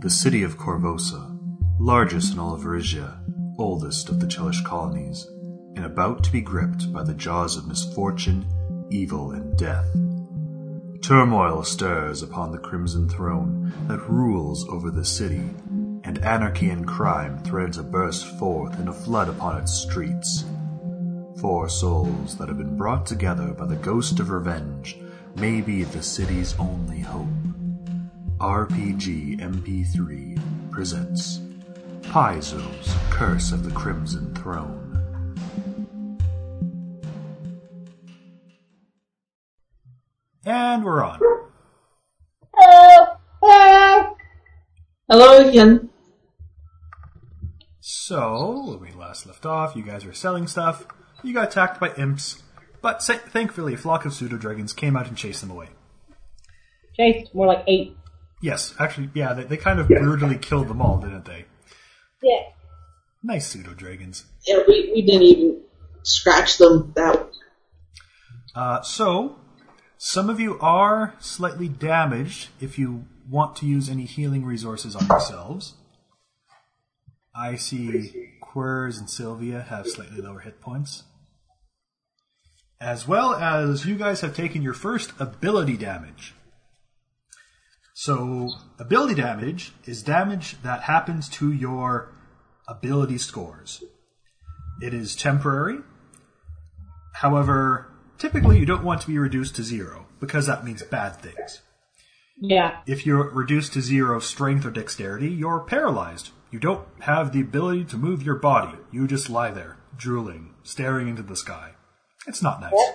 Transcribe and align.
The 0.00 0.10
city 0.10 0.42
of 0.42 0.58
Korvosa, 0.58 1.38
largest 1.80 2.34
in 2.34 2.38
all 2.38 2.52
of 2.54 2.60
Varisia, 2.60 3.18
oldest 3.58 4.10
of 4.10 4.20
the 4.20 4.26
Chelish 4.26 4.62
colonies, 4.62 5.26
and 5.74 5.86
about 5.86 6.22
to 6.24 6.30
be 6.30 6.42
gripped 6.42 6.92
by 6.92 7.02
the 7.02 7.14
jaws 7.14 7.56
of 7.56 7.66
misfortune, 7.66 8.46
evil, 8.90 9.30
and 9.30 9.56
death. 9.56 9.86
Turmoil 11.00 11.64
stirs 11.64 12.22
upon 12.22 12.52
the 12.52 12.58
crimson 12.58 13.08
throne 13.08 13.72
that 13.88 14.08
rules 14.08 14.68
over 14.68 14.90
the 14.90 15.04
city, 15.04 15.48
and 16.04 16.18
anarchy 16.18 16.68
and 16.68 16.86
crime 16.86 17.38
threads 17.38 17.78
a 17.78 17.82
burst 17.82 18.26
forth 18.38 18.78
in 18.78 18.88
a 18.88 18.92
flood 18.92 19.30
upon 19.30 19.60
its 19.60 19.72
streets. 19.72 20.44
Four 21.40 21.70
souls 21.70 22.36
that 22.36 22.48
have 22.48 22.58
been 22.58 22.76
brought 22.76 23.06
together 23.06 23.48
by 23.48 23.64
the 23.64 23.76
ghost 23.76 24.20
of 24.20 24.28
revenge 24.28 24.98
may 25.36 25.62
be 25.62 25.84
the 25.84 26.02
city's 26.02 26.54
only 26.58 27.00
hope. 27.00 27.45
RPG 28.38 29.40
MP3 29.40 30.70
presents 30.70 31.40
Paizo's 32.02 32.94
Curse 33.08 33.50
of 33.52 33.64
the 33.64 33.70
Crimson 33.70 34.34
Throne. 34.34 34.82
And 40.44 40.84
we're 40.84 41.02
on. 41.02 41.18
Hello 45.08 45.48
again. 45.48 45.88
So, 47.80 48.64
when 48.66 48.80
we 48.80 48.90
last 48.90 49.26
left 49.26 49.46
off, 49.46 49.74
you 49.74 49.82
guys 49.82 50.04
were 50.04 50.12
selling 50.12 50.46
stuff. 50.46 50.86
You 51.22 51.32
got 51.32 51.48
attacked 51.48 51.80
by 51.80 51.94
imps, 51.94 52.42
but 52.82 53.02
thankfully 53.02 53.72
a 53.72 53.78
flock 53.78 54.04
of 54.04 54.12
pseudo 54.12 54.36
dragons 54.36 54.74
came 54.74 54.94
out 54.94 55.08
and 55.08 55.16
chased 55.16 55.40
them 55.40 55.50
away. 55.50 55.68
Chased, 56.98 57.34
more 57.34 57.46
like 57.46 57.64
eight. 57.66 57.96
Yes, 58.42 58.74
actually, 58.78 59.10
yeah, 59.14 59.32
they, 59.32 59.44
they 59.44 59.56
kind 59.56 59.80
of 59.80 59.88
brutally 59.88 60.36
killed 60.36 60.68
them 60.68 60.82
all, 60.82 60.98
didn't 60.98 61.24
they? 61.24 61.46
Yeah. 62.22 62.40
Nice 63.22 63.46
pseudo 63.46 63.72
dragons. 63.72 64.24
Yeah, 64.46 64.58
we, 64.68 64.92
we 64.94 65.02
didn't 65.02 65.22
even 65.22 65.62
scratch 66.02 66.58
them 66.58 66.92
that 66.96 67.30
Uh, 68.54 68.82
so, 68.82 69.36
some 69.98 70.30
of 70.30 70.38
you 70.38 70.58
are 70.60 71.14
slightly 71.18 71.68
damaged 71.68 72.50
if 72.60 72.78
you 72.78 73.06
want 73.28 73.56
to 73.56 73.66
use 73.66 73.88
any 73.88 74.04
healing 74.04 74.44
resources 74.44 74.94
on 74.94 75.06
yourselves. 75.06 75.74
I 77.34 77.56
see 77.56 78.30
Quers 78.40 78.98
and 78.98 79.10
Sylvia 79.10 79.62
have 79.68 79.86
slightly 79.86 80.22
lower 80.22 80.40
hit 80.40 80.60
points. 80.60 81.02
As 82.80 83.08
well 83.08 83.34
as 83.34 83.86
you 83.86 83.96
guys 83.96 84.20
have 84.20 84.36
taken 84.36 84.62
your 84.62 84.74
first 84.74 85.12
ability 85.18 85.76
damage. 85.76 86.34
So, 87.98 88.50
ability 88.78 89.14
damage 89.14 89.72
is 89.86 90.02
damage 90.02 90.60
that 90.62 90.82
happens 90.82 91.30
to 91.30 91.50
your 91.50 92.12
ability 92.68 93.16
scores. 93.16 93.82
It 94.82 94.92
is 94.92 95.16
temporary, 95.16 95.78
However, 97.16 97.88
typically 98.18 98.58
you 98.58 98.66
don't 98.66 98.84
want 98.84 99.00
to 99.00 99.06
be 99.06 99.18
reduced 99.18 99.56
to 99.56 99.62
zero 99.62 100.04
because 100.20 100.46
that 100.46 100.66
means 100.66 100.82
bad 100.82 101.16
things. 101.16 101.62
Yeah. 102.38 102.80
If 102.86 103.06
you're 103.06 103.30
reduced 103.30 103.72
to 103.72 103.80
zero 103.80 104.20
strength 104.20 104.66
or 104.66 104.70
dexterity, 104.70 105.28
you're 105.28 105.60
paralyzed. 105.60 106.32
You 106.50 106.58
don't 106.58 106.86
have 107.00 107.32
the 107.32 107.40
ability 107.40 107.86
to 107.86 107.96
move 107.96 108.22
your 108.22 108.34
body. 108.34 108.76
You 108.92 109.06
just 109.06 109.30
lie 109.30 109.50
there, 109.50 109.78
drooling, 109.96 110.54
staring 110.62 111.08
into 111.08 111.22
the 111.22 111.36
sky. 111.36 111.70
It's 112.26 112.42
not 112.42 112.60
nice. 112.60 112.92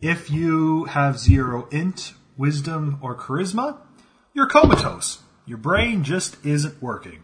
If 0.00 0.30
you 0.30 0.84
have 0.84 1.18
zero 1.18 1.68
int, 1.70 2.14
wisdom, 2.38 2.98
or 3.02 3.16
charisma, 3.16 3.78
you're 4.32 4.46
comatose. 4.46 5.18
Your 5.44 5.58
brain 5.58 6.04
just 6.04 6.44
isn't 6.46 6.80
working. 6.80 7.22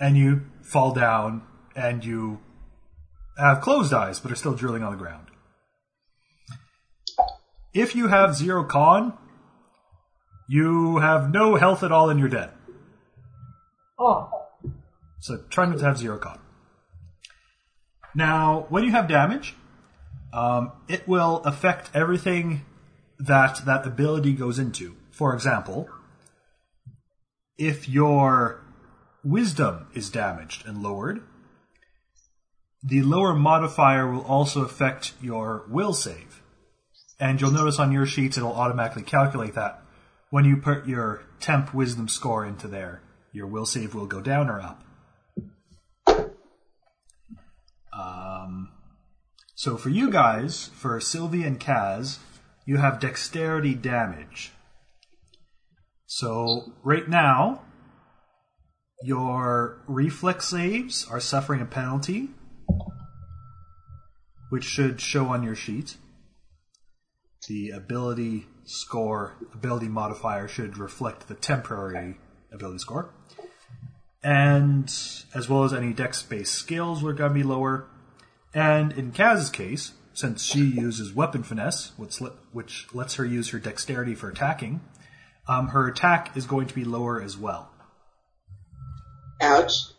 And 0.00 0.16
you 0.16 0.46
fall 0.62 0.92
down 0.94 1.42
and 1.74 2.04
you 2.04 2.40
have 3.36 3.60
closed 3.60 3.92
eyes 3.92 4.20
but 4.20 4.30
are 4.30 4.36
still 4.36 4.54
drilling 4.54 4.82
on 4.82 4.92
the 4.92 4.98
ground. 4.98 5.26
If 7.74 7.94
you 7.94 8.08
have 8.08 8.34
zero 8.34 8.64
con, 8.64 9.16
you 10.48 10.98
have 10.98 11.30
no 11.30 11.56
health 11.56 11.82
at 11.82 11.92
all 11.92 12.10
and 12.10 12.18
you're 12.18 12.28
dead. 12.28 12.50
Oh. 13.98 14.30
So 15.20 15.38
try 15.50 15.66
not 15.66 15.78
to 15.78 15.84
have 15.84 15.98
zero 15.98 16.18
con. 16.18 16.38
Now, 18.14 18.66
when 18.68 18.84
you 18.84 18.90
have 18.92 19.08
damage, 19.08 19.54
um, 20.32 20.72
it 20.88 21.06
will 21.06 21.38
affect 21.44 21.90
everything 21.94 22.64
that 23.18 23.60
that 23.66 23.86
ability 23.86 24.32
goes 24.32 24.58
into. 24.58 24.96
For 25.10 25.34
example, 25.34 25.88
if 27.56 27.88
your 27.88 28.62
wisdom 29.24 29.88
is 29.94 30.10
damaged 30.10 30.66
and 30.66 30.82
lowered, 30.82 31.22
the 32.82 33.02
lower 33.02 33.34
modifier 33.34 34.10
will 34.10 34.24
also 34.24 34.62
affect 34.62 35.14
your 35.20 35.64
will 35.68 35.92
save. 35.92 36.42
And 37.18 37.40
you'll 37.40 37.50
notice 37.50 37.80
on 37.80 37.90
your 37.90 38.06
sheets 38.06 38.36
it'll 38.36 38.52
automatically 38.52 39.02
calculate 39.02 39.54
that. 39.54 39.82
When 40.30 40.44
you 40.44 40.58
put 40.58 40.86
your 40.86 41.24
temp 41.40 41.74
wisdom 41.74 42.06
score 42.06 42.46
into 42.46 42.68
there, 42.68 43.02
your 43.32 43.46
will 43.46 43.66
save 43.66 43.94
will 43.94 44.06
go 44.06 44.20
down 44.20 44.48
or 44.48 44.60
up. 44.60 44.84
Um, 47.92 48.70
so 49.56 49.76
for 49.76 49.88
you 49.88 50.10
guys, 50.10 50.70
for 50.74 51.00
Sylvie 51.00 51.42
and 51.42 51.58
Kaz, 51.58 52.18
you 52.68 52.76
have 52.76 53.00
dexterity 53.00 53.74
damage. 53.74 54.52
So 56.04 56.74
right 56.84 57.08
now, 57.08 57.62
your 59.02 59.82
reflex 59.88 60.48
saves 60.48 61.06
are 61.10 61.18
suffering 61.18 61.62
a 61.62 61.64
penalty, 61.64 62.28
which 64.50 64.64
should 64.64 65.00
show 65.00 65.28
on 65.28 65.42
your 65.42 65.54
sheet. 65.54 65.96
The 67.48 67.70
ability 67.70 68.48
score, 68.64 69.36
ability 69.54 69.88
modifier 69.88 70.46
should 70.46 70.76
reflect 70.76 71.26
the 71.26 71.34
temporary 71.34 72.18
ability 72.52 72.80
score. 72.80 73.14
And 74.22 74.92
as 75.34 75.48
well 75.48 75.64
as 75.64 75.72
any 75.72 75.94
dex 75.94 76.22
based 76.22 76.52
skills 76.52 77.02
were 77.02 77.14
going 77.14 77.30
to 77.30 77.34
be 77.34 77.42
lower. 77.42 77.88
And 78.52 78.92
in 78.92 79.12
Kaz's 79.12 79.48
case, 79.48 79.92
since 80.18 80.42
she 80.42 80.64
uses 80.64 81.14
weapon 81.14 81.44
finesse, 81.44 81.92
which, 81.96 82.20
let, 82.20 82.32
which 82.50 82.88
lets 82.92 83.14
her 83.14 83.24
use 83.24 83.50
her 83.50 83.58
dexterity 83.60 84.16
for 84.16 84.28
attacking, 84.28 84.80
um, 85.46 85.68
her 85.68 85.86
attack 85.86 86.36
is 86.36 86.44
going 86.44 86.66
to 86.66 86.74
be 86.74 86.84
lower 86.84 87.22
as 87.22 87.36
well. 87.36 87.70
Ouch. 89.40 89.92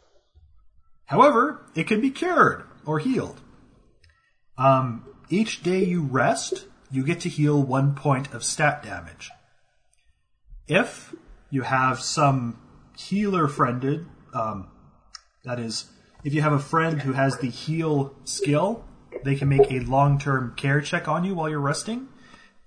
However, 1.06 1.62
it 1.74 1.88
can 1.88 2.02
be 2.02 2.12
cured 2.12 2.66
or 2.86 3.00
healed. 3.00 3.40
Um, 4.58 5.06
each 5.30 5.64
day 5.64 5.86
you 5.86 6.02
rest, 6.02 6.66
you 6.92 7.06
get 7.06 7.22
to 7.22 7.30
heal 7.30 7.64
one 7.64 7.96
point 7.96 8.34
of 8.34 8.44
stat 8.44 8.84
damage. 8.84 9.32
If 10.68 11.16
you 11.50 11.62
have 11.62 12.02
some 12.02 12.60
healer 12.98 13.48
friended, 13.48 14.06
um, 14.34 14.68
that 15.46 15.60
is, 15.60 15.90
if 16.26 16.34
you 16.34 16.42
have 16.42 16.52
a 16.52 16.60
friend 16.60 17.02
who 17.02 17.14
has 17.14 17.38
the 17.38 17.50
heal 17.50 18.14
skill, 18.26 18.84
they 19.24 19.36
can 19.36 19.50
make 19.50 19.72
a 19.72 19.80
long 19.80 20.20
term 20.20 20.54
care 20.56 20.82
check 20.82 21.08
on 21.08 21.24
you 21.24 21.36
while 21.36 21.50
you're 21.50 21.60
resting. 21.60 22.08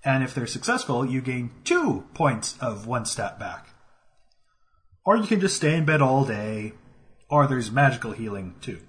And 0.05 0.23
if 0.23 0.35
they're 0.35 0.47
successful, 0.47 1.05
you 1.05 1.21
gain 1.21 1.51
two 1.63 2.05
points 2.13 2.57
of 2.59 2.87
one 2.87 3.05
stat 3.05 3.39
back. 3.39 3.69
Or 5.05 5.17
you 5.17 5.27
can 5.27 5.39
just 5.39 5.55
stay 5.55 5.75
in 5.75 5.85
bed 5.85 6.01
all 6.01 6.25
day, 6.25 6.73
or 7.29 7.47
there's 7.47 7.71
magical 7.71 8.11
healing 8.11 8.55
too. 8.61 8.79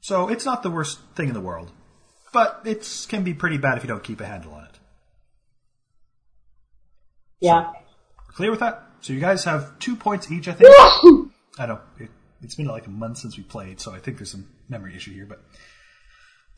So 0.00 0.28
it's 0.28 0.44
not 0.44 0.62
the 0.62 0.70
worst 0.70 1.00
thing 1.14 1.28
in 1.28 1.34
the 1.34 1.40
world, 1.40 1.72
but 2.32 2.62
it 2.64 3.06
can 3.08 3.24
be 3.24 3.34
pretty 3.34 3.58
bad 3.58 3.76
if 3.76 3.84
you 3.84 3.88
don't 3.88 4.04
keep 4.04 4.20
a 4.20 4.26
handle 4.26 4.54
on 4.54 4.64
it. 4.64 4.78
Yeah. 7.40 7.72
Clear 8.28 8.50
with 8.50 8.60
that? 8.60 8.82
So 9.00 9.12
you 9.12 9.20
guys 9.20 9.44
have 9.44 9.78
two 9.78 9.96
points 9.96 10.30
each, 10.30 10.48
I 10.48 10.52
think. 10.52 10.70
I 11.58 11.66
know 11.66 11.80
it, 11.98 12.10
it's 12.42 12.54
been 12.54 12.66
like 12.66 12.86
a 12.86 12.90
month 12.90 13.18
since 13.18 13.36
we 13.36 13.42
played, 13.42 13.80
so 13.80 13.92
I 13.92 13.98
think 13.98 14.18
there's 14.18 14.30
some 14.30 14.48
memory 14.68 14.94
issue 14.94 15.12
here. 15.12 15.26
But 15.26 15.42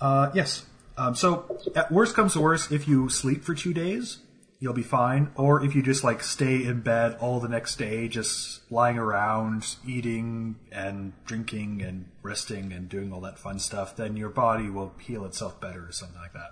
uh, 0.01 0.31
yes, 0.35 0.65
um, 0.97 1.15
so 1.15 1.61
at 1.75 1.93
worst 1.93 2.15
comes 2.15 2.33
to 2.33 2.41
worst, 2.41 2.73
if 2.73 2.89
you 2.89 3.09
sleep 3.09 3.45
for 3.45 3.55
two 3.55 3.73
days, 3.73 4.19
you'll 4.61 4.75
be 4.75 4.83
fine. 4.83 5.31
Or 5.37 5.65
if 5.65 5.75
you 5.75 5.83
just 5.83 6.03
like 6.03 6.23
stay 6.23 6.65
in 6.65 6.81
bed 6.81 7.17
all 7.21 7.41
the 7.41 7.49
next 7.49 7.77
day, 7.77 8.09
just 8.09 8.61
lying 8.71 8.99
around, 8.99 9.77
eating 9.87 10.57
and 10.73 11.13
drinking 11.25 11.83
and 11.83 12.07
resting 12.23 12.73
and 12.73 12.89
doing 12.89 13.13
all 13.13 13.21
that 13.21 13.39
fun 13.39 13.59
stuff, 13.59 13.97
then 13.97 14.17
your 14.17 14.31
body 14.31 14.71
will 14.71 14.93
heal 15.01 15.25
itself 15.25 15.61
better 15.61 15.87
or 15.87 15.93
something 15.93 16.21
like 16.21 16.33
that. 16.33 16.51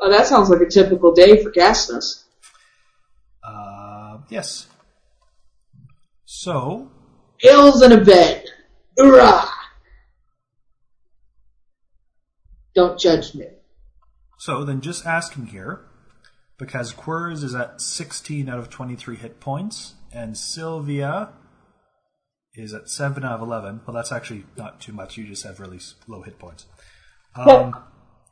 Oh, 0.00 0.10
that 0.10 0.26
sounds 0.26 0.48
like 0.48 0.60
a 0.60 0.68
typical 0.68 1.12
day 1.12 1.42
for 1.42 1.52
Gasnus. 1.52 2.24
Uh, 3.46 4.18
yes. 4.28 4.66
So 6.24 6.90
Pills 7.38 7.82
and 7.82 7.92
a 7.92 8.04
bed. 8.04 8.44
Hoorah! 8.96 9.51
Don't 12.74 12.98
judge 12.98 13.34
me. 13.34 13.46
So 14.38 14.64
then 14.64 14.80
just 14.80 15.06
asking 15.06 15.46
here, 15.46 15.84
because 16.58 16.92
Quirz 16.92 17.42
is 17.42 17.54
at 17.54 17.80
16 17.80 18.48
out 18.48 18.58
of 18.58 18.70
23 18.70 19.16
hit 19.16 19.40
points, 19.40 19.94
and 20.12 20.36
Sylvia 20.36 21.30
is 22.54 22.74
at 22.74 22.88
7 22.88 23.24
out 23.24 23.34
of 23.34 23.40
11. 23.40 23.82
Well, 23.86 23.94
that's 23.94 24.12
actually 24.12 24.44
not 24.56 24.80
too 24.80 24.92
much. 24.92 25.16
You 25.16 25.26
just 25.26 25.44
have 25.44 25.60
really 25.60 25.80
low 26.06 26.22
hit 26.22 26.38
points. 26.38 26.66
Um, 27.34 27.74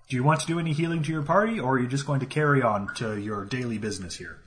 do 0.09 0.17
you 0.17 0.23
want 0.23 0.41
to 0.41 0.47
do 0.47 0.59
any 0.59 0.73
healing 0.73 1.03
to 1.05 1.13
your 1.13 1.23
party, 1.23 1.59
or 1.59 1.75
are 1.75 1.79
you 1.79 1.87
just 1.87 2.07
going 2.07 2.21
to 2.21 2.27
carry 2.27 2.63
on 2.63 2.93
to 2.97 3.19
your 3.19 3.45
daily 3.45 3.79
business 3.79 4.17
here? 4.17 4.39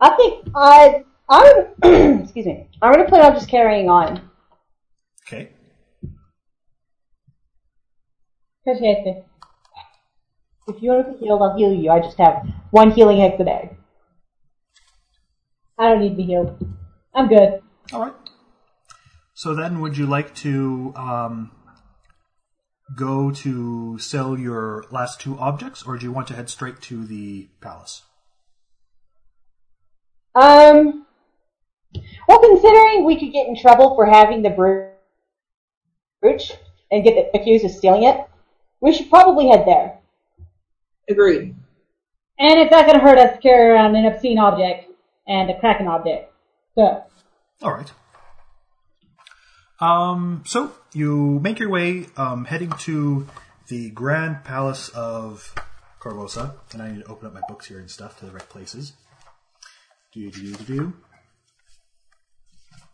I 0.00 0.16
think 0.16 0.48
I 0.54 1.04
I'm. 1.28 2.20
excuse 2.22 2.46
me. 2.46 2.68
I'm 2.82 2.92
gonna 2.92 3.08
plan 3.08 3.24
on 3.24 3.34
just 3.34 3.48
carrying 3.48 3.88
on. 3.88 4.28
Okay. 5.26 5.52
If 8.66 8.80
you 10.80 10.90
want 10.90 11.06
to 11.06 11.12
be 11.12 11.18
healed, 11.18 11.42
I'll 11.42 11.56
heal 11.56 11.72
you. 11.72 11.90
I 11.90 12.00
just 12.00 12.16
have 12.18 12.46
one 12.70 12.90
healing 12.90 13.18
hex 13.18 13.38
a 13.40 13.44
day. 13.44 13.76
I 15.78 15.90
don't 15.90 16.00
need 16.00 16.10
to 16.10 16.14
be 16.14 16.22
healed. 16.22 16.56
I'm 17.14 17.28
good. 17.28 17.60
All 17.92 18.00
right. 18.00 18.14
So 19.34 19.54
then, 19.54 19.80
would 19.80 19.98
you 19.98 20.06
like 20.06 20.34
to 20.36 20.92
um, 20.96 21.50
go 22.96 23.30
to 23.32 23.98
sell 23.98 24.38
your 24.38 24.84
last 24.90 25.20
two 25.20 25.38
objects, 25.38 25.82
or 25.82 25.98
do 25.98 26.06
you 26.06 26.12
want 26.12 26.28
to 26.28 26.34
head 26.34 26.48
straight 26.48 26.80
to 26.82 27.04
the 27.04 27.48
palace? 27.60 28.02
Um, 30.34 31.04
well, 32.26 32.38
considering 32.40 33.04
we 33.04 33.18
could 33.18 33.32
get 33.32 33.46
in 33.46 33.56
trouble 33.56 33.94
for 33.94 34.06
having 34.06 34.42
the 34.42 34.50
brooch 36.22 36.52
and 36.90 37.04
get 37.04 37.30
accused 37.34 37.64
of 37.64 37.70
stealing 37.70 38.04
it, 38.04 38.20
we 38.84 38.92
should 38.92 39.08
probably 39.08 39.48
head 39.48 39.64
there. 39.66 39.98
Agreed. 41.08 41.56
And 42.38 42.60
it's 42.60 42.70
not 42.70 42.84
going 42.84 42.98
to 42.98 43.02
hurt 43.02 43.16
us 43.16 43.34
to 43.34 43.40
carry 43.40 43.70
around 43.70 43.96
an 43.96 44.04
obscene 44.04 44.38
object 44.38 44.90
and 45.26 45.48
a 45.48 45.58
kraken 45.58 45.88
object. 45.88 46.30
So, 46.74 47.02
All 47.62 47.72
right. 47.72 47.90
Um, 49.80 50.42
so 50.46 50.72
you 50.92 51.40
make 51.42 51.58
your 51.58 51.70
way, 51.70 52.06
um, 52.18 52.44
heading 52.44 52.72
to 52.80 53.26
the 53.68 53.88
Grand 53.90 54.44
Palace 54.44 54.90
of 54.90 55.54
Korvosa, 55.98 56.52
and 56.72 56.82
I 56.82 56.90
need 56.90 57.04
to 57.04 57.10
open 57.10 57.26
up 57.26 57.32
my 57.32 57.40
books 57.48 57.66
here 57.66 57.78
and 57.78 57.90
stuff 57.90 58.18
to 58.18 58.26
the 58.26 58.32
right 58.32 58.48
places. 58.50 58.92
Do 60.12 60.30
do 60.30 60.54
do 60.54 60.64
do. 60.64 60.92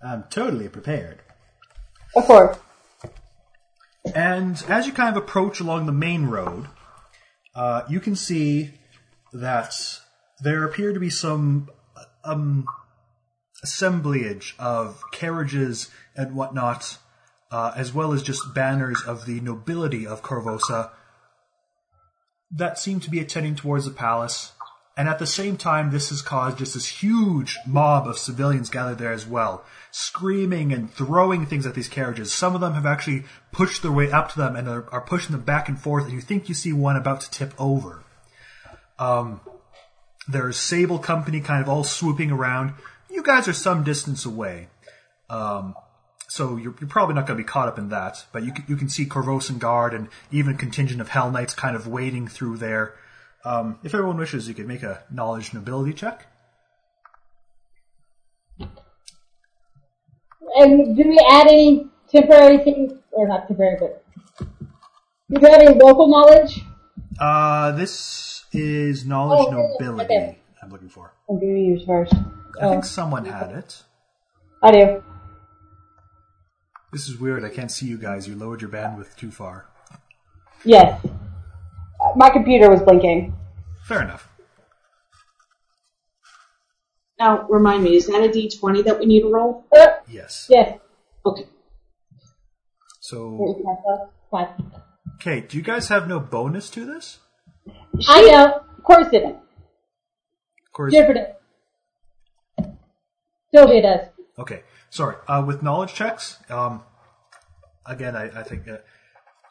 I'm 0.02 0.24
totally 0.30 0.68
prepared. 0.68 1.18
Of 2.14 2.24
course. 2.26 2.56
And 4.14 4.62
as 4.68 4.86
you 4.86 4.92
kind 4.92 5.14
of 5.14 5.22
approach 5.22 5.60
along 5.60 5.86
the 5.86 5.92
main 5.92 6.26
road, 6.26 6.68
uh, 7.54 7.82
you 7.88 8.00
can 8.00 8.16
see 8.16 8.72
that 9.32 9.74
there 10.40 10.64
appear 10.64 10.92
to 10.92 11.00
be 11.00 11.10
some 11.10 11.68
um, 12.24 12.66
assemblage 13.62 14.54
of 14.58 15.02
carriages 15.12 15.90
and 16.16 16.34
whatnot, 16.34 16.98
uh, 17.50 17.72
as 17.76 17.92
well 17.92 18.12
as 18.12 18.22
just 18.22 18.54
banners 18.54 19.02
of 19.06 19.26
the 19.26 19.40
nobility 19.40 20.06
of 20.06 20.22
Korvosa 20.22 20.90
that 22.50 22.78
seem 22.78 23.00
to 23.00 23.10
be 23.10 23.20
attending 23.20 23.54
towards 23.54 23.84
the 23.84 23.90
palace. 23.90 24.52
And 24.96 25.08
at 25.08 25.18
the 25.18 25.26
same 25.26 25.56
time, 25.56 25.90
this 25.90 26.10
has 26.10 26.20
caused 26.20 26.58
just 26.58 26.74
this 26.74 27.02
huge 27.02 27.58
mob 27.66 28.06
of 28.06 28.18
civilians 28.18 28.68
gathered 28.68 28.98
there 28.98 29.12
as 29.12 29.26
well, 29.26 29.64
screaming 29.90 30.72
and 30.72 30.92
throwing 30.92 31.46
things 31.46 31.64
at 31.64 31.74
these 31.74 31.88
carriages. 31.88 32.32
Some 32.32 32.54
of 32.54 32.60
them 32.60 32.74
have 32.74 32.84
actually 32.84 33.24
pushed 33.52 33.82
their 33.82 33.92
way 33.92 34.10
up 34.10 34.30
to 34.32 34.38
them 34.38 34.56
and 34.56 34.68
are, 34.68 34.90
are 34.90 35.00
pushing 35.00 35.32
them 35.32 35.42
back 35.42 35.68
and 35.68 35.80
forth, 35.80 36.04
and 36.04 36.12
you 36.12 36.20
think 36.20 36.48
you 36.48 36.54
see 36.54 36.72
one 36.72 36.96
about 36.96 37.20
to 37.22 37.30
tip 37.30 37.54
over. 37.58 38.02
Um, 38.98 39.40
there's 40.28 40.58
Sable 40.58 40.98
Company 40.98 41.40
kind 41.40 41.62
of 41.62 41.68
all 41.68 41.84
swooping 41.84 42.30
around. 42.30 42.74
You 43.10 43.22
guys 43.22 43.48
are 43.48 43.52
some 43.52 43.84
distance 43.84 44.26
away. 44.26 44.68
Um, 45.30 45.74
so 46.28 46.56
you're, 46.56 46.74
you're 46.78 46.88
probably 46.88 47.14
not 47.14 47.26
going 47.26 47.38
to 47.38 47.42
be 47.42 47.48
caught 47.48 47.68
up 47.68 47.78
in 47.78 47.88
that, 47.88 48.24
but 48.32 48.44
you 48.44 48.52
can, 48.52 48.64
you 48.68 48.76
can 48.76 48.88
see 48.88 49.06
Korvosan 49.06 49.58
Guard 49.58 49.94
and 49.94 50.08
even 50.30 50.56
contingent 50.56 51.00
of 51.00 51.08
Hell 51.08 51.30
Knights 51.30 51.54
kind 51.54 51.74
of 51.74 51.86
wading 51.86 52.28
through 52.28 52.58
there. 52.58 52.94
Um, 53.44 53.78
if 53.82 53.94
everyone 53.94 54.18
wishes, 54.18 54.48
you 54.48 54.54
could 54.54 54.68
make 54.68 54.82
a 54.82 55.02
knowledge 55.10 55.50
and 55.52 55.62
ability 55.62 55.94
check. 55.94 56.26
and 60.56 60.96
do 60.96 61.08
we 61.08 61.18
add 61.30 61.46
any 61.46 61.86
temporary 62.12 62.58
things, 62.58 62.92
or 63.12 63.28
not 63.28 63.46
temporary, 63.46 63.76
but 63.78 64.04
do 64.38 65.40
we 65.40 65.48
have 65.50 65.60
any 65.60 65.78
local 65.78 66.08
knowledge? 66.08 66.60
Uh, 67.18 67.72
this 67.72 68.44
is 68.52 69.06
knowledge 69.06 69.46
Oh, 69.48 69.72
nobility. 69.78 70.04
Okay. 70.04 70.38
I'm 70.62 70.70
looking 70.70 70.88
for. 70.88 71.14
I'll 71.28 71.38
do 71.38 71.46
yours 71.46 71.84
first. 71.86 72.14
I 72.60 72.68
think 72.68 72.84
someone 72.84 73.24
had 73.24 73.52
it. 73.52 73.82
I 74.62 74.72
do. 74.72 75.02
This 76.92 77.08
is 77.08 77.18
weird. 77.18 77.44
I 77.44 77.48
can't 77.48 77.70
see 77.70 77.86
you 77.86 77.96
guys. 77.96 78.26
You 78.28 78.34
lowered 78.34 78.60
your 78.60 78.70
bandwidth 78.70 79.16
too 79.16 79.30
far. 79.30 79.66
Yes. 80.64 81.00
Uh, 82.10 82.16
My 82.16 82.30
computer 82.30 82.70
was 82.70 82.82
blinking. 82.82 83.34
Fair 83.86 84.02
enough. 84.02 84.28
Now, 87.18 87.46
remind 87.48 87.82
me, 87.84 87.96
is 87.96 88.06
that 88.06 88.22
a 88.24 88.28
d20 88.28 88.84
that 88.84 88.98
we 88.98 89.06
need 89.06 89.22
to 89.22 89.28
roll? 89.32 89.64
Uh, 89.76 89.86
Yes. 90.08 90.46
yes. 90.48 90.78
Okay. 91.24 91.46
So, 93.00 93.36
Fine. 94.30 94.48
okay. 95.16 95.40
Do 95.42 95.56
you 95.56 95.62
guys 95.62 95.88
have 95.88 96.08
no 96.08 96.20
bonus 96.20 96.70
to 96.70 96.86
this? 96.86 97.18
I 98.08 98.22
know. 98.22 98.60
Of 98.78 98.84
course 98.84 99.08
it 99.12 99.22
is. 99.22 99.30
Of 100.66 100.72
course. 100.72 100.92
Jennifer 100.94 101.14
does. 101.14 102.66
Sylvia 103.52 103.82
does. 103.82 104.06
Okay, 104.38 104.62
sorry. 104.90 105.16
Uh, 105.26 105.42
with 105.46 105.62
knowledge 105.62 105.92
checks, 105.92 106.38
um, 106.48 106.82
again, 107.84 108.16
I, 108.16 108.30
I 108.40 108.42
think 108.44 108.66
uh, 108.68 108.78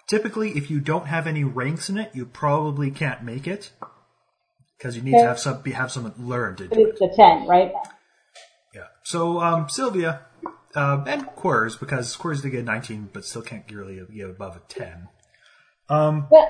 typically 0.09 0.51
if 0.57 0.69
you 0.69 0.79
don't 0.79 1.05
have 1.05 1.27
any 1.27 1.43
ranks 1.43 1.89
in 1.89 1.97
it, 1.97 2.09
you 2.13 2.25
probably 2.25 2.91
can't 2.91 3.23
make 3.23 3.47
it 3.47 3.71
because 4.77 4.95
you 4.95 5.01
need 5.01 5.11
to 5.11 5.23
have 5.23 5.39
some 5.39 5.63
have 5.63 5.91
someone 5.91 6.13
learn 6.17 6.55
to 6.57 6.67
do 6.67 6.81
it. 6.81 6.89
it's 6.89 6.99
the 6.99 7.13
10, 7.15 7.47
right? 7.47 7.71
Yeah. 8.73 8.87
So 9.03 9.39
um, 9.39 9.69
Sylvia 9.69 10.25
uh, 10.75 11.03
and 11.07 11.27
Quirz, 11.27 11.79
because 11.79 12.17
Quirz 12.17 12.41
did 12.41 12.49
get 12.49 12.65
19, 12.65 13.09
but 13.13 13.23
still 13.23 13.41
can't 13.41 13.69
really 13.71 14.01
get 14.13 14.29
above 14.29 14.57
a 14.57 14.61
10. 14.67 15.07
But 16.29 16.49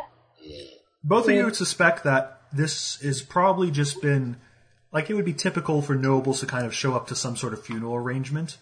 Both 1.04 1.28
of 1.28 1.36
you 1.36 1.46
would 1.46 1.56
suspect 1.56 2.04
that 2.06 2.42
this 2.52 3.02
is 3.02 3.22
probably 3.22 3.72
just 3.72 4.02
been 4.02 4.38
like 4.92 5.10
it 5.10 5.14
would 5.14 5.26
be 5.26 5.34
typical 5.34 5.82
for 5.82 5.96
nobles 5.96 6.40
to 6.40 6.46
kind 6.46 6.66
of 6.66 6.74
show 6.74 6.96
up 6.96 7.08
to 7.08 7.16
some 7.16 7.36
sort 7.36 7.54
of 7.54 7.64
funeral 7.64 7.96
arrangement. 7.96 8.58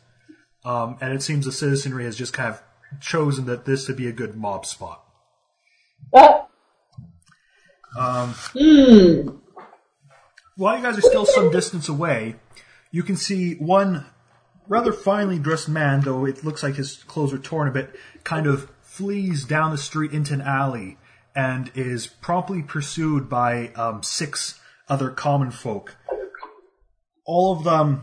Um, 0.66 0.98
and 1.00 1.14
it 1.14 1.22
seems 1.22 1.46
the 1.46 1.52
citizenry 1.52 2.04
has 2.04 2.18
just 2.18 2.34
kind 2.34 2.50
of 2.50 2.62
chosen 3.00 3.46
that 3.46 3.66
this 3.66 3.88
would 3.88 3.98
be 3.98 4.08
a 4.08 4.12
good 4.12 4.36
mob 4.36 4.66
spot. 4.66 5.04
Uh, 6.14 6.44
Hmm. 8.54 9.30
While 10.56 10.78
you 10.78 10.84
guys 10.84 10.98
are 10.98 11.02
still 11.02 11.26
some 11.26 11.52
distance 11.52 11.88
away, 11.88 12.36
you 12.92 13.04
can 13.04 13.16
see 13.16 13.56
one 13.56 14.06
rather 14.68 14.92
finely 14.92 15.40
dressed 15.40 15.70
man, 15.70 16.02
though 16.02 16.26
it 16.26 16.44
looks 16.44 16.64
like 16.64 16.76
his 16.76 17.04
clothes 17.04 17.34
are 17.34 17.38
torn 17.38 17.68
a 17.68 17.72
bit, 17.72 17.96
kind 18.24 18.48
of 18.48 18.70
flees 18.82 19.46
down 19.46 19.72
the 19.72 19.78
street 19.78 20.12
into 20.12 20.34
an 20.34 20.42
alley 20.42 20.98
and 21.36 21.72
is 21.76 22.08
promptly 22.08 22.64
pursued 22.64 23.30
by 23.30 23.68
um, 23.76 24.02
six 24.02 24.60
other 24.90 25.10
common 25.12 25.52
folk. 25.52 25.96
All 27.26 27.56
of 27.56 27.64
them 27.64 28.02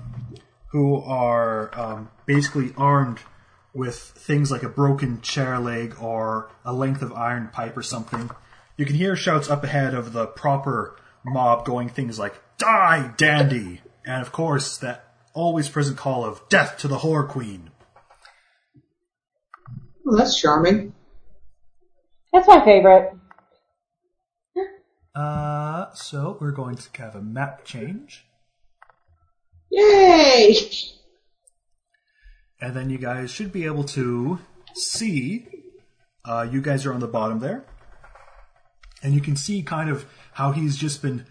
who 0.71 0.97
are 0.97 1.76
um, 1.79 2.11
basically 2.26 2.73
armed 2.76 3.19
with 3.75 3.99
things 3.99 4.50
like 4.50 4.62
a 4.62 4.69
broken 4.69 5.21
chair 5.21 5.59
leg 5.59 5.97
or 6.00 6.50
a 6.64 6.73
length 6.73 7.02
of 7.02 7.12
iron 7.12 7.49
pipe 7.52 7.76
or 7.76 7.83
something. 7.83 8.31
You 8.76 8.87
can 8.87 8.95
hear 8.95 9.16
shouts 9.16 9.50
up 9.50 9.64
ahead 9.64 9.95
of 9.95 10.12
the 10.12 10.26
proper 10.26 10.97
mob 11.25 11.64
going 11.64 11.88
things 11.88 12.19
like, 12.19 12.35
Die, 12.59 13.12
dandy! 13.16 13.81
And 14.07 14.23
of 14.23 14.33
course, 14.33 14.78
that 14.78 15.04
always 15.33 15.69
present 15.69 15.97
call 15.97 16.25
of 16.25 16.49
Death 16.49 16.78
to 16.78 16.88
the 16.88 16.99
Whore 16.99 17.28
Queen. 17.28 17.71
Well, 20.04 20.19
that's 20.19 20.40
charming. 20.40 20.95
that's 22.33 22.47
my 22.47 22.64
favorite. 22.64 23.12
Uh, 25.14 25.93
so 25.95 26.37
we're 26.40 26.50
going 26.50 26.76
to 26.76 27.02
have 27.02 27.14
a 27.14 27.23
map 27.23 27.64
change. 27.64 28.26
Yay! 29.71 30.57
And 32.64 32.75
then 32.75 32.88
you 32.88 32.97
guys 32.97 33.30
should 33.30 33.52
be 33.52 33.66
able 33.66 33.85
to 33.85 34.38
see, 34.73 35.47
uh, 36.25 36.49
you 36.50 36.62
guys 36.62 36.87
are 36.87 36.94
on 36.94 37.00
the 37.00 37.06
bottom 37.06 37.40
there. 37.40 37.66
And 39.02 39.12
you 39.12 39.21
can 39.21 39.37
see 39.37 39.62
kind 39.62 39.90
of 39.90 40.06
how 40.33 40.52
he's 40.52 40.78
just 40.78 41.02
been 41.02 41.26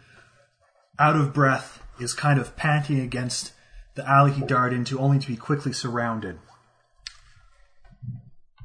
out 0.99 1.15
of 1.15 1.33
breath, 1.33 1.81
is 1.99 2.13
kind 2.13 2.39
of 2.39 2.55
panting 2.55 2.99
against 2.99 3.51
the 3.95 4.07
alley 4.07 4.31
he 4.31 4.43
darted 4.43 4.77
into, 4.77 4.99
only 4.99 5.17
to 5.17 5.27
be 5.27 5.35
quickly 5.35 5.73
surrounded. 5.73 6.37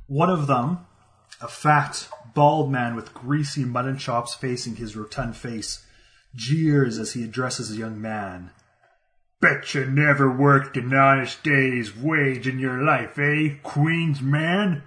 One 0.06 0.28
of 0.28 0.46
them, 0.46 0.80
a 1.40 1.48
fat, 1.48 2.06
bald 2.34 2.70
man 2.70 2.94
with 2.94 3.14
greasy 3.14 3.64
mutton 3.64 3.96
chops 3.96 4.34
facing 4.34 4.76
his 4.76 4.94
rotund 4.94 5.38
face, 5.38 5.87
jeers 6.34 6.98
as 6.98 7.14
he 7.14 7.25
addresses 7.25 7.70
a 7.70 7.76
young 7.76 7.98
man. 7.98 8.50
Bet 9.40 9.73
you 9.73 9.85
never 9.85 10.30
worked 10.30 10.76
an 10.76 10.92
honest 10.92 11.45
day's 11.45 11.97
wage 11.97 12.49
in 12.49 12.59
your 12.59 12.83
life, 12.83 13.18
eh, 13.18 13.54
Queen's 13.62 14.21
man? 14.21 14.83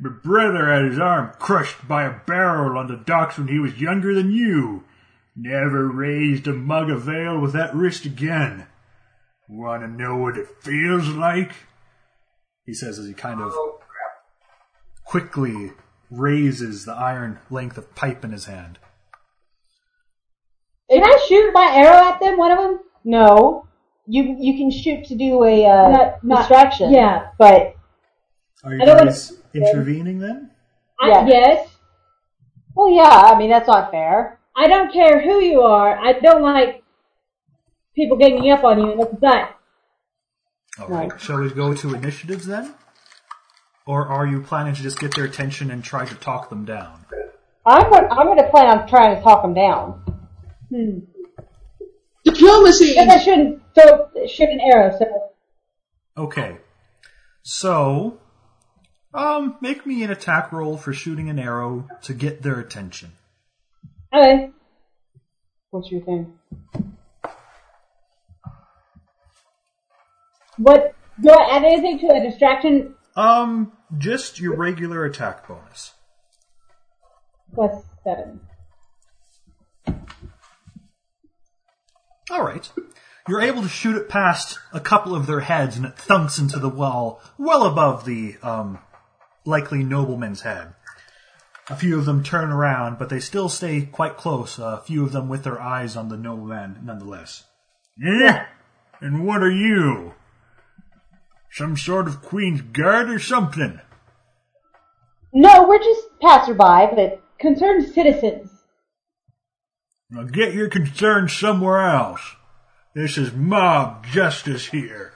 My 0.00 0.10
brother 0.10 0.72
had 0.72 0.84
his 0.84 0.98
arm 0.98 1.32
crushed 1.38 1.86
by 1.86 2.04
a 2.04 2.18
barrel 2.26 2.76
on 2.76 2.88
the 2.88 2.96
docks 2.96 3.38
when 3.38 3.46
he 3.46 3.60
was 3.60 3.80
younger 3.80 4.12
than 4.12 4.32
you. 4.32 4.82
Never 5.36 5.88
raised 5.88 6.48
a 6.48 6.52
mug 6.52 6.90
of 6.90 7.08
ale 7.08 7.38
with 7.38 7.52
that 7.52 7.74
wrist 7.74 8.04
again. 8.04 8.66
Wanna 9.48 9.86
know 9.86 10.16
what 10.16 10.36
it 10.36 10.48
feels 10.60 11.08
like? 11.08 11.52
He 12.66 12.74
says 12.74 12.98
as 12.98 13.06
he 13.06 13.14
kind 13.14 13.40
of 13.40 13.54
quickly 15.04 15.72
raises 16.10 16.84
the 16.84 16.92
iron 16.92 17.38
length 17.50 17.78
of 17.78 17.94
pipe 17.94 18.24
in 18.24 18.32
his 18.32 18.46
hand. 18.46 18.78
Can 20.90 21.04
I 21.04 21.24
shoot 21.28 21.52
my 21.52 21.70
arrow 21.72 22.08
at 22.08 22.20
them? 22.20 22.36
One 22.36 22.50
of 22.50 22.58
them? 22.58 22.80
No. 23.04 23.68
You 24.12 24.36
you 24.38 24.58
can 24.58 24.70
shoot 24.70 25.06
to 25.06 25.14
do 25.14 25.42
a 25.44 25.64
uh, 25.64 25.88
Not- 25.88 26.24
not- 26.24 26.38
distraction. 26.40 26.92
yeah. 26.92 27.28
But 27.38 27.74
Are 28.62 28.74
you 28.74 28.82
I 28.82 28.84
don't 28.84 28.96
wanna- 28.98 29.10
guys 29.10 29.32
intervening 29.54 30.18
then? 30.18 30.50
I, 31.00 31.08
Yeah. 31.08 31.26
Yes. 31.26 31.76
well, 32.74 32.90
yeah. 32.90 33.08
I 33.30 33.38
mean 33.38 33.48
that's 33.48 33.66
not 33.68 33.90
fair. 33.90 34.38
I 34.54 34.68
don't 34.68 34.92
care 34.92 35.22
who 35.22 35.40
you 35.40 35.62
are. 35.62 35.96
I 35.98 36.12
don't 36.12 36.42
like 36.42 36.82
people 37.96 38.18
ganging 38.18 38.50
up 38.50 38.64
on 38.64 38.80
you 38.80 38.90
and 38.90 38.98
what's 38.98 39.18
that? 39.20 39.56
All 40.78 40.88
right. 40.88 41.10
Shall 41.18 41.38
we 41.40 41.48
go 41.48 41.72
to 41.74 41.94
initiatives 41.94 42.44
then? 42.46 42.74
Or 43.86 44.06
are 44.06 44.26
you 44.26 44.42
planning 44.42 44.74
to 44.74 44.82
just 44.82 44.98
get 45.00 45.14
their 45.14 45.24
attention 45.24 45.70
and 45.70 45.82
try 45.82 46.04
to 46.04 46.14
talk 46.16 46.50
them 46.50 46.66
down? 46.66 47.06
I'm 47.64 47.88
going 47.88 48.06
I'm 48.10 48.26
going 48.26 48.36
to 48.44 48.50
plan 48.50 48.66
on 48.78 48.86
trying 48.88 49.16
to 49.16 49.22
talk 49.22 49.40
them 49.40 49.54
down. 49.54 50.04
Diplomacy. 52.46 52.94
Because 52.94 53.08
I 53.08 53.18
shouldn't 53.18 53.62
throw, 53.74 54.08
shoot 54.26 54.48
an 54.48 54.60
arrow, 54.60 54.96
so. 54.98 55.30
Okay. 56.16 56.58
So, 57.42 58.18
um, 59.14 59.56
make 59.60 59.86
me 59.86 60.02
an 60.02 60.10
attack 60.10 60.52
roll 60.52 60.76
for 60.76 60.92
shooting 60.92 61.28
an 61.28 61.38
arrow 61.38 61.88
to 62.02 62.14
get 62.14 62.42
their 62.42 62.58
attention. 62.60 63.12
Okay. 64.14 64.50
What's 65.70 65.90
your 65.90 66.02
thing? 66.04 66.34
What, 70.58 70.94
do 71.20 71.30
I 71.30 71.56
add 71.56 71.64
anything 71.64 71.98
to 72.00 72.14
a 72.14 72.20
distraction 72.30 72.94
Um, 73.16 73.72
just 73.98 74.38
your 74.38 74.54
regular 74.56 75.04
attack 75.04 75.48
bonus. 75.48 75.92
plus 77.54 77.82
seven? 78.04 78.40
All 82.32 82.42
right. 82.42 82.72
You're 83.28 83.42
able 83.42 83.60
to 83.62 83.68
shoot 83.68 83.94
it 83.94 84.08
past 84.08 84.58
a 84.72 84.80
couple 84.80 85.14
of 85.14 85.26
their 85.26 85.40
heads, 85.40 85.76
and 85.76 85.84
it 85.84 85.96
thunks 85.96 86.38
into 86.38 86.58
the 86.58 86.70
wall, 86.70 87.20
well 87.38 87.66
above 87.66 88.06
the 88.06 88.36
um, 88.42 88.78
likely 89.44 89.84
nobleman's 89.84 90.40
head. 90.40 90.72
A 91.68 91.76
few 91.76 91.98
of 91.98 92.06
them 92.06 92.24
turn 92.24 92.50
around, 92.50 92.98
but 92.98 93.10
they 93.10 93.20
still 93.20 93.50
stay 93.50 93.82
quite 93.82 94.16
close. 94.16 94.58
A 94.58 94.82
few 94.84 95.04
of 95.04 95.12
them 95.12 95.28
with 95.28 95.44
their 95.44 95.60
eyes 95.60 95.94
on 95.94 96.08
the 96.08 96.16
nobleman, 96.16 96.80
nonetheless. 96.82 97.44
Yeah? 97.98 98.46
And 99.00 99.26
what 99.26 99.42
are 99.42 99.50
you? 99.50 100.14
Some 101.50 101.76
sort 101.76 102.08
of 102.08 102.22
Queen's 102.22 102.62
Guard 102.62 103.10
or 103.10 103.18
something? 103.18 103.78
No, 105.34 105.68
we're 105.68 105.78
just 105.78 106.18
passerby, 106.20 106.96
but 106.96 107.22
Concerned 107.42 107.92
citizens. 107.92 108.51
Now 110.12 110.24
get 110.24 110.52
your 110.52 110.68
concerns 110.68 111.34
somewhere 111.34 111.80
else. 111.80 112.20
This 112.92 113.16
is 113.16 113.32
mob 113.32 114.04
justice 114.04 114.66
here. 114.66 115.14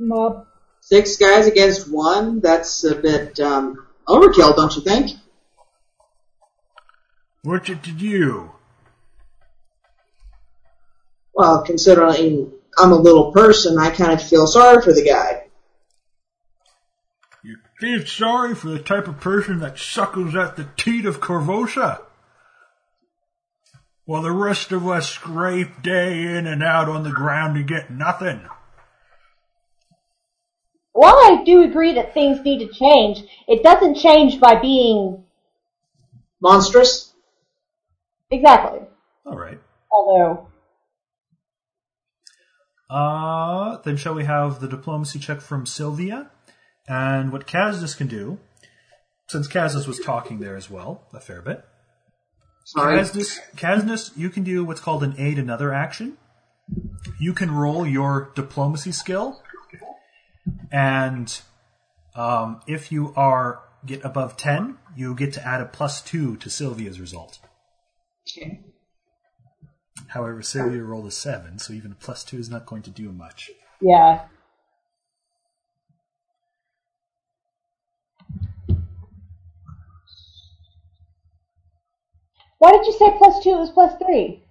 Mob. 0.00 0.48
Six 0.80 1.16
guys 1.16 1.46
against 1.46 1.88
one? 1.88 2.40
That's 2.40 2.82
a 2.82 2.96
bit 2.96 3.38
um, 3.38 3.86
overkill, 4.08 4.56
don't 4.56 4.74
you 4.74 4.82
think? 4.82 5.12
What's 7.42 7.68
it 7.68 7.84
to 7.84 7.92
you? 7.92 8.50
Well, 11.32 11.62
considering 11.62 12.50
I'm 12.76 12.90
a 12.90 12.96
little 12.96 13.30
person, 13.30 13.78
I 13.78 13.90
kind 13.90 14.12
of 14.12 14.22
feel 14.22 14.48
sorry 14.48 14.82
for 14.82 14.92
the 14.92 15.04
guy. 15.04 15.44
You 17.44 17.58
feel 17.78 18.04
sorry 18.04 18.56
for 18.56 18.70
the 18.70 18.80
type 18.80 19.06
of 19.06 19.20
person 19.20 19.60
that 19.60 19.78
suckles 19.78 20.34
at 20.34 20.56
the 20.56 20.66
teat 20.76 21.06
of 21.06 21.20
Korvosa? 21.20 22.00
While 24.10 24.22
the 24.22 24.32
rest 24.32 24.72
of 24.72 24.88
us 24.88 25.08
scrape 25.08 25.82
day 25.82 26.22
in 26.36 26.48
and 26.48 26.64
out 26.64 26.88
on 26.88 27.04
the 27.04 27.12
ground 27.12 27.56
and 27.56 27.68
get 27.68 27.92
nothing. 27.92 28.40
while 30.90 31.14
I 31.14 31.44
do 31.44 31.62
agree 31.62 31.94
that 31.94 32.12
things 32.12 32.40
need 32.44 32.58
to 32.58 32.74
change, 32.74 33.22
it 33.46 33.62
doesn't 33.62 33.94
change 33.94 34.40
by 34.40 34.56
being 34.56 35.22
Monstrous? 36.42 37.14
exactly. 38.32 38.80
All 39.24 39.38
right. 39.38 39.60
Although 39.92 40.48
Uh, 42.90 43.76
then 43.84 43.96
shall 43.96 44.14
we 44.14 44.24
have 44.24 44.60
the 44.60 44.66
diplomacy 44.66 45.20
check 45.20 45.40
from 45.40 45.66
Sylvia? 45.66 46.32
And 46.88 47.30
what 47.30 47.46
Kazdis 47.46 47.96
can 47.96 48.08
do, 48.08 48.40
since 49.28 49.46
Kazdis 49.46 49.86
was 49.86 50.00
talking 50.00 50.40
there 50.40 50.56
as 50.56 50.68
well, 50.68 51.06
a 51.14 51.20
fair 51.20 51.42
bit. 51.42 51.64
Sorry. 52.70 53.00
Kazdis, 53.00 53.38
Kazdis, 53.56 54.16
you 54.16 54.30
can 54.30 54.44
do 54.44 54.64
what's 54.64 54.78
called 54.80 55.02
an 55.02 55.14
aid 55.18 55.40
another 55.40 55.74
action. 55.74 56.16
You 57.18 57.32
can 57.32 57.50
roll 57.50 57.84
your 57.84 58.30
diplomacy 58.36 58.92
skill, 58.92 59.42
and 60.70 61.40
um, 62.14 62.60
if 62.68 62.92
you 62.92 63.12
are 63.16 63.60
get 63.84 64.04
above 64.04 64.36
ten, 64.36 64.78
you 64.96 65.16
get 65.16 65.32
to 65.32 65.44
add 65.44 65.60
a 65.60 65.64
plus 65.66 66.00
two 66.00 66.36
to 66.36 66.48
Sylvia's 66.48 67.00
result. 67.00 67.40
Okay. 68.28 68.60
However, 70.06 70.40
Sylvia 70.40 70.84
rolled 70.84 71.06
a 71.06 71.10
seven, 71.10 71.58
so 71.58 71.72
even 71.72 71.90
a 71.90 71.96
plus 71.96 72.22
two 72.22 72.38
is 72.38 72.48
not 72.48 72.66
going 72.66 72.82
to 72.82 72.90
do 72.90 73.10
much. 73.10 73.50
yeah. 73.80 74.26
Why 82.60 82.72
did 82.72 82.84
you 82.86 82.92
say 82.92 83.10
plus 83.16 83.42
two? 83.42 83.50
It 83.50 83.56
was 83.58 83.70
plus 83.70 83.94
three. 84.04 84.44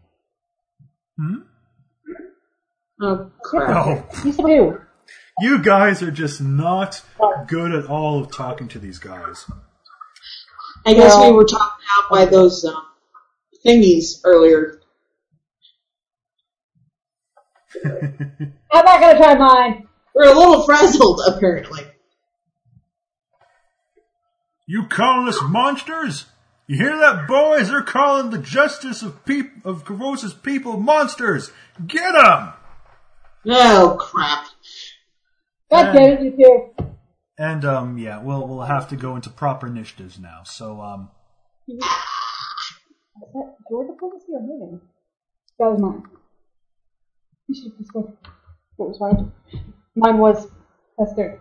Hmm? 1.15 1.35
Oh, 3.01 3.31
crap. 3.43 3.69
Oh, 3.87 4.05
You 4.25 4.33
said 4.33 4.45
two. 4.45 4.81
You 5.41 5.61
guys 5.61 6.01
are 6.03 6.11
just 6.11 6.41
not 6.41 7.01
good 7.47 7.71
at 7.71 7.85
all 7.85 8.19
of 8.19 8.31
talking 8.31 8.67
to 8.69 8.79
these 8.79 8.97
guys. 8.99 9.45
I 10.87 10.93
guess 10.95 11.13
Well- 11.15 11.29
we 11.29 11.35
were 11.37 11.45
talked 11.45 11.83
out 11.97 12.09
by 12.09 12.25
those 12.25 12.65
um, 12.65 12.83
thingies 13.65 14.19
earlier. 14.25 14.81
I'm 17.85 18.85
not 18.85 18.99
gonna 18.99 19.17
try 19.17 19.35
mine. 19.35 19.87
We're 20.15 20.33
a 20.33 20.37
little 20.37 20.63
frazzled, 20.65 21.21
apparently. 21.27 21.83
You 24.65 24.87
calling 24.87 25.27
us 25.27 25.39
monsters? 25.43 26.25
You 26.69 26.77
hear 26.77 26.99
that, 26.99 27.27
boys? 27.27 27.69
They're 27.69 27.81
calling 27.81 28.29
the 28.29 28.37
justice 28.37 29.01
of 29.01 29.25
peop- 29.25 29.65
of 29.65 29.85
Korvosa's 29.85 30.35
people 30.35 30.79
monsters. 30.79 31.51
Get 31.87 32.13
'em! 32.13 32.53
Oh, 33.47 33.97
crap. 33.99 34.45
God 35.71 35.93
damn 35.93 36.11
it, 36.13 36.21
you 36.21 36.37
two. 36.77 36.85
And 37.39 37.65
um, 37.65 37.97
yeah, 37.97 38.21
we'll 38.21 38.47
we'll 38.47 38.61
have 38.61 38.87
to 38.89 38.95
go 38.95 39.15
into 39.15 39.31
proper 39.31 39.65
initiatives 39.65 40.19
now. 40.19 40.43
So 40.43 40.79
um, 40.79 41.09
Is 41.67 41.79
that 41.79 43.55
your 43.71 43.87
diplomacy 43.87 44.25
or 44.33 44.41
moving? 44.41 44.81
That 45.57 45.71
was 45.71 45.81
mine. 45.81 46.03
You 47.47 47.55
should 47.55 47.73
have 47.79 47.85
scored. 47.87 48.13
What 48.75 48.89
was 48.89 48.99
mine? 48.99 49.31
Mine 49.95 50.19
was 50.19 50.47
That's 50.99 51.13
third. 51.13 51.39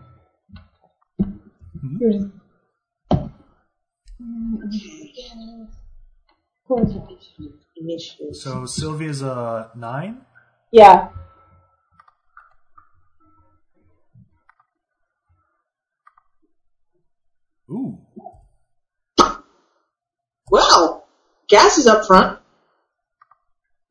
Yours 1.99 2.15
is. 2.15 2.25
So 8.33 8.65
Sylvia's 8.65 9.21
a 9.21 9.71
nine. 9.75 10.21
yeah. 10.71 11.09
Ooh, 17.69 17.99
Well, 20.51 21.05
gas 21.47 21.77
is 21.77 21.85
up 21.85 22.05
front. 22.07 22.39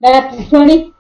That's 0.00 0.48
20. 0.48 0.92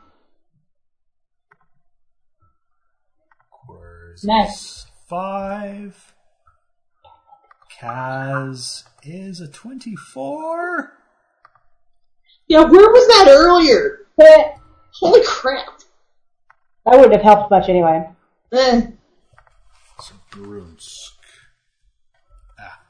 Quers 3.50 4.24
Nice. 4.24 4.54
is 4.54 4.86
five. 5.08 6.14
Kaz 7.80 8.84
is 9.02 9.40
a 9.40 9.48
twenty-four. 9.48 10.92
Yeah, 12.48 12.62
where 12.64 12.90
was 12.90 13.06
that 13.08 13.26
earlier? 13.30 14.06
Holy 15.00 15.22
crap! 15.24 15.66
That 16.84 16.96
wouldn't 16.96 17.12
have 17.12 17.22
helped 17.22 17.50
much 17.50 17.68
anyway. 17.68 18.08
Eh, 18.52 18.82
So 20.00 20.14
Brunsk. 20.32 21.12
Ah. 22.58 22.80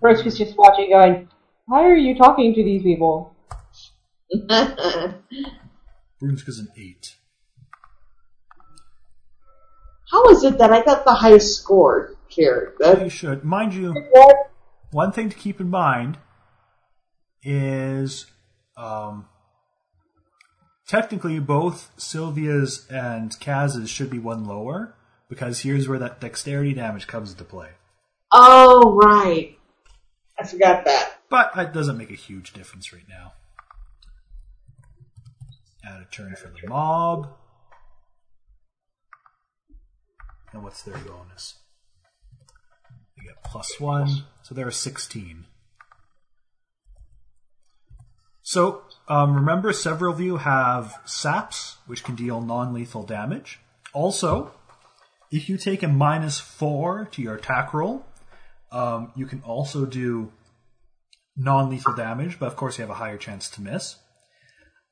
Bruce 0.00 0.24
was 0.24 0.36
just 0.38 0.56
watching, 0.58 0.90
going, 0.90 1.28
"Why 1.66 1.84
are 1.84 1.96
you 1.96 2.14
talking 2.16 2.54
to 2.54 2.62
these 2.62 2.82
people?" 2.82 3.34
Brunsk 4.34 5.14
is 6.48 6.58
an 6.58 6.68
eight. 6.76 7.13
How 10.14 10.28
is 10.28 10.44
it 10.44 10.58
that 10.58 10.72
I 10.72 10.80
got 10.80 11.04
the 11.04 11.12
highest 11.12 11.56
score 11.56 12.14
here? 12.28 12.72
You 12.80 13.08
should. 13.08 13.42
Mind 13.42 13.74
you, 13.74 13.92
one 14.92 15.10
thing 15.10 15.28
to 15.28 15.34
keep 15.34 15.60
in 15.60 15.68
mind 15.68 16.18
is 17.42 18.26
um, 18.76 19.26
technically 20.86 21.40
both 21.40 21.90
Sylvia's 21.96 22.86
and 22.88 23.36
Kaz's 23.40 23.90
should 23.90 24.08
be 24.08 24.20
one 24.20 24.44
lower 24.44 24.94
because 25.28 25.62
here's 25.62 25.88
where 25.88 25.98
that 25.98 26.20
dexterity 26.20 26.74
damage 26.74 27.08
comes 27.08 27.32
into 27.32 27.42
play. 27.42 27.70
oh, 28.30 28.94
right. 28.94 29.58
I 30.38 30.46
forgot 30.46 30.84
that. 30.84 31.22
But 31.28 31.56
it 31.56 31.72
doesn't 31.72 31.98
make 31.98 32.12
a 32.12 32.14
huge 32.14 32.52
difference 32.52 32.92
right 32.92 33.08
now. 33.08 33.32
Add 35.84 36.02
a 36.02 36.04
turn 36.04 36.36
for 36.36 36.46
the 36.46 36.68
mob. 36.68 37.34
And 40.54 40.62
what's 40.62 40.82
their 40.82 40.96
bonus? 40.98 41.56
They 43.16 43.24
get 43.24 43.42
plus 43.42 43.80
one, 43.80 44.08
so 44.42 44.54
they're 44.54 44.68
a 44.68 44.72
16. 44.72 45.46
So, 48.42 48.82
um, 49.08 49.34
remember, 49.34 49.72
several 49.72 50.14
of 50.14 50.20
you 50.20 50.36
have 50.36 51.00
saps, 51.04 51.78
which 51.86 52.04
can 52.04 52.14
deal 52.14 52.40
non 52.40 52.72
lethal 52.72 53.02
damage. 53.02 53.58
Also, 53.92 54.52
if 55.32 55.48
you 55.48 55.56
take 55.56 55.82
a 55.82 55.88
minus 55.88 56.38
four 56.38 57.08
to 57.12 57.22
your 57.22 57.34
attack 57.34 57.74
roll, 57.74 58.04
um, 58.70 59.10
you 59.16 59.26
can 59.26 59.42
also 59.42 59.86
do 59.86 60.30
non 61.36 61.68
lethal 61.68 61.94
damage, 61.94 62.38
but 62.38 62.46
of 62.46 62.54
course 62.54 62.78
you 62.78 62.82
have 62.82 62.90
a 62.90 62.94
higher 62.94 63.18
chance 63.18 63.48
to 63.50 63.62
miss. 63.62 63.96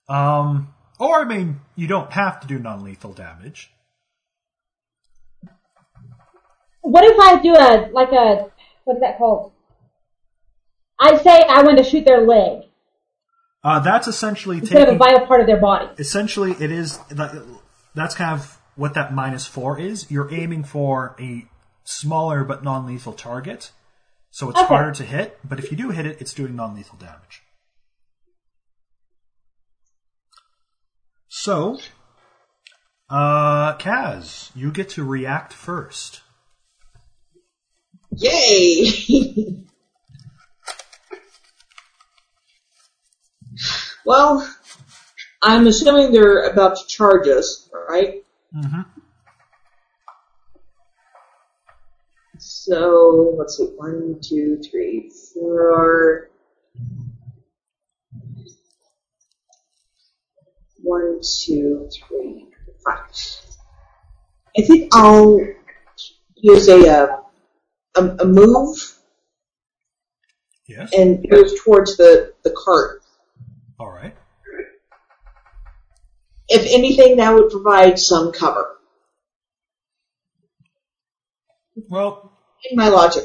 Um, 0.08 0.74
or, 0.98 1.20
I 1.20 1.24
mean, 1.24 1.60
you 1.76 1.86
don't 1.86 2.12
have 2.12 2.40
to 2.40 2.48
do 2.48 2.58
non 2.58 2.82
lethal 2.82 3.12
damage. 3.12 3.70
What 6.82 7.04
if 7.04 7.18
I 7.18 7.40
do 7.40 7.54
a 7.54 7.90
like 7.92 8.12
a 8.12 8.50
what 8.84 8.96
is 8.96 9.00
that 9.00 9.18
called? 9.18 9.52
I 11.00 11.16
say 11.22 11.42
I 11.48 11.62
want 11.62 11.78
to 11.78 11.84
shoot 11.84 12.04
their 12.04 12.20
leg 12.26 12.64
Uh, 13.64 13.80
that's 13.80 14.06
essentially 14.08 14.58
instead 14.58 14.88
of 14.88 14.94
a 14.94 14.98
vital 14.98 15.26
part 15.26 15.40
of 15.40 15.46
their 15.46 15.60
body. 15.60 15.88
essentially 15.98 16.52
it 16.60 16.70
is 16.70 16.98
that's 17.94 18.14
kind 18.14 18.38
of 18.38 18.58
what 18.76 18.94
that 18.94 19.12
minus 19.14 19.46
four 19.46 19.78
is. 19.78 20.10
You're 20.10 20.32
aiming 20.32 20.64
for 20.64 21.14
a 21.20 21.46
smaller 21.84 22.42
but 22.44 22.62
non-lethal 22.64 23.12
target, 23.12 23.70
so 24.30 24.48
it's 24.50 24.58
Okay. 24.60 24.66
harder 24.68 24.92
to 24.92 25.04
hit. 25.04 25.38
But 25.44 25.58
if 25.58 25.70
you 25.70 25.76
do 25.76 25.90
hit 25.90 26.06
it, 26.06 26.20
it's 26.20 26.32
doing 26.34 26.56
non-lethal 26.56 26.98
damage. 26.98 27.42
So, 31.28 31.78
uh, 33.10 33.76
Kaz, 33.76 34.50
you 34.54 34.70
get 34.70 34.88
to 34.90 35.04
react 35.04 35.52
first. 35.52 36.22
Yay! 38.16 39.64
well, 44.04 44.54
I'm 45.42 45.66
assuming 45.66 46.12
they're 46.12 46.50
about 46.50 46.76
to 46.76 46.86
charge 46.86 47.26
us, 47.28 47.70
right? 47.88 48.22
Mm-hmm. 48.54 48.82
So, 52.38 53.34
let's 53.38 53.56
see, 53.56 53.64
one, 53.76 54.18
two, 54.20 54.60
three, 54.70 55.10
four. 55.32 56.28
One, 60.82 61.20
two, 61.22 61.88
three, 61.92 62.46
five. 62.84 62.98
I 64.58 64.62
think 64.62 64.94
I'll 64.94 65.38
use 66.36 66.68
a, 66.68 66.88
uh, 66.88 67.21
a, 67.96 68.04
a 68.20 68.24
move 68.24 68.76
Yes. 70.68 70.92
and 70.96 71.24
move 71.28 71.50
towards 71.64 71.96
the, 71.96 72.32
the 72.44 72.54
cart. 72.64 73.02
All 73.78 73.90
right. 73.90 74.14
If 76.48 76.62
anything, 76.72 77.16
that 77.16 77.34
would 77.34 77.50
provide 77.50 77.98
some 77.98 78.32
cover. 78.32 78.76
Well, 81.88 82.32
In 82.70 82.76
my 82.76 82.88
logic, 82.88 83.24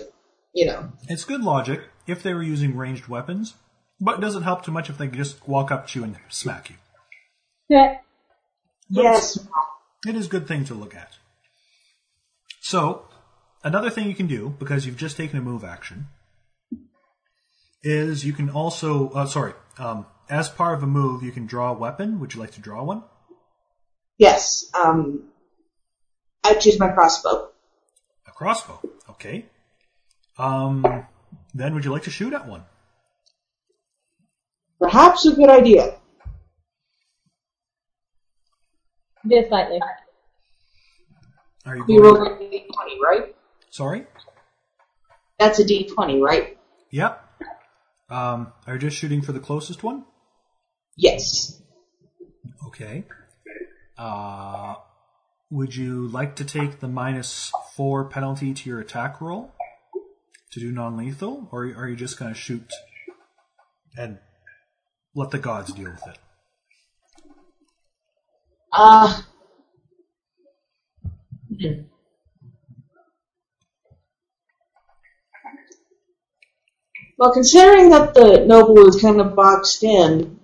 you 0.53 0.65
know. 0.65 0.91
it's 1.09 1.25
good 1.25 1.41
logic 1.41 1.81
if 2.07 2.23
they 2.23 2.33
were 2.33 2.43
using 2.43 2.75
ranged 2.75 3.07
weapons, 3.07 3.55
but 3.99 4.15
it 4.17 4.21
doesn't 4.21 4.43
help 4.43 4.63
too 4.63 4.71
much 4.71 4.89
if 4.89 4.97
they 4.97 5.07
just 5.07 5.47
walk 5.47 5.71
up 5.71 5.87
to 5.87 5.99
you 5.99 6.05
and 6.05 6.17
smack 6.29 6.69
you. 6.69 6.75
Yeah. 7.69 7.97
But 8.89 9.03
Yes. 9.03 9.47
It 10.05 10.15
is 10.15 10.27
a 10.27 10.29
good 10.29 10.47
thing 10.47 10.63
to 10.65 10.73
look 10.73 10.95
at. 10.95 11.17
So, 12.61 13.05
another 13.63 13.89
thing 13.89 14.07
you 14.07 14.15
can 14.15 14.27
do, 14.27 14.55
because 14.59 14.85
you've 14.85 14.97
just 14.97 15.17
taken 15.17 15.37
a 15.37 15.41
move 15.41 15.63
action, 15.63 16.07
is 17.83 18.25
you 18.25 18.33
can 18.33 18.49
also, 18.49 19.09
uh, 19.11 19.25
sorry, 19.25 19.53
um, 19.77 20.05
as 20.29 20.49
part 20.49 20.75
of 20.75 20.83
a 20.83 20.87
move, 20.87 21.23
you 21.23 21.31
can 21.31 21.45
draw 21.45 21.71
a 21.71 21.73
weapon. 21.77 22.19
Would 22.19 22.33
you 22.33 22.39
like 22.39 22.51
to 22.51 22.61
draw 22.61 22.83
one? 22.83 23.03
Yes. 24.17 24.69
Um, 24.73 25.29
I 26.43 26.55
choose 26.55 26.79
my 26.79 26.89
crossbow. 26.89 27.49
A 28.27 28.31
crossbow. 28.31 28.81
Okay. 29.11 29.45
Um, 30.37 31.05
then 31.53 31.73
would 31.75 31.85
you 31.85 31.91
like 31.91 32.03
to 32.03 32.09
shoot 32.11 32.33
at 32.33 32.47
one? 32.47 32.63
Perhaps 34.79 35.25
a 35.25 35.33
good 35.35 35.49
idea. 35.49 35.95
Just 39.29 39.49
slightly. 39.49 39.79
Are 41.65 41.75
you 41.75 41.83
We 41.87 41.97
going? 41.97 42.13
roll 42.15 42.25
a 42.27 42.29
d20, 42.37 42.99
right? 43.03 43.35
Sorry. 43.77 44.07
That's 45.37 45.59
a 45.59 45.63
d20, 45.63 46.19
right? 46.19 46.57
Yep. 46.89 47.23
Um, 48.09 48.51
are 48.65 48.73
you 48.73 48.79
just 48.79 48.97
shooting 48.97 49.21
for 49.21 49.33
the 49.33 49.39
closest 49.39 49.83
one? 49.83 50.03
Yes. 50.95 51.61
Okay. 52.65 53.03
Uh, 53.95 54.73
would 55.51 55.75
you 55.75 56.07
like 56.07 56.37
to 56.37 56.43
take 56.43 56.79
the 56.79 56.87
minus 56.87 57.51
four 57.75 58.05
penalty 58.05 58.51
to 58.51 58.67
your 58.67 58.79
attack 58.79 59.21
roll 59.21 59.53
to 60.53 60.59
do 60.59 60.71
non-lethal, 60.71 61.47
or 61.51 61.65
are 61.77 61.87
you 61.87 61.95
just 61.95 62.17
going 62.17 62.33
to 62.33 62.39
shoot 62.39 62.73
and 63.95 64.17
let 65.13 65.29
the 65.29 65.37
gods 65.37 65.71
deal 65.71 65.91
with 65.91 66.07
it? 66.07 66.17
Uh, 68.73 69.21
hmm. 71.55 71.81
Well, 77.17 77.33
considering 77.33 77.89
that 77.89 78.13
the 78.13 78.45
noble 78.45 78.87
is 78.87 79.01
kind 79.01 79.19
of 79.19 79.35
boxed 79.35 79.83
in, 79.83 80.39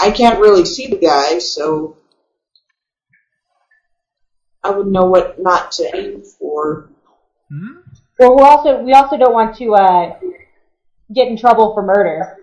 I 0.00 0.12
can't 0.12 0.38
really 0.38 0.64
see 0.64 0.86
the 0.86 0.98
guy, 0.98 1.40
so 1.40 1.96
I 4.62 4.70
wouldn't 4.70 4.92
know 4.92 5.06
what 5.06 5.42
not 5.42 5.72
to 5.72 5.96
aim 5.96 6.22
for. 6.22 6.90
Hmm? 7.48 7.80
Well, 8.18 8.36
we 8.36 8.42
also 8.42 8.82
we 8.82 8.92
also 8.92 9.16
don't 9.16 9.32
want 9.32 9.56
to 9.56 9.74
uh, 9.74 10.18
get 11.12 11.28
in 11.28 11.36
trouble 11.36 11.74
for 11.74 11.82
murder. 11.82 12.36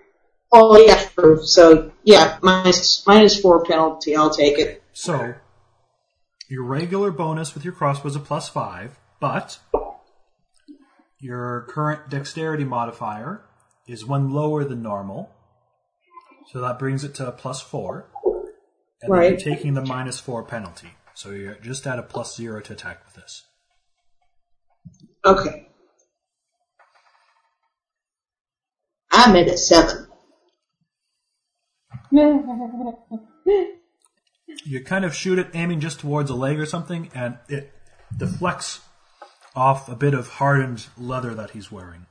Oh 0.51 0.77
yeah, 0.77 1.01
true. 1.17 1.45
So 1.45 1.91
yeah, 2.03 2.37
minus 2.41 3.05
minus 3.07 3.39
four 3.39 3.63
penalty. 3.63 4.15
I'll 4.15 4.29
take 4.29 4.59
it. 4.59 4.83
So, 4.91 5.35
your 6.49 6.63
regular 6.63 7.11
bonus 7.11 7.53
with 7.53 7.63
your 7.63 7.73
crossbow 7.73 8.09
is 8.09 8.15
a 8.15 8.19
plus 8.19 8.49
five, 8.49 8.97
but 9.19 9.59
your 11.19 11.65
current 11.69 12.09
dexterity 12.09 12.63
modifier 12.63 13.43
is 13.87 14.05
one 14.05 14.31
lower 14.31 14.63
than 14.63 14.81
normal, 14.81 15.31
so 16.51 16.61
that 16.61 16.77
brings 16.79 17.03
it 17.03 17.15
to 17.15 17.27
a 17.27 17.31
plus 17.31 17.61
four. 17.61 18.09
And 19.01 19.11
then 19.13 19.19
Right. 19.19 19.29
you're 19.31 19.55
taking 19.55 19.73
the 19.73 19.85
minus 19.85 20.19
four 20.19 20.43
penalty, 20.43 20.95
so 21.13 21.31
you're 21.31 21.55
just 21.55 21.85
at 21.85 21.99
a 21.99 22.03
plus 22.03 22.35
zero 22.35 22.61
to 22.61 22.73
attack 22.73 23.05
with 23.05 23.15
this. 23.15 23.45
Okay. 25.25 25.69
I'm 29.11 29.35
at 29.35 29.47
a 29.47 29.57
seven. 29.57 30.07
You 34.65 34.83
kind 34.83 35.05
of 35.05 35.13
shoot 35.13 35.39
it 35.39 35.49
aiming 35.53 35.79
just 35.79 35.99
towards 35.99 36.29
a 36.29 36.35
leg 36.35 36.59
or 36.59 36.65
something, 36.65 37.09
and 37.13 37.37
it 37.49 37.73
deflects 38.15 38.81
off 39.57 39.89
a 39.89 39.95
bit 39.95 40.13
of 40.13 40.27
hardened 40.27 40.85
leather 40.97 41.33
that 41.33 41.49
he's 41.49 41.71
wearing. 41.71 42.05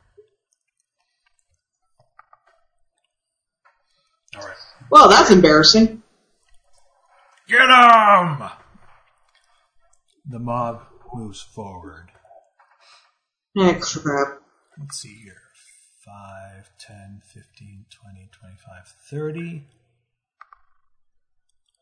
All 4.35 4.43
right. 4.43 4.57
Well, 4.91 5.09
that's 5.09 5.31
embarrassing. 5.31 6.03
Get 7.49 7.61
him! 7.61 8.51
The 10.29 10.41
mob 10.41 10.83
moves 11.15 11.41
forward. 11.41 12.11
Ah, 13.57 13.79
crap. 13.81 14.43
Let's 14.79 14.99
see 14.99 15.17
here. 15.23 15.43
5, 16.05 16.71
10, 16.81 17.23
15, 17.25 17.87
20, 17.91 18.29
25, 18.33 18.89
30. 19.09 19.65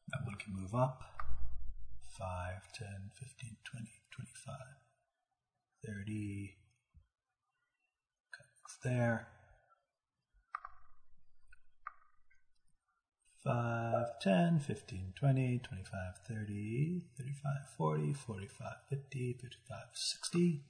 That 0.09 0.21
one 0.27 0.35
can 0.35 0.55
move 0.55 0.75
up. 0.75 1.03
5, 2.19 2.29
10, 2.75 2.89
15, 3.15 3.57
20, 3.65 3.89
25, 4.13 4.55
30. 5.87 6.57
Cuts 8.33 8.79
there. 8.83 9.29
5, 13.45 14.07
10, 14.23 14.61
15, 14.61 15.13
20, 15.17 15.61
25, 15.63 16.01
30, 16.27 17.03
35, 17.19 17.53
40, 17.77 18.13
45, 18.15 18.69
50, 18.89 19.39
55, 19.43 19.79
60. 19.93 20.65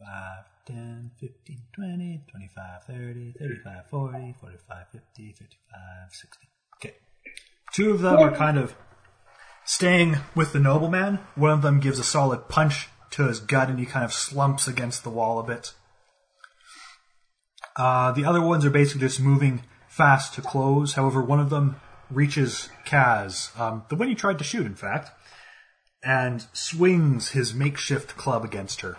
5, 0.00 0.44
10, 0.66 1.10
15, 1.20 1.58
20, 1.72 2.24
25, 2.28 2.84
30, 2.84 3.34
35, 3.38 3.86
40, 3.88 4.34
45, 4.40 4.86
50, 4.90 5.34
55, 5.38 6.10
60. 6.10 6.48
Okay. 6.76 6.94
Two 7.72 7.92
of 7.92 8.00
them 8.00 8.16
are 8.18 8.34
kind 8.34 8.58
of 8.58 8.74
staying 9.64 10.16
with 10.34 10.52
the 10.52 10.60
nobleman. 10.60 11.20
One 11.34 11.50
of 11.50 11.62
them 11.62 11.80
gives 11.80 11.98
a 11.98 12.04
solid 12.04 12.48
punch 12.48 12.88
to 13.12 13.26
his 13.26 13.40
gut 13.40 13.68
and 13.68 13.78
he 13.78 13.86
kind 13.86 14.04
of 14.04 14.12
slumps 14.12 14.66
against 14.66 15.04
the 15.04 15.10
wall 15.10 15.38
a 15.38 15.44
bit. 15.44 15.72
Uh, 17.76 18.12
the 18.12 18.24
other 18.24 18.42
ones 18.42 18.64
are 18.64 18.70
basically 18.70 19.00
just 19.00 19.20
moving 19.20 19.62
fast 19.88 20.34
to 20.34 20.42
close. 20.42 20.94
However, 20.94 21.22
one 21.22 21.40
of 21.40 21.50
them 21.50 21.76
reaches 22.10 22.68
Kaz, 22.84 23.58
um, 23.58 23.84
the 23.88 23.96
one 23.96 24.08
he 24.08 24.14
tried 24.14 24.38
to 24.38 24.44
shoot, 24.44 24.66
in 24.66 24.74
fact, 24.74 25.10
and 26.04 26.46
swings 26.52 27.30
his 27.30 27.54
makeshift 27.54 28.16
club 28.16 28.44
against 28.44 28.80
her. 28.82 28.98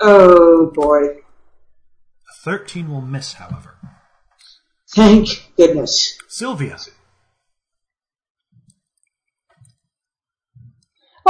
Oh 0.00 0.70
boy. 0.74 1.04
A 1.06 2.44
13 2.44 2.90
will 2.90 3.00
miss, 3.00 3.34
however. 3.34 3.76
Thank 4.90 5.28
goodness. 5.56 6.18
Sylvia. 6.28 6.78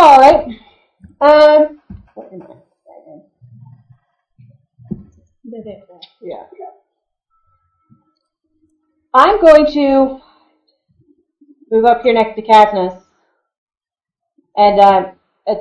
All 0.01 0.19
right. 0.21 0.47
Um. 1.21 1.81
Wait 2.15 2.29
a 2.29 2.37
minute. 2.37 2.65
Yeah. 6.23 6.45
I'm 9.13 9.41
going 9.41 9.67
to 9.73 10.21
move 11.71 11.85
up 11.85 12.03
here 12.03 12.15
next 12.15 12.37
to 12.37 12.43
Katniss. 12.43 13.03
And, 14.57 14.81
um, 14.81 15.07
uh, 15.49 15.55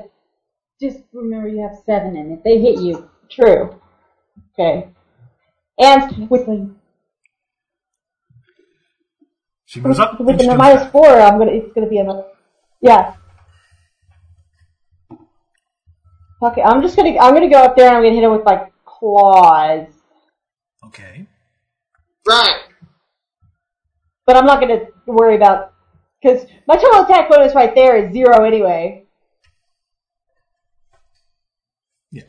Just 0.79 0.99
remember 1.13 1.47
you 1.47 1.61
have 1.61 1.79
seven 1.83 2.15
in 2.15 2.31
it. 2.33 2.43
They 2.43 2.59
hit 2.59 2.79
you. 2.79 3.09
true. 3.29 3.79
Okay. 4.53 4.89
And 5.79 6.29
with, 6.29 6.45
Quickly. 6.45 6.69
She 9.65 9.79
moves 9.79 9.99
up. 9.99 10.19
with 10.19 10.37
the 10.37 10.45
comes 10.45 10.91
four, 10.91 11.07
I'm 11.07 11.39
gonna, 11.39 11.51
it's 11.51 11.73
gonna 11.73 11.89
be 11.89 11.97
another, 11.97 12.25
yeah. 12.81 13.16
Okay, 16.41 16.61
I'm 16.61 16.81
just 16.81 16.95
gonna, 16.95 17.17
I'm 17.19 17.33
gonna 17.33 17.49
go 17.49 17.63
up 17.63 17.75
there 17.75 17.87
and 17.87 17.97
I'm 17.97 18.03
gonna 18.03 18.13
hit 18.15 18.23
him 18.23 18.31
with 18.31 18.43
my 18.45 18.69
claws. 18.85 19.87
Okay. 20.85 21.25
Right. 22.27 22.59
But 24.25 24.35
I'm 24.35 24.45
not 24.45 24.59
gonna 24.59 24.85
worry 25.07 25.35
about, 25.35 25.73
cause 26.23 26.45
my 26.67 26.75
total 26.75 27.03
attack 27.03 27.29
bonus 27.29 27.55
right 27.55 27.73
there 27.73 27.97
is 27.97 28.11
zero 28.13 28.43
anyway. 28.43 29.05
Yeah. 32.11 32.23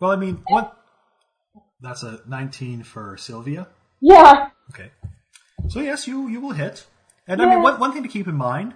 Well, 0.00 0.10
I 0.10 0.16
mean, 0.16 0.42
what? 0.48 0.76
That's 1.80 2.02
a 2.02 2.20
19 2.26 2.82
for 2.82 3.16
Sylvia. 3.16 3.68
Yeah. 4.00 4.48
Okay. 4.70 4.90
So 5.68 5.80
yes, 5.80 6.06
you 6.06 6.28
you 6.28 6.40
will 6.40 6.52
hit. 6.52 6.86
And 7.26 7.40
I 7.40 7.44
mean, 7.44 7.58
Yeah. 7.58 7.62
one 7.62 7.80
one 7.80 7.92
thing 7.92 8.02
to 8.02 8.08
keep 8.08 8.26
in 8.26 8.34
mind 8.34 8.74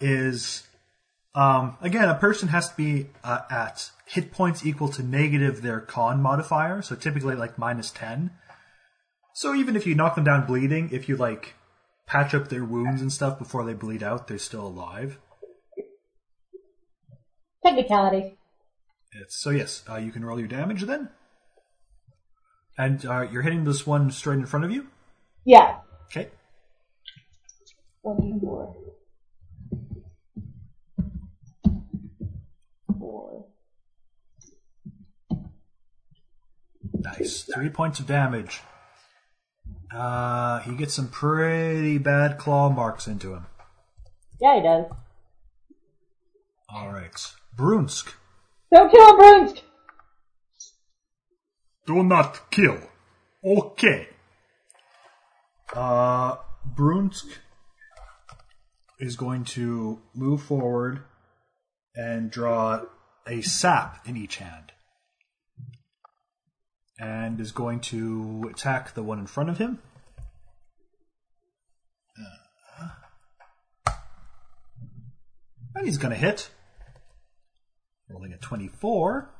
is, 0.00 0.65
um, 1.36 1.76
again, 1.82 2.08
a 2.08 2.14
person 2.14 2.48
has 2.48 2.70
to 2.70 2.76
be 2.76 3.10
uh, 3.22 3.42
at 3.50 3.90
hit 4.06 4.32
points 4.32 4.64
equal 4.64 4.88
to 4.88 5.02
negative 5.02 5.60
their 5.60 5.80
con 5.80 6.22
modifier. 6.22 6.80
So 6.80 6.96
typically 6.96 7.34
like 7.34 7.58
minus 7.58 7.90
10. 7.90 8.30
So 9.34 9.54
even 9.54 9.76
if 9.76 9.86
you 9.86 9.94
knock 9.94 10.14
them 10.14 10.24
down 10.24 10.46
bleeding, 10.46 10.88
if 10.92 11.10
you 11.10 11.16
like 11.16 11.54
patch 12.06 12.34
up 12.34 12.48
their 12.48 12.64
wounds 12.64 13.02
and 13.02 13.12
stuff 13.12 13.38
before 13.38 13.64
they 13.64 13.74
bleed 13.74 14.02
out, 14.02 14.28
they're 14.28 14.38
still 14.38 14.66
alive. 14.66 15.18
Technicality. 17.62 18.38
It's, 19.12 19.36
so 19.38 19.50
yes, 19.50 19.84
uh, 19.90 19.96
you 19.96 20.12
can 20.12 20.24
roll 20.24 20.38
your 20.38 20.48
damage 20.48 20.82
then. 20.82 21.10
And 22.78 23.04
uh, 23.04 23.28
you're 23.30 23.42
hitting 23.42 23.64
this 23.64 23.86
one 23.86 24.10
straight 24.10 24.38
in 24.38 24.46
front 24.46 24.64
of 24.64 24.70
you. 24.70 24.86
Yeah. 25.44 25.80
Okay. 26.06 26.30
One 28.00 28.40
more. 28.40 28.74
Nice. 37.00 37.48
Three 37.54 37.68
points 37.68 38.00
of 38.00 38.06
damage. 38.06 38.60
Uh, 39.92 40.60
he 40.60 40.74
gets 40.74 40.94
some 40.94 41.08
pretty 41.08 41.98
bad 41.98 42.38
claw 42.38 42.68
marks 42.68 43.06
into 43.06 43.32
him. 43.34 43.46
Yeah, 44.40 44.56
he 44.56 44.62
does. 44.62 44.86
All 46.68 46.92
right. 46.92 47.14
Brunsk. 47.56 48.12
Don't 48.72 48.90
kill 48.90 49.08
him, 49.08 49.16
Brunsk! 49.16 49.62
Do 51.86 52.02
not 52.02 52.50
kill. 52.50 52.78
Okay. 53.44 54.08
Uh, 55.72 56.36
Brunsk 56.74 57.26
is 58.98 59.16
going 59.16 59.44
to 59.44 60.00
move 60.14 60.42
forward 60.42 61.04
and 61.94 62.30
draw 62.30 62.82
a 63.26 63.40
sap 63.40 64.06
in 64.06 64.16
each 64.16 64.36
hand. 64.36 64.72
And 66.98 67.40
is 67.40 67.52
going 67.52 67.80
to 67.80 68.48
attack 68.50 68.94
the 68.94 69.02
one 69.02 69.18
in 69.18 69.26
front 69.26 69.50
of 69.50 69.58
him. 69.58 69.80
And 75.76 75.84
he's 75.84 75.98
going 75.98 76.12
to 76.12 76.18
hit. 76.18 76.48
Rolling 78.08 78.32
a 78.32 78.38
24. 78.38 79.30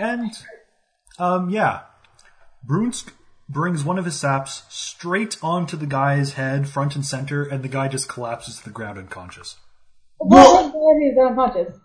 And, 0.00 0.32
um, 1.18 1.50
yeah. 1.50 1.82
Brunsk 2.66 3.12
brings 3.48 3.84
one 3.84 3.98
of 3.98 4.04
his 4.04 4.18
saps 4.18 4.62
straight 4.68 5.36
onto 5.42 5.76
the 5.76 5.86
guy's 5.86 6.34
head, 6.34 6.68
front 6.68 6.94
and 6.94 7.04
center, 7.04 7.42
and 7.42 7.62
the 7.62 7.68
guy 7.68 7.88
just 7.88 8.08
collapses 8.08 8.58
to 8.58 8.64
the 8.64 8.70
ground 8.70 8.98
unconscious. 8.98 9.56
What 10.18 10.72
was 10.74 11.00
he 11.00 11.20
unconscious? 11.20 11.78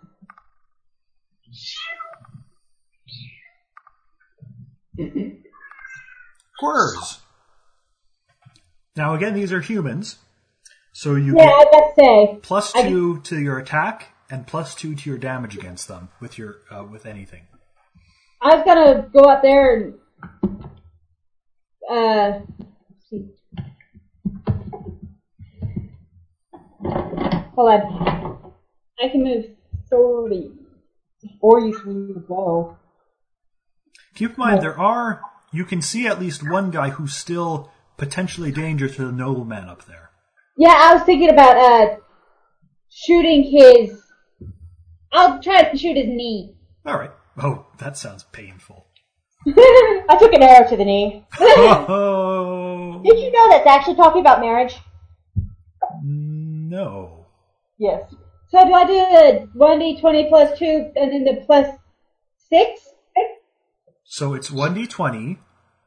Quirrs. 6.60 7.18
Now 8.96 9.14
again, 9.14 9.34
these 9.34 9.52
are 9.52 9.60
humans, 9.60 10.18
so 10.92 11.14
you 11.16 11.34
Yeah, 11.36 11.46
get 11.46 11.52
I 11.52 11.64
was 11.72 11.94
say. 11.98 12.38
plus 12.42 12.72
I- 12.76 12.82
two 12.88 13.20
to 13.22 13.40
your 13.40 13.58
attack 13.58 14.08
and 14.30 14.46
plus 14.46 14.74
two 14.74 14.94
to 14.94 15.10
your 15.10 15.18
damage 15.18 15.56
against 15.56 15.88
them 15.88 16.10
with 16.20 16.38
your 16.38 16.56
uh, 16.70 16.84
with 16.84 17.06
anything. 17.06 17.42
I 18.40 18.54
was 18.56 18.64
gonna 18.64 19.08
go 19.12 19.28
out 19.28 19.42
there 19.42 19.74
and 19.76 19.94
uh 21.90 22.40
let's 22.58 23.10
see. 23.10 23.30
Hold 27.54 27.70
on. 27.70 28.52
I 29.02 29.08
can 29.08 29.24
move 29.24 29.44
thirty. 29.90 30.52
Or 31.40 31.60
you 31.60 31.74
swing 31.74 32.14
the 32.14 32.20
bow. 32.20 32.76
Keep 34.14 34.30
in 34.32 34.36
mind, 34.38 34.62
there 34.62 34.78
are 34.78 35.22
you 35.54 35.64
can 35.64 35.80
see 35.80 36.06
at 36.08 36.18
least 36.18 36.48
one 36.48 36.72
guy 36.72 36.90
who's 36.90 37.14
still 37.14 37.70
potentially 37.96 38.50
dangerous 38.50 38.96
to 38.96 39.06
the 39.06 39.12
nobleman 39.12 39.68
up 39.68 39.84
there. 39.86 40.10
Yeah, 40.56 40.74
I 40.76 40.94
was 40.94 41.04
thinking 41.04 41.30
about, 41.30 41.56
uh, 41.56 41.96
shooting 42.90 43.44
his, 43.44 44.02
I'll 45.12 45.40
try 45.40 45.62
to 45.62 45.78
shoot 45.78 45.96
his 45.96 46.08
knee. 46.08 46.56
All 46.84 46.98
right. 46.98 47.12
Oh, 47.40 47.66
that 47.78 47.96
sounds 47.96 48.24
painful. 48.24 48.86
I 49.46 50.16
took 50.18 50.32
an 50.32 50.42
arrow 50.42 50.68
to 50.68 50.76
the 50.76 50.84
knee. 50.84 51.24
Oh 51.38 53.00
Did 53.04 53.18
you 53.18 53.30
know 53.30 53.48
that's 53.50 53.66
actually 53.66 53.96
talking 53.96 54.20
about 54.20 54.40
marriage? 54.40 54.74
no. 56.02 57.26
Yes. 57.78 58.12
So 58.50 58.64
do 58.64 58.72
I 58.72 58.84
do 58.84 58.92
the 58.94 59.48
one 59.54 59.78
D 59.78 60.00
twenty 60.00 60.28
plus 60.28 60.58
two 60.58 60.90
and 60.96 61.12
then 61.12 61.24
the 61.24 61.42
plus 61.44 61.76
Six? 62.50 62.80
So 64.06 64.34
it's 64.34 64.50
1d20 64.50 65.38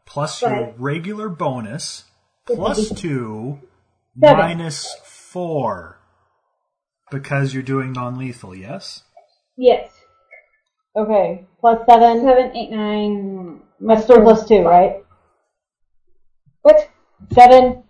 plus 0.06 0.42
your 0.42 0.52
Right. 0.52 0.74
regular 0.78 1.30
bonus 1.30 2.04
Which 2.48 2.58
plus 2.58 2.78
would 2.78 2.90
be 2.90 3.02
2 3.02 3.60
Seven. 4.22 4.38
minus 4.38 4.94
4. 5.06 6.00
Because 7.10 7.54
you're 7.54 7.64
doing 7.64 7.94
non 7.94 8.18
lethal, 8.18 8.54
yes? 8.54 9.04
Yes. 9.56 9.92
Okay. 10.96 11.46
Plus 11.62 11.80
seven. 11.88 12.22
Seven, 12.22 12.58
eight, 12.58 12.72
nine. 12.72 13.62
That's 13.80 14.06
three 14.06 14.18
plus 14.22 14.46
two, 14.48 14.64
right? 14.64 15.06
What? 16.64 16.90
Seven. 17.34 17.84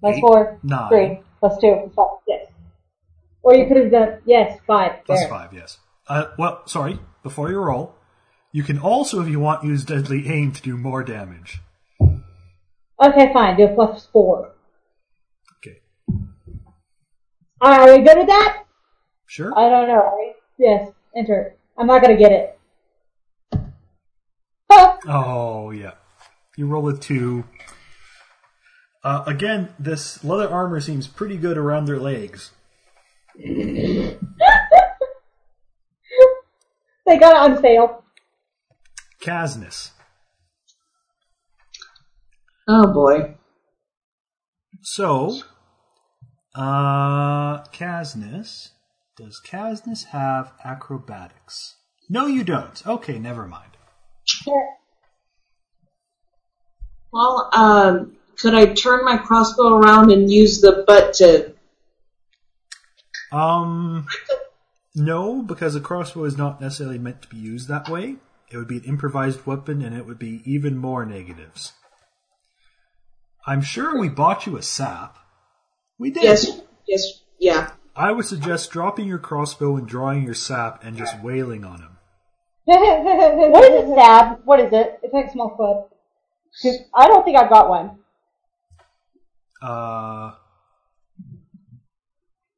Plus 0.00 0.14
Eight, 0.16 0.20
four. 0.20 0.60
nine. 0.62 0.88
Three. 0.88 1.20
Plus 1.40 1.58
two. 1.60 1.74
Plus 1.74 1.94
five. 1.96 2.18
Yes. 2.28 2.37
Or 3.48 3.54
you 3.54 3.66
could 3.66 3.78
have 3.78 3.90
done, 3.90 4.18
yes, 4.26 4.60
five. 4.66 5.06
Plus 5.06 5.20
There. 5.20 5.28
5, 5.30 5.54
yes. 5.54 5.78
Uh, 6.06 6.26
well, 6.36 6.66
sorry, 6.66 6.98
before 7.22 7.48
you 7.48 7.58
roll, 7.58 7.94
you 8.52 8.62
can 8.62 8.78
also, 8.78 9.22
if 9.22 9.28
you 9.28 9.40
want, 9.40 9.64
use 9.64 9.86
Deadly 9.86 10.28
Aim 10.28 10.52
to 10.52 10.60
do 10.60 10.76
more 10.76 11.02
damage. 11.02 11.60
Okay, 13.02 13.32
fine. 13.32 13.56
Do 13.56 13.64
a 13.64 13.74
plus 13.74 14.06
four. 14.12 14.52
Okay. 15.66 15.78
Are 17.62 17.96
we 17.96 18.04
good 18.04 18.18
with 18.18 18.26
that? 18.26 18.64
Sure? 19.24 19.58
I 19.58 19.70
don't 19.70 19.88
know. 19.88 19.94
Are 19.94 20.18
we? 20.18 20.34
Yes. 20.58 20.92
Enter. 21.16 21.54
I'm 21.78 21.86
not 21.86 22.02
gonna 22.02 22.18
get 22.18 22.32
it. 22.32 22.58
Oh, 25.06 25.70
yeah. 25.70 25.92
You 26.58 26.66
roll 26.66 26.82
with 26.82 27.00
two. 27.00 27.44
Uh, 29.02 29.24
again, 29.26 29.70
this 29.78 30.22
leather 30.22 30.50
armor 30.50 30.80
seems 30.80 31.06
pretty 31.06 31.38
good 31.38 31.56
around 31.56 31.86
their 31.86 31.98
legs. 31.98 32.50
They 37.08 37.16
got 37.16 37.32
it 37.32 37.52
on 37.56 37.62
sale. 37.62 38.04
Casnus. 39.22 39.92
Oh 42.68 42.92
boy. 42.92 43.36
So, 44.82 45.40
uh, 46.54 47.64
Casnus. 47.68 48.72
Does 49.16 49.40
Casnus 49.44 50.04
have 50.08 50.52
acrobatics? 50.62 51.76
No, 52.10 52.26
you 52.26 52.44
don't. 52.44 52.86
Okay, 52.86 53.18
never 53.18 53.46
mind. 53.46 53.72
Well, 57.10 57.48
um, 57.54 58.16
could 58.38 58.54
I 58.54 58.66
turn 58.66 59.04
my 59.06 59.16
crossbow 59.16 59.74
around 59.74 60.12
and 60.12 60.30
use 60.30 60.60
the 60.60 60.84
butt 60.86 61.14
to? 61.14 61.54
Um, 63.32 64.06
no, 64.94 65.42
because 65.42 65.74
a 65.74 65.80
crossbow 65.80 66.24
is 66.24 66.36
not 66.36 66.60
necessarily 66.60 66.98
meant 66.98 67.22
to 67.22 67.28
be 67.28 67.36
used 67.36 67.68
that 67.68 67.88
way. 67.88 68.16
It 68.50 68.56
would 68.56 68.68
be 68.68 68.78
an 68.78 68.84
improvised 68.84 69.46
weapon, 69.46 69.82
and 69.82 69.96
it 69.96 70.06
would 70.06 70.18
be 70.18 70.42
even 70.44 70.76
more 70.76 71.04
negatives. 71.04 71.72
I'm 73.46 73.60
sure 73.60 73.98
we 73.98 74.08
bought 74.08 74.46
you 74.46 74.56
a 74.56 74.62
sap. 74.62 75.18
We 75.98 76.10
did. 76.10 76.22
Yes. 76.22 76.60
Yes. 76.86 77.22
Yeah. 77.38 77.70
I 77.94 78.12
would 78.12 78.26
suggest 78.26 78.70
dropping 78.70 79.06
your 79.06 79.18
crossbow 79.18 79.76
and 79.76 79.86
drawing 79.86 80.22
your 80.22 80.34
sap 80.34 80.84
and 80.84 80.96
just 80.96 81.20
wailing 81.22 81.64
on 81.64 81.80
him. 81.80 81.94
What 82.68 83.64
is 83.64 83.90
it, 83.90 83.94
sap? 83.94 84.40
What 84.44 84.60
is 84.60 84.72
it? 84.72 85.00
It's 85.02 85.12
like 85.12 85.26
a 85.26 85.30
small 85.30 85.50
club. 85.50 85.88
I 86.94 87.08
don't 87.08 87.24
think 87.24 87.36
I've 87.36 87.50
got 87.50 87.68
one. 87.68 87.98
Uh, 89.60 90.32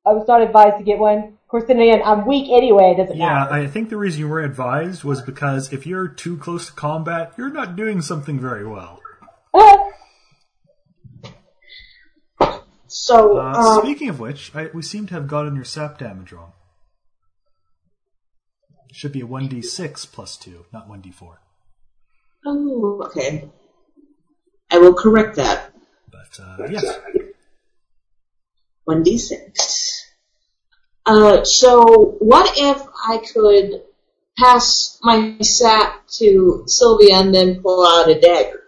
I 0.07 0.13
was 0.13 0.27
not 0.27 0.43
advised 0.43 0.79
to 0.79 0.85
get 0.85 0.99
one. 0.99 1.19
Of 1.19 1.49
course, 1.49 1.65
then 1.67 1.81
again, 1.81 2.01
I'm 2.05 2.27
weak 2.27 2.51
anyway. 2.51 2.95
It 2.97 3.03
doesn't 3.03 3.17
yeah, 3.17 3.27
matter. 3.35 3.53
I 3.53 3.67
think 3.67 3.91
the 3.91 3.97
reason 3.97 4.21
you 4.21 4.29
were 4.29 4.41
advised 4.41 5.05
was 5.05 5.21
because 5.21 5.73
if 5.73 5.87
you're 5.87 6.09
too 6.09 6.37
close 6.39 6.67
to 6.67 6.73
combat, 6.73 7.33
you're 7.37 7.51
not 7.51 7.77
doing 7.77 8.01
something 8.03 8.39
very 8.41 8.67
well. 8.67 9.01
So, 12.93 13.39
Uh, 13.39 13.53
um, 13.53 13.83
speaking 13.83 14.09
of 14.09 14.19
which, 14.19 14.53
I, 14.53 14.69
we 14.75 14.83
seem 14.83 15.07
to 15.07 15.15
have 15.15 15.29
gotten 15.29 15.55
your 15.55 15.65
sap 15.65 15.99
damage 15.99 16.33
wrong. 16.33 16.53
It 18.89 18.97
should 18.97 19.13
be 19.13 19.21
a 19.21 19.27
1d6 19.27 20.11
plus 20.11 20.37
2, 20.37 20.67
not 20.73 20.89
1d4. 20.89 21.37
oh, 22.47 23.03
okay. 23.07 23.49
I 24.73 24.79
will 24.79 24.95
correct 24.95 25.37
that. 25.37 25.73
But, 26.11 26.43
uh, 26.43 26.67
yes. 26.69 26.99
One 28.85 29.05
d 29.05 29.19
six. 29.19 29.90
Uh, 31.07 31.45
so 31.45 32.17
what 32.21 32.53
if 32.57 32.83
I 33.09 33.19
could 33.19 33.83
pass 34.39 34.99
my 35.03 35.37
sap 35.41 36.07
to 36.19 36.65
Sylvia 36.67 37.17
and 37.17 37.35
then 37.35 37.63
pull 37.63 37.87
out 37.87 38.09
a 38.09 38.21
dagger? 38.21 38.63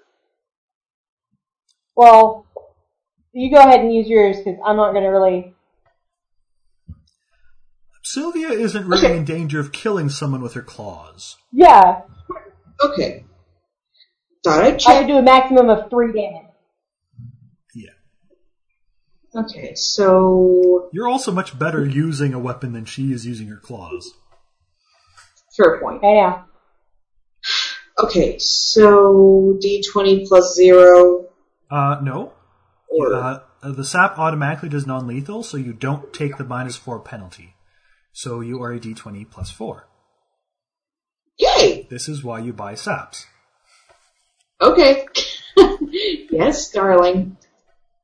Well, 1.95 2.47
you 3.33 3.51
go 3.55 3.61
ahead 3.61 3.81
and 3.81 3.95
use 3.95 4.09
yours 4.09 4.37
because 4.39 4.59
I'm 4.65 4.77
not 4.77 4.93
going 4.93 5.05
to 5.05 5.11
really. 5.11 5.55
Sylvia 8.05 8.49
isn't 8.49 8.87
really 8.87 9.07
Okay. 9.07 9.17
in 9.17 9.25
danger 9.25 9.61
of 9.61 9.73
killing 9.73 10.09
someone 10.09 10.43
with 10.43 10.55
her 10.55 10.63
claws. 10.63 11.37
Yeah, 11.53 12.03
Okay. 12.83 13.25
Thought 14.43 14.65
I'd 14.65 14.83
I 14.87 14.99
would 14.99 15.07
do 15.07 15.19
a 15.19 15.23
maximum 15.23 15.71
of 15.71 15.89
three 15.89 16.13
damage. 16.13 16.52
Yeah. 19.35 19.41
Okay, 19.43 19.75
so 19.75 20.89
You're 20.93 21.09
also 21.09 21.33
much 21.33 21.59
better 21.59 21.85
using 21.85 22.35
a 22.35 22.39
weapon 22.39 22.73
than 22.73 22.85
she 22.85 23.13
is 23.13 23.25
using 23.27 23.49
her 23.49 23.57
claws. 23.57 24.13
fair 25.57 25.81
point. 25.81 25.99
Okay, 25.99 26.15
yeah. 26.17 26.43
Okay, 27.99 28.39
so 28.39 29.57
d 29.61 29.83
twenty 29.93 30.27
plus 30.27 30.55
zero 30.55 31.27
Uh, 31.71 31.99
no. 32.03 32.33
or 32.89 33.15
Uh, 33.15 33.39
the 33.63 33.85
sap 33.85 34.19
automatically 34.19 34.69
does 34.69 34.87
non-lethal, 34.87 35.43
so 35.43 35.57
you 35.57 35.73
don't 35.73 36.13
take 36.13 36.37
the 36.37 36.45
minus 36.45 36.77
4 36.77 36.99
penalty. 37.01 37.55
So 38.13 38.41
you 38.41 38.61
are 38.63 38.73
a 38.73 38.79
d20 38.81 39.31
plus 39.31 39.51
4. 39.51 39.87
yay. 41.39 41.87
This 41.89 42.09
is 42.09 42.23
why 42.25 42.41
you 42.41 42.53
buy 42.53 42.75
saps. 42.75 43.27
Okay. 44.61 45.07
yes, 46.31 46.71
darling. 46.71 47.37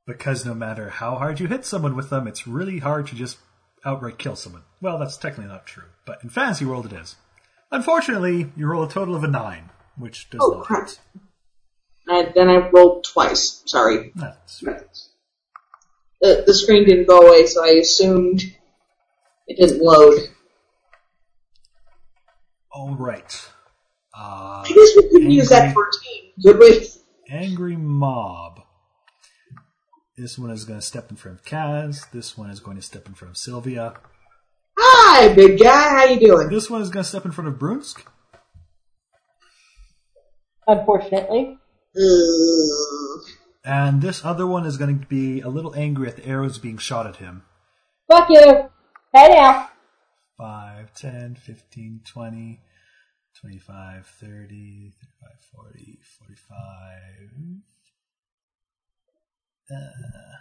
Because 0.09 0.47
no 0.47 0.55
matter 0.55 0.89
how 0.89 1.17
hard 1.17 1.39
you 1.39 1.49
hit 1.49 1.67
someone 1.67 1.95
with 1.95 2.09
them, 2.09 2.27
it's 2.27 2.47
really 2.47 2.79
hard 2.79 3.07
to 3.09 3.15
just 3.15 3.37
outright 3.85 4.17
kill 4.17 4.37
someone. 4.37 4.63
Well, 4.81 4.99
that's 4.99 5.19
technically 5.19 5.53
not 5.53 5.67
true, 5.67 5.85
but 6.07 6.25
in 6.25 6.31
Fantasy 6.31 6.65
World 6.65 6.87
it 6.87 6.95
is. 6.95 7.17
Unfortunately, 7.71 8.51
you 8.57 8.67
roll 8.67 8.85
a 8.85 8.89
total 8.89 9.15
of 9.15 9.23
a 9.23 9.29
9, 9.29 9.69
which 9.99 10.31
does 10.31 10.41
Oh, 10.43 10.65
not. 10.71 10.99
And 12.07 12.33
then 12.35 12.49
I 12.49 12.71
rolled 12.71 13.05
twice. 13.05 13.63
Sorry. 13.67 14.13
That's 14.17 14.61
The, 16.23 16.43
the 16.47 16.55
screen 16.55 16.87
didn't 16.87 17.07
go 17.07 17.21
away, 17.21 17.45
so 17.45 17.63
I 17.63 17.73
assumed 17.73 18.41
it 19.47 19.59
didn't 19.61 19.83
load. 19.85 20.21
Alright. 22.75 23.47
Uh, 24.15 24.65
I 24.65 24.69
guess 24.69 24.97
we 24.97 25.09
couldn't 25.11 25.31
use 25.33 25.51
that 25.51 25.75
for 25.75 25.87
a 25.87 25.91
team, 26.03 26.33
could 26.43 26.59
we? 26.59 26.89
Angry 27.29 27.77
Mob. 27.77 28.63
This 30.19 30.37
one 30.37 30.51
is 30.51 30.65
going 30.65 30.81
to 30.81 30.85
step 30.85 31.11
in 31.11 31.17
front 31.17 31.39
of 31.39 31.45
Kaz. 31.45 32.11
This 32.11 32.37
one 32.37 32.51
is 32.51 32.59
going 32.59 32.77
to 32.77 32.83
step 32.83 33.07
in 33.07 33.15
front 33.15 33.31
of 33.31 33.37
Sylvia. 33.37 33.95
Hi, 34.77 35.33
big 35.33 35.61
guy. 35.61 35.91
How 35.91 36.05
you 36.07 36.19
doing? 36.19 36.49
This 36.49 36.69
one 36.69 36.83
is 36.83 36.91
going 36.91 37.05
to 37.05 37.09
step 37.09 37.25
in 37.25 37.31
front 37.31 37.47
of 37.47 37.55
Brunsk. 37.55 38.05
Unfortunately. 40.67 41.57
Ugh. 41.97 43.29
And 43.65 44.03
this 44.03 44.25
other 44.25 44.45
one 44.45 44.67
is 44.67 44.77
going 44.77 44.99
to 44.99 45.07
be 45.07 45.41
a 45.41 45.49
little 45.49 45.73
angry 45.77 46.09
at 46.09 46.17
the 46.17 46.27
arrows 46.27 46.59
being 46.59 46.79
shot 46.79 47.07
at 47.07 47.17
him. 47.17 47.45
Fuck 48.11 48.29
you. 48.29 48.71
Hey 49.15 49.29
now. 49.29 49.69
5, 50.37 50.95
10, 50.95 51.37
15, 51.37 52.01
20, 52.05 52.61
25, 53.41 54.07
30, 54.21 54.93
35, 54.99 55.31
40, 55.55 55.99
45. 56.19 57.78
Uh, 59.71 60.39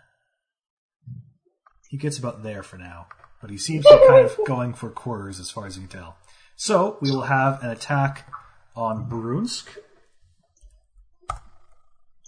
he 1.89 1.97
gets 1.97 2.17
about 2.17 2.43
there 2.43 2.63
for 2.63 2.77
now, 2.77 3.07
but 3.41 3.49
he 3.49 3.57
seems 3.57 3.85
to 3.85 3.97
be 3.97 4.07
kind 4.07 4.25
of 4.25 4.37
going 4.45 4.73
for 4.73 4.89
quarters 4.89 5.39
as 5.39 5.49
far 5.49 5.65
as 5.65 5.77
you 5.77 5.87
can 5.87 5.99
tell. 5.99 6.17
So 6.55 6.97
we 7.01 7.11
will 7.11 7.23
have 7.23 7.63
an 7.63 7.69
attack 7.69 8.31
on 8.75 9.09
Brunsk, 9.09 9.67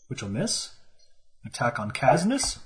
which 0.07 0.21
will 0.21 0.29
miss. 0.29 0.75
Attack 1.45 1.79
on 1.79 1.91
Kasnus, 1.91 2.59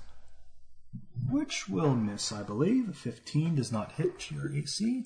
which 1.29 1.69
will 1.69 1.95
miss, 1.95 2.31
I 2.31 2.43
believe. 2.43 2.89
A 2.89 2.93
15 2.93 3.55
does 3.55 3.71
not 3.71 3.93
hit 3.93 4.31
your 4.31 4.53
AC. 4.53 5.05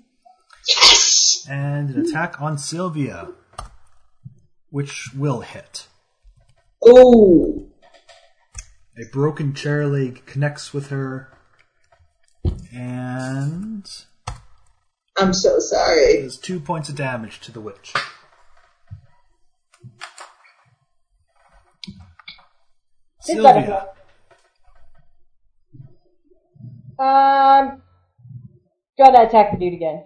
Yes! 0.67 1.45
And 1.49 1.89
an 1.89 2.05
attack 2.05 2.41
on 2.41 2.57
Sylvia, 2.57 3.33
which 4.69 5.13
will 5.13 5.41
hit. 5.41 5.87
Oh, 6.83 7.66
A 8.99 9.05
broken 9.11 9.53
chair 9.53 9.85
leg 9.85 10.25
connects 10.25 10.73
with 10.73 10.87
her, 10.87 11.29
and 12.73 13.87
I'm 15.15 15.33
so 15.33 15.59
sorry. 15.59 16.21
There's 16.21 16.37
two 16.37 16.59
points 16.59 16.89
of 16.89 16.95
damage 16.95 17.39
to 17.41 17.51
the 17.51 17.61
witch. 17.61 17.93
Sylvia. 23.19 23.89
Um, 26.97 27.83
go 28.97 29.11
to 29.11 29.27
attack 29.27 29.51
the 29.51 29.57
dude 29.59 29.73
again. 29.73 30.05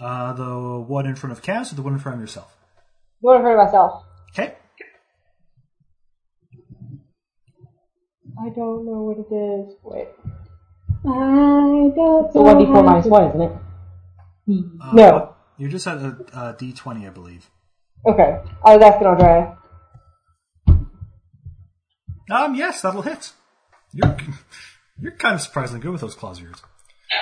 Uh, 0.00 0.32
the 0.32 0.80
one 0.80 1.06
in 1.06 1.14
front 1.14 1.32
of 1.32 1.42
Cass 1.42 1.72
or 1.72 1.76
the 1.76 1.82
one 1.82 1.92
in 1.92 2.00
front 2.00 2.16
of 2.16 2.20
yourself? 2.20 2.56
You 3.22 3.28
want 3.28 3.40
to 3.40 3.44
hurt 3.44 3.56
myself? 3.56 4.04
Okay. 4.30 4.54
I 8.38 8.50
don't 8.50 8.84
know 8.84 9.02
what 9.02 9.18
it 9.18 9.34
is. 9.34 9.74
Wait. 9.82 10.08
I 11.04 11.90
don't 11.94 12.26
It's 12.26 12.34
a 12.34 12.38
1d4 12.38 13.04
know 13.04 13.10
1, 13.10 13.28
isn't 13.28 13.42
it? 13.42 13.52
Uh, 14.80 14.92
No. 14.92 15.36
You 15.58 15.68
just 15.68 15.84
had 15.84 15.98
a, 15.98 16.16
a 16.34 16.54
D20, 16.54 17.06
I 17.06 17.10
believe. 17.10 17.48
Okay. 18.06 18.38
I 18.64 18.76
was 18.76 18.84
asking 18.84 19.06
Andrea. 19.06 19.56
Um, 22.30 22.54
yes, 22.54 22.82
that'll 22.82 23.02
hit. 23.02 23.32
You're, 23.92 24.16
you're 25.00 25.12
kind 25.12 25.34
of 25.34 25.40
surprisingly 25.40 25.80
good 25.80 25.92
with 25.92 26.00
those 26.00 26.14
claws 26.14 26.38
of 26.38 26.44
yours. 26.44 26.62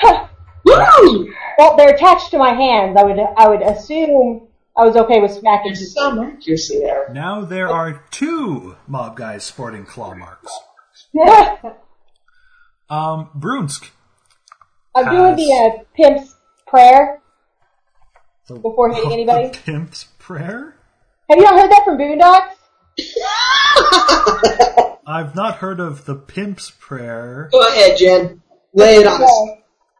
Woo! 0.65 1.33
Well, 1.59 1.77
they're 1.77 1.95
attached 1.95 2.31
to 2.31 2.39
my 2.39 2.55
hands. 2.55 2.97
I 2.97 3.05
would 3.05 3.19
I 3.37 3.49
would 3.49 3.61
assume 3.63 4.49
I 4.77 4.85
was 4.85 4.97
okay 4.97 5.21
with 5.21 5.33
smacking. 5.33 5.75
There's 5.75 5.93
some 5.93 6.19
accuracy 6.19 6.79
there. 6.81 7.11
Now 7.13 7.45
there 7.45 7.69
are 7.69 8.03
two 8.11 8.77
mob 8.89 9.17
guys 9.17 9.45
sporting 9.45 9.85
claw 9.85 10.15
marks. 10.15 10.51
Um, 12.91 13.31
Brunsk. 13.37 13.91
I'm 14.95 15.11
doing 15.11 15.37
the 15.37 15.53
uh, 15.53 15.83
pimp's 15.97 16.35
prayer 16.67 17.21
The, 18.49 18.55
before 18.57 18.93
hitting 18.95 19.13
anybody. 19.19 19.49
The 19.49 19.59
pimp's 19.59 20.05
prayer? 20.19 20.77
Have 21.29 21.39
you 21.39 21.45
not 21.45 21.59
heard 21.59 21.71
that 21.71 21.85
from 21.85 21.99
Boondocks? 21.99 22.55
I've 25.07 25.35
not 25.35 25.57
heard 25.57 25.81
of 25.81 26.05
the 26.05 26.15
pimp's 26.15 26.71
prayer. 26.71 27.49
Go 27.53 27.67
ahead, 27.67 27.97
Jen. 27.99 28.43
Lay 28.73 28.97
it 28.97 29.07
on 29.07 29.23
us. 29.23 29.49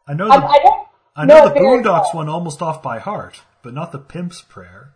I 0.07 0.13
know 0.13 0.29
I, 0.29 0.37
the, 0.37 0.45
I 0.45 0.59
don't 0.59 0.87
I 1.15 1.25
know 1.25 1.39
know 1.45 1.49
the 1.49 1.59
Boondocks 1.59 2.13
one 2.13 2.29
almost 2.29 2.61
off 2.61 2.81
by 2.83 2.99
heart, 2.99 3.41
but 3.63 3.73
not 3.73 3.91
the 3.91 3.99
pimp's 3.99 4.41
prayer. 4.41 4.93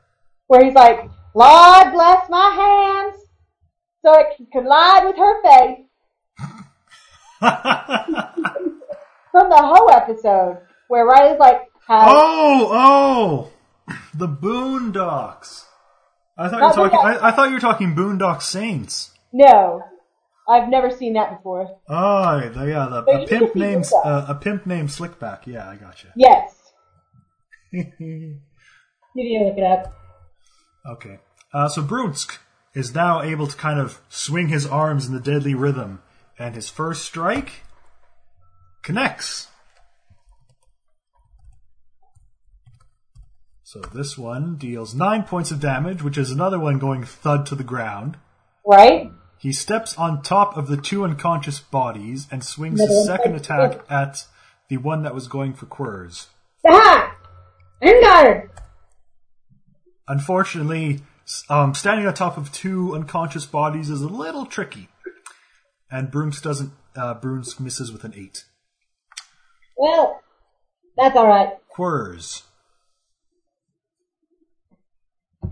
Where 0.48 0.64
he's 0.64 0.74
like, 0.74 1.10
Lord 1.34 1.94
bless 1.94 2.30
my 2.30 2.50
hands 2.56 3.24
so 4.04 4.14
it 4.20 4.38
can 4.38 4.46
collide 4.52 5.06
with 5.06 5.18
her 5.18 5.42
face 5.44 5.86
from 9.32 9.50
the 9.50 9.58
whole 9.58 9.92
episode. 9.92 10.58
Where 10.88 11.06
Riley's 11.06 11.40
like. 11.40 11.62
Oh, 11.88 12.70
oh, 12.72 13.96
the 14.14 14.28
Boondocks. 14.28 15.66
I 16.38 16.48
thought 16.48 16.76
you 16.76 16.82
were 16.84 16.90
talking. 16.90 17.00
Boondocks. 17.00 17.22
I, 17.22 17.28
I 17.28 17.32
thought 17.32 17.48
you 17.50 17.54
were 17.56 17.60
talking 17.60 17.96
Boondock 17.96 18.42
Saints. 18.42 19.12
No. 19.34 19.82
I've 20.50 20.70
never 20.70 20.90
seen 20.90 21.14
that 21.14 21.38
before. 21.38 21.78
Oh, 21.88 22.38
yeah, 22.40 22.88
the 22.90 23.04
But 23.06 23.24
a 23.24 23.28
pimp 23.28 23.56
named 23.56 23.86
uh, 24.04 24.26
a 24.28 24.36
pimp 24.36 24.66
named 24.66 24.90
Slickback. 24.90 25.46
Yeah, 25.46 25.70
I 25.70 25.76
got 25.76 26.04
you. 26.04 26.10
Yes. 26.16 26.56
You 29.16 29.24
need 29.24 29.40
to 29.40 29.46
look 29.46 29.58
it 29.58 29.64
up. 29.64 29.94
Okay. 30.86 31.20
Uh, 31.52 31.68
so 31.68 31.82
Brunsk 31.82 32.38
is 32.76 32.94
now 32.94 33.24
able 33.24 33.48
to 33.48 33.58
kind 33.58 33.80
of 33.80 34.00
swing 34.08 34.50
his 34.50 34.68
arms 34.68 35.08
in 35.08 35.14
the 35.14 35.20
deadly 35.20 35.56
rhythm, 35.56 36.02
and 36.40 36.56
his 36.56 36.70
first 36.70 37.04
strike 37.04 37.64
connects. 38.82 39.48
So 43.64 43.82
this 43.82 44.18
one 44.18 44.56
deals 44.56 44.96
nine 44.96 45.24
points 45.24 45.52
of 45.52 45.60
damage, 45.60 46.02
which 46.02 46.18
is 46.18 46.32
another 46.32 46.58
one 46.58 46.80
going 46.80 47.04
thud 47.04 47.46
to 47.48 47.56
the 47.56 47.64
ground. 47.64 48.18
Right? 48.66 49.12
He 49.38 49.54
steps 49.54 49.96
on 49.98 50.24
top 50.24 50.58
of 50.58 50.68
the 50.68 50.78
two 50.78 51.04
unconscious 51.04 51.60
bodies 51.60 52.28
and 52.32 52.44
swings 52.44 52.80
his 52.80 53.06
second 53.06 53.36
attack 53.36 53.82
at 53.90 54.26
the 54.70 54.78
one 54.78 55.04
that 55.04 55.14
was 55.14 55.28
going 55.28 55.54
for. 55.54 56.28
Aha! 56.68 57.16
Engard! 57.82 58.50
Unfortunately, 60.08 61.02
um, 61.50 61.76
standing 61.76 62.08
on 62.08 62.14
top 62.16 62.38
of 62.38 62.52
two 62.52 62.96
unconscious 62.96 63.46
bodies 63.46 63.90
is 63.90 64.02
a 64.02 64.08
little 64.08 64.46
tricky, 64.46 64.90
and 65.92 66.12
Brunsk 66.12 66.42
doesn't. 66.42 66.72
Uh, 66.96 67.16
Brunsk 67.16 67.60
misses 67.60 67.92
with 67.92 68.04
an 68.04 68.14
eight. 68.16 68.46
Well, 69.78 70.22
that's 70.98 71.16
alright. 71.16 71.54
Quirrs. 71.76 72.44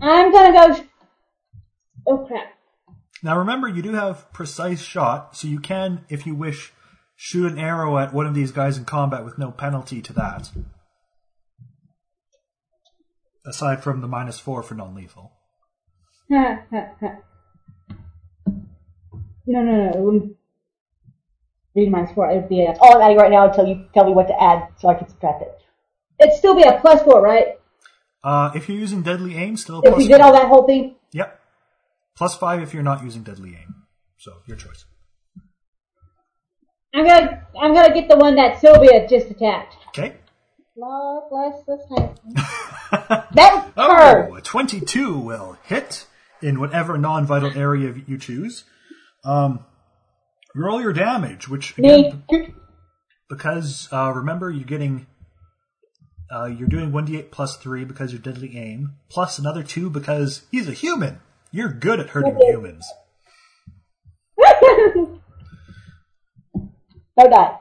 I'm 0.00 0.30
gonna 0.30 0.52
go. 0.52 0.74
Sh- 0.74 0.86
oh 2.06 2.18
crap. 2.26 2.52
Now 3.22 3.38
remember, 3.38 3.68
you 3.68 3.82
do 3.82 3.94
have 3.94 4.32
precise 4.32 4.80
shot, 4.82 5.36
so 5.36 5.48
you 5.48 5.58
can, 5.58 6.04
if 6.08 6.26
you 6.26 6.34
wish, 6.34 6.72
shoot 7.16 7.50
an 7.50 7.58
arrow 7.58 7.98
at 7.98 8.14
one 8.14 8.26
of 8.26 8.34
these 8.34 8.52
guys 8.52 8.78
in 8.78 8.84
combat 8.84 9.24
with 9.24 9.38
no 9.38 9.50
penalty 9.50 10.00
to 10.02 10.12
that. 10.12 10.50
Aside 13.44 13.82
from 13.82 14.02
the 14.02 14.08
minus 14.08 14.38
four 14.38 14.62
for 14.62 14.74
non-lethal. 14.74 15.32
No, 19.48 19.62
no, 19.62 19.72
no. 19.86 19.90
It 19.90 19.96
wouldn't 19.96 20.36
be 21.74 21.88
minus 21.88 22.12
four. 22.12 22.30
It 22.30 22.34
would 22.36 22.48
be 22.50 22.64
a. 22.64 22.72
All 22.80 22.96
I'm 22.96 23.00
adding 23.02 23.16
right 23.16 23.30
now 23.30 23.48
until 23.48 23.66
you 23.66 23.86
tell 23.94 24.04
me 24.04 24.12
what 24.12 24.28
to 24.28 24.40
add 24.42 24.68
so 24.78 24.88
I 24.88 24.94
can 24.94 25.08
subtract 25.08 25.40
it. 25.42 25.58
It'd 26.20 26.34
still 26.34 26.54
be 26.54 26.62
a 26.62 26.78
plus 26.80 27.02
four, 27.02 27.22
right? 27.22 27.58
Uh, 28.22 28.50
if 28.54 28.68
you're 28.68 28.76
using 28.76 29.00
deadly 29.02 29.36
aim, 29.36 29.56
still 29.56 29.78
If 29.78 29.84
plus 29.84 29.96
we 29.98 30.06
did 30.06 30.18
four. 30.18 30.26
all 30.26 30.32
that 30.34 30.48
whole 30.48 30.66
thing. 30.66 30.96
Yep. 31.12 31.40
Plus 32.14 32.36
five 32.36 32.60
if 32.60 32.74
you're 32.74 32.82
not 32.82 33.02
using 33.02 33.22
deadly 33.22 33.56
aim. 33.58 33.74
So 34.18 34.32
your 34.46 34.56
choice. 34.58 34.84
I'm 36.94 37.06
gonna. 37.06 37.46
I'm 37.58 37.72
gonna 37.72 37.94
get 37.94 38.08
the 38.08 38.16
one 38.16 38.34
that 38.36 38.60
Sylvia 38.60 39.08
just 39.08 39.30
attacked. 39.30 39.76
Okay. 39.88 40.16
Lord 40.76 41.24
bless 41.30 41.64
this 41.66 41.80
hand. 41.96 42.20
That 43.34 43.54
was 43.54 43.72
her. 43.76 44.28
Oh, 44.30 44.34
a 44.36 44.40
22 44.42 45.18
will 45.18 45.56
hit 45.64 46.06
in 46.42 46.60
whatever 46.60 46.96
non-vital 46.98 47.56
area 47.56 47.94
you 48.06 48.18
choose. 48.18 48.64
Um, 49.24 49.64
roll 50.54 50.80
your 50.80 50.92
damage, 50.92 51.48
which 51.48 51.76
again, 51.78 52.22
because 53.28 53.88
uh, 53.92 54.12
remember 54.14 54.50
you're 54.50 54.64
getting 54.64 55.06
uh, 56.30 56.44
you're 56.46 56.68
doing 56.68 56.92
1d8 56.92 57.30
plus 57.30 57.56
3 57.56 57.84
because 57.84 58.12
you're 58.12 58.20
deadly 58.20 58.56
aim, 58.56 58.94
plus 59.10 59.38
another 59.38 59.62
2 59.62 59.88
because 59.90 60.42
he's 60.50 60.68
a 60.68 60.72
human. 60.72 61.20
You're 61.50 61.72
good 61.72 62.00
at 62.00 62.10
hurting 62.10 62.38
humans. 62.42 62.86
No 67.20 67.28
die. 67.28 67.58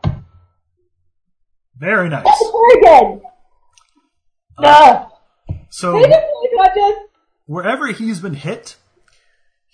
Very 1.78 2.10
nice. 2.10 2.26
Her 2.26 2.78
again. 2.78 3.22
No. 4.60 5.10
So 5.72 5.94
They 5.94 6.02
didn't 6.04 6.12
really 6.14 6.58
touch 6.58 6.78
us. 6.78 7.08
wherever 7.48 7.88
he's 7.88 8.20
been 8.20 8.36
hit, 8.36 8.76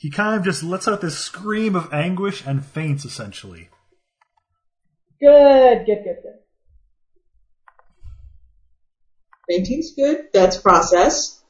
he 0.03 0.09
kind 0.09 0.35
of 0.35 0.43
just 0.43 0.63
lets 0.63 0.85
out 0.85 0.99
this 0.99 1.17
scream 1.17 1.77
of 1.77 1.93
anguish 1.93 2.45
and 2.45 2.65
faints 2.65 3.05
essentially. 3.05 3.69
Good, 5.21 5.85
good, 5.85 6.03
good, 6.03 6.17
good. 6.21 6.39
Fainting's 9.49 9.93
good. 9.95 10.25
That's 10.33 10.57
process. 10.57 11.41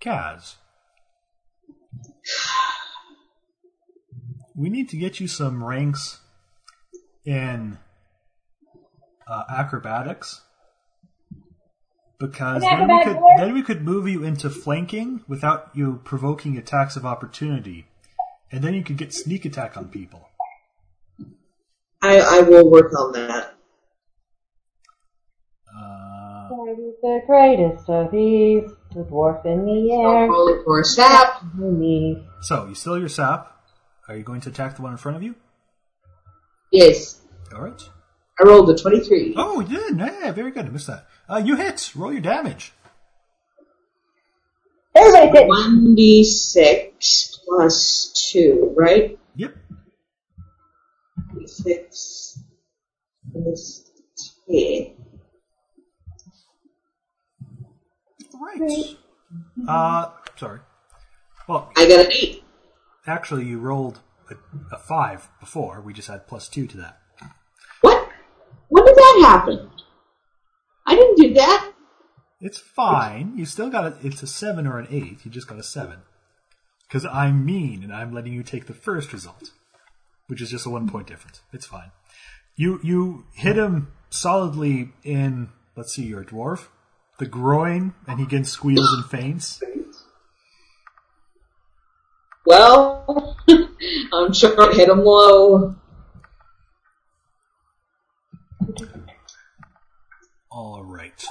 Kaz. 0.00 0.54
We 4.56 4.70
need 4.70 4.88
to 4.88 4.96
get 4.96 5.20
you 5.20 5.28
some 5.28 5.62
ranks 5.62 6.20
in 7.26 7.76
uh, 9.28 9.42
acrobatics 9.50 10.40
because 12.22 12.62
then 12.62 12.86
we 12.86 13.04
could 13.04 13.16
what? 13.16 13.36
then 13.36 13.52
we 13.52 13.62
could 13.62 13.82
move 13.82 14.06
you 14.06 14.22
into 14.22 14.48
flanking 14.48 15.24
without 15.26 15.70
you 15.74 16.00
provoking 16.04 16.56
attacks 16.56 16.94
of 16.94 17.04
opportunity, 17.04 17.86
and 18.52 18.62
then 18.62 18.74
you 18.74 18.84
could 18.84 18.96
get 18.96 19.12
sneak 19.12 19.44
attack 19.44 19.76
on 19.76 19.88
people. 19.88 20.28
I, 22.00 22.18
I 22.20 22.40
will 22.42 22.70
work 22.70 22.92
on 22.96 23.12
that. 23.12 23.54
Uh, 25.68 26.48
God 26.48 26.76
the 27.02 27.22
greatest 27.26 27.90
of 27.90 28.12
these, 28.12 28.70
the 28.94 29.02
dwarf 29.02 29.44
in 29.44 29.64
the 29.64 29.92
I'll 29.92 30.12
air. 30.12 30.28
roll 30.28 30.62
for 30.64 30.80
a 30.80 30.84
sap. 30.84 31.42
So 32.42 32.66
you 32.68 32.74
still 32.74 32.98
your 32.98 33.08
sap. 33.08 33.48
Are 34.08 34.16
you 34.16 34.22
going 34.22 34.40
to 34.42 34.50
attack 34.50 34.76
the 34.76 34.82
one 34.82 34.92
in 34.92 34.98
front 34.98 35.16
of 35.16 35.24
you? 35.24 35.34
Yes. 36.70 37.20
All 37.52 37.62
right. 37.62 37.82
I 38.40 38.44
rolled 38.44 38.70
a 38.70 38.76
23. 38.76 39.34
Oh, 39.36 39.60
you 39.60 39.78
did. 39.78 39.98
Yeah, 39.98 40.32
very 40.32 40.50
good. 40.50 40.66
I 40.66 40.68
missed 40.70 40.86
that. 40.86 41.06
Uh, 41.28 41.36
you 41.44 41.56
hit. 41.56 41.92
Roll 41.94 42.12
your 42.12 42.20
damage. 42.22 42.72
Everybody's 44.94 45.32
hitting. 45.32 45.50
1d6 45.50 47.38
plus 47.46 48.30
2, 48.32 48.74
right? 48.76 49.18
Yep. 49.36 49.56
6 51.46 52.38
plus 53.32 53.90
Yeah. 54.48 54.84
Right. 58.40 58.96
Uh, 59.68 60.10
sorry. 60.36 60.60
Well, 61.48 61.70
I 61.76 61.88
got 61.88 62.06
an 62.06 62.12
eight. 62.12 62.42
actually, 63.06 63.44
you 63.46 63.58
rolled 63.58 64.00
a, 64.30 64.34
a 64.74 64.78
five 64.78 65.28
before. 65.40 65.80
We 65.80 65.92
just 65.92 66.08
had 66.08 66.26
plus 66.26 66.48
two 66.48 66.66
to 66.66 66.76
that. 66.78 66.98
What? 69.02 69.14
When 69.14 69.22
did 69.22 69.24
that 69.24 69.28
happen? 69.28 69.70
I 70.86 70.94
didn't 70.94 71.16
do 71.16 71.34
that. 71.34 71.72
It's 72.40 72.58
fine. 72.58 73.34
You 73.36 73.46
still 73.46 73.70
got 73.70 73.84
a, 73.84 74.06
it's 74.06 74.22
a 74.22 74.26
seven 74.26 74.66
or 74.66 74.78
an 74.78 74.88
eight. 74.90 75.24
You 75.24 75.30
just 75.30 75.46
got 75.46 75.58
a 75.58 75.62
seven. 75.62 75.98
Because 76.88 77.04
I'm 77.06 77.44
mean 77.44 77.82
and 77.82 77.92
I'm 77.92 78.12
letting 78.12 78.32
you 78.32 78.42
take 78.42 78.66
the 78.66 78.74
first 78.74 79.12
result, 79.12 79.50
which 80.26 80.42
is 80.42 80.50
just 80.50 80.66
a 80.66 80.70
one 80.70 80.88
point 80.88 81.06
difference. 81.06 81.40
It's 81.52 81.66
fine. 81.66 81.92
You 82.56 82.80
you 82.82 83.24
hit 83.34 83.56
him 83.56 83.92
solidly 84.10 84.90
in 85.02 85.48
let's 85.76 85.94
see, 85.94 86.04
you're 86.04 86.24
dwarf, 86.24 86.68
the 87.18 87.26
groin, 87.26 87.94
and 88.06 88.18
he 88.18 88.26
again 88.26 88.44
squeals 88.44 88.92
and 88.92 89.06
faints. 89.06 89.62
Well, 92.44 93.36
I'm 94.12 94.32
sure 94.34 94.60
I 94.60 94.74
hit 94.74 94.88
him 94.88 95.04
low. 95.04 95.76
All 100.54 100.84
right. 100.84 101.24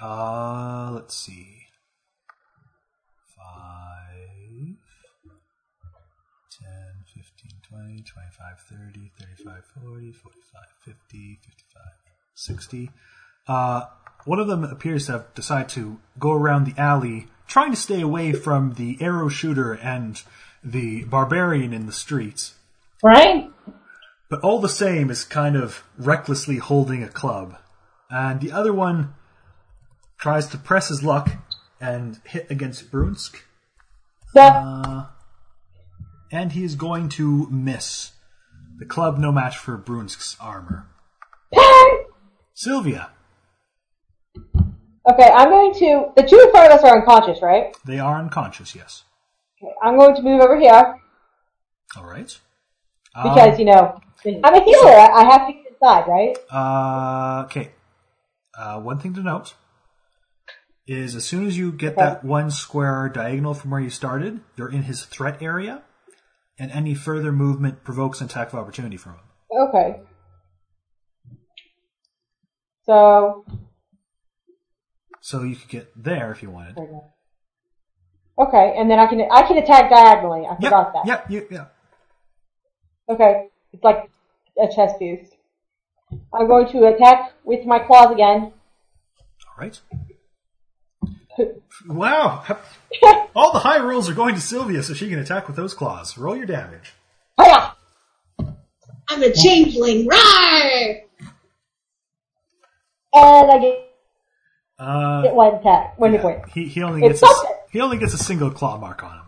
Uh, 0.00 0.90
let's 0.92 1.16
see. 1.16 1.66
Five, 3.36 4.76
10, 6.60 6.68
15, 7.12 7.50
20, 7.68 8.02
25, 8.02 8.60
30, 8.60 9.12
35, 9.18 9.64
40, 9.82 10.12
45, 10.12 10.62
50, 10.84 11.40
55, 11.44 11.82
60. 12.34 12.90
Uh, 13.48 13.82
one 14.24 14.38
of 14.38 14.46
them 14.46 14.62
appears 14.62 15.06
to 15.06 15.12
have 15.12 15.34
decided 15.34 15.68
to 15.70 15.98
go 16.18 16.32
around 16.32 16.66
the 16.66 16.80
alley, 16.80 17.26
trying 17.48 17.72
to 17.72 17.76
stay 17.76 18.00
away 18.00 18.32
from 18.32 18.74
the 18.74 18.96
arrow 19.00 19.28
shooter 19.28 19.72
and 19.72 20.22
the 20.62 21.02
barbarian 21.04 21.72
in 21.72 21.86
the 21.86 21.92
streets 21.92 22.54
Right? 23.02 23.50
but 24.28 24.40
all 24.40 24.60
the 24.60 24.68
same 24.68 25.10
is 25.10 25.24
kind 25.24 25.56
of 25.56 25.84
recklessly 25.98 26.56
holding 26.56 27.02
a 27.02 27.08
club. 27.08 27.56
And 28.12 28.40
the 28.42 28.52
other 28.52 28.74
one 28.74 29.14
tries 30.18 30.46
to 30.48 30.58
press 30.58 30.88
his 30.88 31.02
luck 31.02 31.30
and 31.80 32.20
hit 32.24 32.46
against 32.50 32.92
Brunsk, 32.92 33.36
So, 34.34 35.06
and 36.30 36.52
he 36.52 36.62
is 36.62 36.74
going 36.74 37.08
to 37.10 37.48
miss. 37.50 38.12
The 38.78 38.84
club 38.84 39.18
no 39.18 39.32
match 39.32 39.56
for 39.56 39.78
Brunsk's 39.78 40.36
armor. 40.40 40.86
Sylvia, 42.54 43.10
okay, 45.10 45.30
I'm 45.34 45.48
going 45.48 45.74
to. 45.74 46.12
The 46.14 46.22
two 46.22 46.38
in 46.38 46.50
front 46.50 46.70
of 46.70 46.78
us 46.78 46.84
are 46.84 46.98
unconscious, 46.98 47.42
right? 47.42 47.74
they 47.84 47.98
are 47.98 48.18
unconscious, 48.18 48.74
yes. 48.74 49.04
Okay, 49.60 49.72
I'm 49.82 49.96
going 49.98 50.14
to 50.14 50.22
move 50.22 50.40
over 50.40 50.60
here 50.60 50.96
All 51.96 52.04
right. 52.04 52.38
because 53.14 53.58
you 53.58 53.64
know 53.64 53.98
I'm 54.24 54.54
a 54.54 54.62
healer. 54.64 54.92
I, 54.92 55.08
I 55.12 55.24
have 55.24 55.46
to 55.48 55.52
get 55.54 55.66
inside, 55.72 56.06
right? 56.06 56.36
Uh, 56.50 57.44
okay. 57.46 57.72
Uh, 58.56 58.80
one 58.80 58.98
thing 58.98 59.14
to 59.14 59.20
note 59.22 59.54
is 60.86 61.14
as 61.14 61.24
soon 61.24 61.46
as 61.46 61.56
you 61.56 61.72
get 61.72 61.96
that 61.96 62.24
one 62.24 62.50
square 62.50 63.08
diagonal 63.12 63.54
from 63.54 63.70
where 63.70 63.80
you 63.80 63.90
started, 63.90 64.40
you're 64.56 64.70
in 64.70 64.82
his 64.82 65.04
threat 65.04 65.40
area, 65.40 65.82
and 66.58 66.70
any 66.70 66.94
further 66.94 67.32
movement 67.32 67.84
provokes 67.84 68.20
an 68.20 68.26
attack 68.26 68.52
of 68.52 68.58
opportunity 68.58 68.96
from 68.96 69.12
him. 69.12 69.20
Okay. 69.68 70.00
So, 72.84 73.44
So 75.20 75.44
you 75.44 75.54
could 75.56 75.68
get 75.68 75.92
there 75.96 76.32
if 76.32 76.42
you 76.42 76.50
wanted. 76.50 76.76
okay, 78.38 78.74
and 78.76 78.90
then 78.90 78.98
I 78.98 79.06
can 79.06 79.20
I 79.30 79.42
can 79.42 79.56
attack 79.58 79.88
diagonally. 79.88 80.46
I 80.46 80.56
forgot 80.56 80.92
that. 80.94 81.06
Yep, 81.06 81.30
yep, 81.30 81.46
yeah. 81.50 81.66
Okay, 83.08 83.46
it's 83.72 83.84
like 83.84 84.10
a 84.60 84.66
chess 84.74 84.92
boost. 84.98 85.36
I'm 86.34 86.46
going 86.46 86.68
to 86.72 86.86
attack 86.94 87.32
with 87.44 87.64
my 87.66 87.78
claws 87.80 88.12
again. 88.12 88.52
All 89.48 89.58
right. 89.58 89.80
Wow. 91.88 92.44
All 93.34 93.52
the 93.54 93.58
high 93.60 93.80
rolls 93.82 94.08
are 94.10 94.14
going 94.14 94.34
to 94.34 94.40
Sylvia 94.40 94.82
so 94.82 94.92
she 94.92 95.08
can 95.08 95.18
attack 95.18 95.46
with 95.48 95.56
those 95.56 95.72
claws. 95.72 96.18
Roll 96.18 96.36
your 96.36 96.44
damage. 96.46 96.92
Hiya! 97.40 97.74
I'm 99.08 99.22
a 99.22 99.32
changeling. 99.32 100.06
Rawr! 100.06 101.00
And 103.14 103.50
I 103.50 103.58
get, 103.58 103.90
Uh, 104.78 105.22
get 105.22 105.34
one 105.34 105.54
attack. 105.54 105.98
One 105.98 106.12
hit 106.12 106.20
point. 106.20 106.48
he, 106.50 106.66
he 106.68 106.82
only 106.82 107.00
It's 107.02 107.20
gets 107.20 107.22
a, 107.22 107.26
s- 107.26 107.36
something. 107.36 107.56
he 107.72 107.80
only 107.80 107.96
gets 107.98 108.12
a 108.14 108.18
single 108.18 108.50
claw 108.50 108.76
mark 108.78 109.02
on 109.02 109.12
him. 109.12 109.18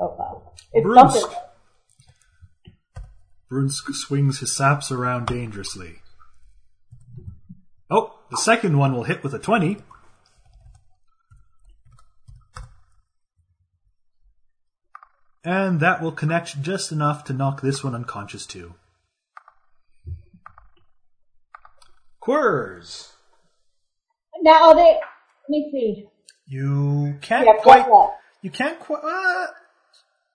Oh 0.00 0.16
wow. 0.18 0.52
It's 0.72 0.84
Brunsk. 0.86 1.12
something. 1.20 1.38
Brunsk 3.54 3.94
swings 3.94 4.40
his 4.40 4.50
saps 4.50 4.90
around 4.90 5.26
dangerously. 5.28 6.02
Oh, 7.88 8.18
the 8.28 8.36
second 8.36 8.78
one 8.78 8.92
will 8.92 9.04
hit 9.04 9.22
with 9.22 9.32
a 9.32 9.38
20. 9.38 9.76
And 15.44 15.78
that 15.78 16.02
will 16.02 16.10
connect 16.10 16.60
just 16.62 16.90
enough 16.90 17.22
to 17.24 17.32
knock 17.32 17.60
this 17.60 17.84
one 17.84 17.94
unconscious 17.94 18.44
too. 18.44 18.74
Quirrs! 22.20 23.12
Now 24.42 24.72
they? 24.72 24.98
Let 25.48 25.50
me 25.50 25.68
see. 25.70 26.08
You 26.46 27.18
can't 27.20 27.46
Yeah, 27.46 27.62
quite. 27.62 27.86
You 28.42 28.50
can't 28.50 28.80
quite. 28.80 29.04
Uh, 29.04 29.46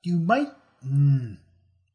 you 0.04 0.20
might. 0.20 0.48
Mm. 0.88 1.38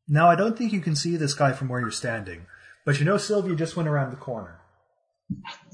Now, 0.07 0.29
I 0.29 0.35
don't 0.35 0.57
think 0.57 0.73
you 0.73 0.81
can 0.81 0.97
see 0.97 1.17
this 1.17 1.35
guy 1.35 1.53
from 1.53 1.69
where 1.69 1.81
you're 1.81 1.91
standing, 1.91 2.47
but 2.85 2.99
you 2.99 3.05
know 3.05 3.17
Sylvia 3.17 3.55
just 3.55 3.77
went 3.77 3.89
around 3.89 4.11
the 4.11 4.17
corner. 4.17 4.61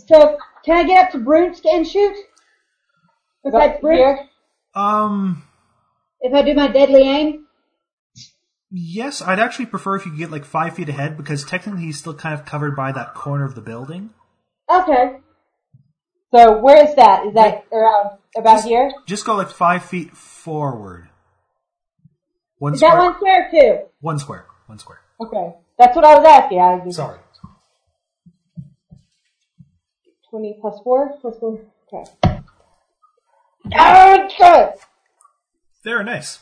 So 0.06 0.38
can 0.64 0.76
I 0.76 0.84
get 0.84 1.04
up 1.04 1.10
to 1.12 1.18
Brunsk 1.18 1.62
and 1.64 1.86
shoot? 1.86 2.16
Besides 3.44 3.82
Right 3.82 3.82
Brunsk. 3.82 4.26
Um, 4.74 5.42
if 6.20 6.32
I 6.32 6.42
do 6.42 6.54
my 6.54 6.68
deadly 6.68 7.02
aim. 7.02 7.46
yes, 8.70 9.20
I'd 9.20 9.40
actually 9.40 9.66
prefer 9.66 9.96
if 9.96 10.04
you 10.04 10.12
could 10.12 10.20
get 10.20 10.30
like 10.30 10.44
five 10.44 10.76
feet 10.76 10.88
ahead 10.88 11.16
because 11.16 11.44
technically 11.44 11.82
he's 11.82 11.98
still 11.98 12.14
kind 12.14 12.38
of 12.38 12.46
covered 12.46 12.76
by 12.76 12.92
that 12.92 13.14
corner 13.14 13.44
of 13.44 13.54
the 13.56 13.60
building. 13.60 14.10
Okay. 14.72 15.16
So 16.32 16.58
where 16.58 16.84
is 16.84 16.94
that? 16.94 17.26
Is 17.26 17.34
that 17.34 17.66
around 17.72 18.18
about 18.36 18.62
here? 18.62 18.92
Just 19.06 19.24
go 19.24 19.34
like 19.34 19.50
five 19.50 19.84
feet 19.84 20.16
forward. 20.16 21.09
One 22.60 22.74
Is 22.74 22.80
that 22.80 22.90
square. 22.90 23.02
one 23.10 23.14
square 23.16 23.48
too? 23.50 23.78
One 24.00 24.18
square. 24.18 24.46
One 24.66 24.78
square. 24.78 25.00
Okay, 25.20 25.54
that's 25.78 25.96
what 25.96 26.04
I 26.04 26.14
was 26.18 26.26
asking. 26.26 26.60
I 26.60 26.74
was 26.76 26.94
Sorry. 26.94 27.18
twenty 30.28 30.58
plus 30.60 30.78
four. 30.84 31.16
Plus 31.22 31.38
four. 31.38 31.58
Okay. 31.92 32.04
Okay. 33.66 34.70
There, 35.84 36.02
nice. 36.04 36.40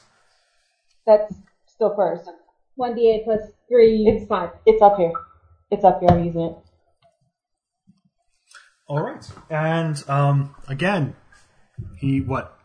That's 1.06 1.32
still 1.66 1.94
first. 1.94 2.28
One 2.74 2.94
d 2.96 3.10
eight 3.10 3.24
plus 3.24 3.40
three. 3.68 4.04
It's 4.08 4.26
five. 4.26 4.50
It's 4.66 4.82
up 4.82 4.96
here. 4.96 5.12
It's 5.70 5.84
up 5.84 6.00
here. 6.00 6.10
I'm 6.10 6.24
using 6.24 6.40
it. 6.42 6.56
All 8.88 9.00
right. 9.00 9.24
And 9.50 10.02
um, 10.08 10.54
again, 10.66 11.14
he 11.96 12.20
what? 12.20 12.57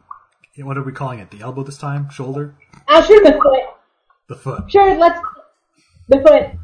What 0.57 0.77
are 0.77 0.83
we 0.83 0.91
calling 0.91 1.19
it? 1.19 1.31
The 1.31 1.41
elbow 1.41 1.63
this 1.63 1.77
time? 1.77 2.09
Shoulder? 2.09 2.55
I'll 2.87 3.01
shoot 3.01 3.25
him 3.25 3.41
foot. 3.41 3.63
The 4.27 4.35
foot. 4.35 4.71
Sure, 4.71 4.97
let's. 4.97 5.19
The 6.07 6.21
foot. 6.21 6.59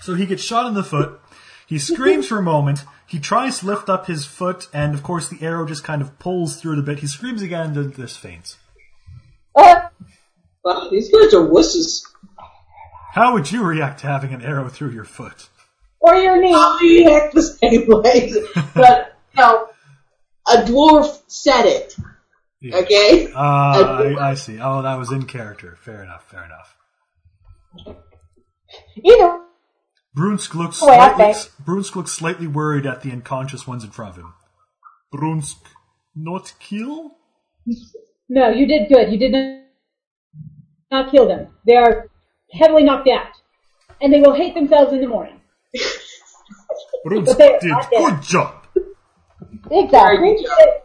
So 0.00 0.14
he 0.14 0.26
gets 0.26 0.42
shot 0.42 0.66
in 0.66 0.74
the 0.74 0.84
foot. 0.84 1.20
He 1.66 1.78
screams 1.78 2.28
for 2.28 2.38
a 2.38 2.42
moment. 2.42 2.80
He 3.06 3.18
tries 3.18 3.58
to 3.58 3.66
lift 3.66 3.88
up 3.88 4.06
his 4.06 4.24
foot, 4.24 4.68
and 4.72 4.94
of 4.94 5.02
course 5.02 5.28
the 5.28 5.42
arrow 5.44 5.66
just 5.66 5.84
kind 5.84 6.00
of 6.00 6.18
pulls 6.18 6.56
through 6.60 6.76
the 6.76 6.82
bit. 6.82 7.00
He 7.00 7.06
screams 7.06 7.42
again 7.42 7.66
and 7.66 7.76
then 7.76 7.92
just 7.92 8.18
faints. 8.18 8.56
Uh, 9.54 9.88
Wow, 10.64 10.88
these 10.90 11.10
guys 11.10 11.34
are 11.34 11.46
wusses. 11.48 12.02
How 13.12 13.32
would 13.34 13.50
you 13.50 13.64
react 13.64 14.00
to 14.00 14.06
having 14.06 14.32
an 14.32 14.42
arrow 14.42 14.68
through 14.68 14.90
your 14.90 15.04
foot? 15.04 15.48
Or 15.98 16.14
your 16.14 16.40
knee. 16.40 16.54
I'll 16.54 16.78
react 16.78 17.34
the 17.34 17.42
same 17.42 17.84
way. 17.88 18.32
But, 18.74 19.16
you 19.36 19.42
know, 19.42 19.68
a 20.48 20.56
dwarf 20.62 21.20
said 21.26 21.66
it. 21.66 21.96
Yeah. 22.62 22.76
Okay? 22.76 23.32
Uh, 23.32 23.36
I, 24.18 24.30
I 24.30 24.34
see. 24.34 24.58
Oh, 24.60 24.82
that 24.82 24.96
was 24.98 25.10
in 25.12 25.24
character. 25.26 25.76
Fair 25.80 26.02
enough. 26.02 26.24
Fair 26.30 26.44
enough. 26.44 26.76
either 29.04 29.40
Brunsk 30.16 30.54
looks 30.54 30.82
Oh, 30.82 30.86
wait, 30.88 30.98
I 31.00 31.14
slightly, 31.16 31.50
Brunsk 31.64 31.96
looks 31.96 32.12
slightly 32.12 32.46
worried 32.46 32.86
at 32.86 33.00
the 33.02 33.10
unconscious 33.10 33.66
ones 33.66 33.82
in 33.82 33.90
front 33.90 34.16
of 34.16 34.22
him. 34.22 34.34
Brunsk, 35.12 35.56
not 36.14 36.52
kill? 36.60 37.16
No, 38.28 38.48
you 38.50 38.66
did 38.66 38.88
good. 38.88 39.10
You 39.12 39.18
did 39.18 39.32
not, 39.32 39.62
not 40.90 41.10
kill 41.10 41.26
them. 41.26 41.48
They 41.66 41.76
are 41.76 42.08
heavily 42.52 42.82
knocked 42.84 43.08
out. 43.08 43.28
and 44.00 44.12
they 44.12 44.20
will 44.20 44.34
hate 44.34 44.54
themselves 44.54 44.92
in 44.92 45.00
the 45.00 45.08
morning. 45.08 45.40
Bruce 47.04 47.26
But 47.34 47.38
they- 47.38 47.58
did 47.60 47.74
did. 47.90 47.98
good 47.98 48.22
job. 48.22 48.66
Exactly. 49.70 50.34
Good 50.36 50.44
job. 50.44 50.81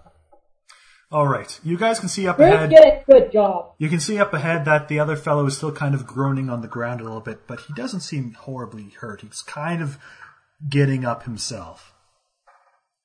All 1.10 1.28
right, 1.28 1.58
you 1.64 1.78
guys 1.78 1.99
can 1.99 2.10
see 2.10 2.28
up 2.28 2.38
Good, 2.38 2.51
ahead. 2.53 2.70
good, 2.70 3.03
good 3.10 3.32
job. 3.32 3.76
You 3.78 3.88
can 3.88 4.01
see 4.01 4.20
up 4.20 4.34
ahead 4.34 4.66
that 4.66 4.89
the 4.89 4.99
other 4.99 5.16
fellow 5.16 5.45
is 5.45 5.55
still 5.55 5.72
kind 5.72 5.95
of 5.95 6.05
groaning 6.05 6.49
on 6.49 6.62
the 6.62 6.68
ground 6.68 6.99
a 6.99 7.05
little 7.05 7.22
bit, 7.22 7.47
but 7.47 7.62
he 7.62 7.74
doesn't 7.74 8.01
seem 8.01 8.34
horribly 8.34 8.89
hurt. 8.99 9.22
He's 9.22 9.41
kind 9.41 9.82
of 9.82 9.97
getting 10.70 11.05
up 11.05 11.24
himself. 11.24 11.93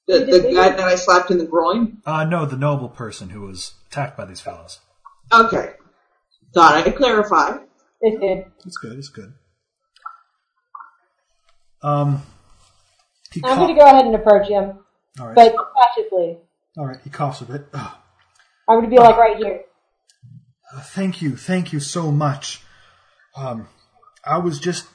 The, 0.09 0.19
the 0.19 0.53
guy 0.53 0.71
that 0.71 0.81
I 0.81 0.97
slapped 0.97 1.31
in 1.31 1.39
the 1.39 1.47
groin? 1.47 1.99
Uh, 2.05 2.25
no, 2.25 2.45
the 2.45 2.57
noble 2.57 2.89
person 2.89 3.29
who 3.31 3.43
was 3.43 3.75
attacked 3.89 4.17
by 4.17 4.25
these 4.25 4.41
fellows. 4.41 4.81
Okay. 5.33 5.75
Thought 6.53 6.85
I'd 6.87 6.97
clarify. 6.97 7.59
It's 8.01 8.19
good. 8.79 8.99
It's 8.99 9.09
good. 9.09 9.33
Um, 11.83 12.23
I'm 13.37 13.43
cough- 13.43 13.57
going 13.59 13.75
to 13.77 13.81
go 13.81 13.87
ahead 13.87 14.07
and 14.07 14.15
approach 14.17 14.49
him, 14.49 14.81
All 15.21 15.27
right. 15.29 15.35
but 15.37 15.55
cautiously. 15.57 16.39
All 16.77 16.87
right. 16.87 16.99
He 17.05 17.11
coughs 17.11 17.41
a 17.41 17.45
bit. 17.45 17.67
Ugh. 17.75 17.97
I'm 18.69 18.79
going 18.79 18.91
to 18.91 18.97
be 18.97 19.01
like 19.01 19.17
right 19.17 19.37
here. 19.37 19.63
Uh, 20.73 20.81
thank 20.81 21.21
you, 21.21 21.37
thank 21.37 21.73
you 21.73 21.81
so 21.81 22.11
much. 22.11 22.63
Um, 23.37 23.69
I 24.25 24.39
was 24.39 24.59
just 24.59 24.87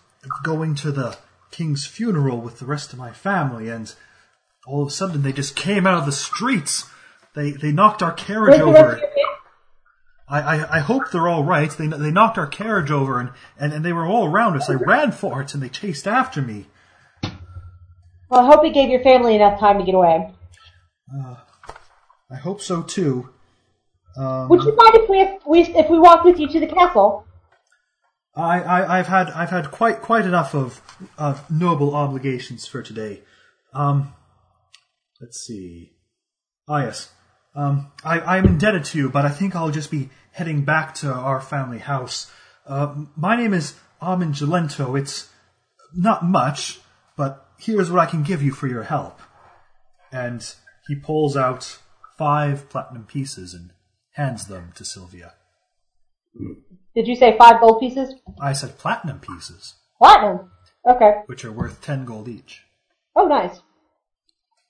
going 0.44 0.74
to 0.76 0.92
the 0.92 1.18
king's 1.52 1.86
funeral 1.86 2.42
with 2.42 2.60
the 2.60 2.66
rest 2.66 2.94
of 2.94 3.00
my 3.00 3.12
family, 3.12 3.70
and 3.70 3.94
all 4.66 4.82
of 4.82 4.88
a 4.88 4.92
sudden 4.92 5.22
they 5.22 5.32
just 5.34 5.56
came 5.56 5.86
out 5.86 6.00
of 6.00 6.06
the 6.06 6.12
streets. 6.12 6.90
They 7.36 7.52
they 7.52 7.72
knocked 7.72 8.02
our 8.02 8.14
carriage 8.14 8.60
Where's 8.60 8.62
over. 8.62 8.94
of 8.94 9.00
your 9.00 9.10
family? 9.10 9.24
I, 10.30 10.42
I 10.42 10.78
I 10.78 10.80
hope 10.80 11.12
they're 11.12 11.28
all 11.28 11.44
right. 11.44 11.70
They 11.70 11.88
they 11.88 12.12
knocked 12.12 12.38
our 12.38 12.48
carriage 12.48 12.90
over, 12.90 13.20
and, 13.20 13.32
and, 13.60 13.72
and 13.72 13.86
they 13.86 13.94
were 13.94 14.06
all 14.06 14.26
around 14.26 14.56
us. 14.56 14.70
I 14.70 14.74
ran 14.74 15.12
for 15.12 15.42
it, 15.42 15.54
and 15.54 15.62
they 15.62 15.70
chased 15.70 16.08
after 16.08 16.42
me. 16.42 16.66
Well, 18.30 18.42
I 18.42 18.46
hope 18.46 18.66
it 18.66 18.74
gave 18.74 18.90
your 18.90 19.04
family 19.04 19.36
enough 19.36 19.60
time 19.60 19.78
to 19.78 19.86
get 19.86 19.96
away. 19.96 20.34
I 22.30 22.36
hope 22.36 22.62
so 22.62 22.82
too. 22.82 23.30
Um, 24.18 24.50
Would 24.50 24.64
you 24.64 24.76
mind 24.76 24.96
if 24.96 25.10
we 25.10 25.22
if 25.22 25.46
we 25.46 25.62
if 25.62 25.90
we 25.90 26.00
walked 26.00 26.26
with 26.26 26.40
you 26.40 26.48
to 26.48 26.60
the 26.60 26.68
castle? 26.68 27.26
I, 28.36 28.62
I, 28.62 29.00
I've 29.00 29.08
had 29.08 29.30
I've 29.30 29.50
had 29.50 29.72
quite 29.72 30.02
quite 30.02 30.26
enough 30.26 30.54
of 30.54 30.82
uh, 31.18 31.40
noble 31.50 31.96
obligations 31.96 32.68
for 32.68 32.82
today. 32.82 33.22
Um, 33.74 34.14
let's 35.22 35.40
see. 35.40 35.94
Ah, 36.68 36.84
yes. 36.84 37.12
Um, 37.56 37.92
I, 38.04 38.20
I'm 38.20 38.46
indebted 38.46 38.86
to 38.86 38.98
you, 38.98 39.10
but 39.10 39.26
I 39.26 39.30
think 39.30 39.56
I'll 39.56 39.72
just 39.72 39.90
be 39.90 40.10
heading 40.32 40.64
back 40.64 40.94
to 40.96 41.12
our 41.12 41.42
family 41.42 41.80
house. 41.80 42.32
Uh, 42.68 43.06
my 43.16 43.36
name 43.36 43.54
is 43.54 43.74
Armin 44.00 44.34
Gelento. 44.34 45.00
It's 45.00 45.30
not 45.96 46.24
much, 46.24 46.80
but 47.16 47.50
here's 47.58 47.90
what 47.90 48.00
I 48.00 48.06
can 48.06 48.22
give 48.22 48.44
you 48.44 48.52
for 48.52 48.68
your 48.68 48.84
help. 48.84 49.20
And 50.12 50.46
he 50.88 50.96
pulls 50.96 51.36
out 51.36 51.80
five 52.18 52.70
platinum 52.70 53.03
pieces 53.05 53.53
and 53.53 53.72
hands 54.13 54.47
them 54.47 54.72
to 54.76 54.84
Sylvia. 54.86 55.34
Did 56.95 57.07
you 57.07 57.15
say 57.15 57.38
five 57.38 57.59
gold 57.61 57.80
pieces? 57.80 58.13
I 58.39 58.53
said 58.53 58.78
platinum 58.78 59.20
pieces. 59.20 59.76
Platinum. 59.99 60.51
Okay. 60.89 61.22
which 61.26 61.43
are 61.43 61.51
worth 61.51 61.82
10 61.82 62.05
gold 62.05 62.30
each. 62.30 62.61
Oh, 63.15 63.26
nice. 63.28 63.59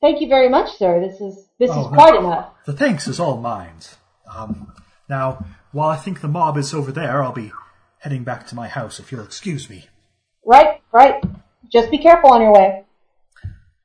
Thank 0.01 0.19
you 0.21 0.27
very 0.27 0.49
much, 0.49 0.75
sir. 0.77 0.99
This 0.99 1.21
is 1.21 1.47
this 1.59 1.69
Oh, 1.71 1.81
is 1.85 1.91
no. 1.91 1.93
quite 1.93 2.15
enough. 2.15 2.53
The 2.65 2.73
thanks 2.73 3.07
is 3.07 3.19
all 3.19 3.37
mine. 3.37 3.75
Um, 4.35 4.73
now, 5.09 5.45
while 5.71 5.89
I 5.89 5.95
think 5.95 6.21
the 6.21 6.27
mob 6.27 6.57
is 6.57 6.73
over 6.73 6.91
there, 6.91 7.21
I'll 7.23 7.33
be 7.33 7.51
heading 7.99 8.23
back 8.23 8.47
to 8.47 8.55
my 8.55 8.67
house 8.67 8.99
if 8.99 9.11
you'll 9.11 9.23
excuse 9.23 9.69
me. 9.69 9.85
Right, 10.45 10.81
right. 10.91 11.23
Just 11.71 11.91
be 11.91 11.97
careful 11.99 12.31
on 12.31 12.41
your 12.41 12.53
way. 12.53 12.85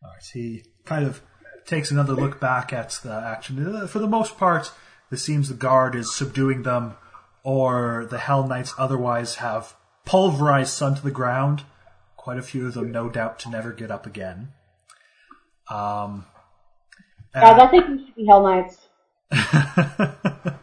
Alright, 0.02 0.22
he 0.32 0.64
kind 0.84 1.04
of 1.06 1.20
takes 1.66 1.90
another 1.90 2.14
look 2.14 2.40
back 2.40 2.72
at 2.72 2.98
the 3.02 3.12
action. 3.12 3.86
For 3.88 3.98
the 3.98 4.06
most 4.06 4.38
part, 4.38 4.70
it 5.10 5.18
seems 5.18 5.48
the 5.48 5.54
guard 5.54 5.94
is 5.94 6.14
subduing 6.14 6.62
them, 6.62 6.94
or 7.42 8.06
the 8.10 8.18
Hell 8.18 8.46
Knights 8.46 8.74
otherwise 8.78 9.36
have 9.36 9.74
pulverized 10.04 10.72
Sun 10.72 10.96
to 10.96 11.02
the 11.02 11.10
ground. 11.10 11.64
Quite 12.16 12.38
a 12.38 12.42
few 12.42 12.66
of 12.66 12.74
them, 12.74 12.92
no 12.92 13.08
doubt, 13.08 13.38
to 13.40 13.50
never 13.50 13.72
get 13.72 13.90
up 13.90 14.06
again. 14.06 14.52
Um, 15.68 16.26
Guys, 17.34 17.58
I 17.58 17.66
think 17.68 17.88
we 17.88 18.04
should 18.04 18.14
be 18.14 18.26
Hell 18.26 18.42
Knights. 18.42 18.78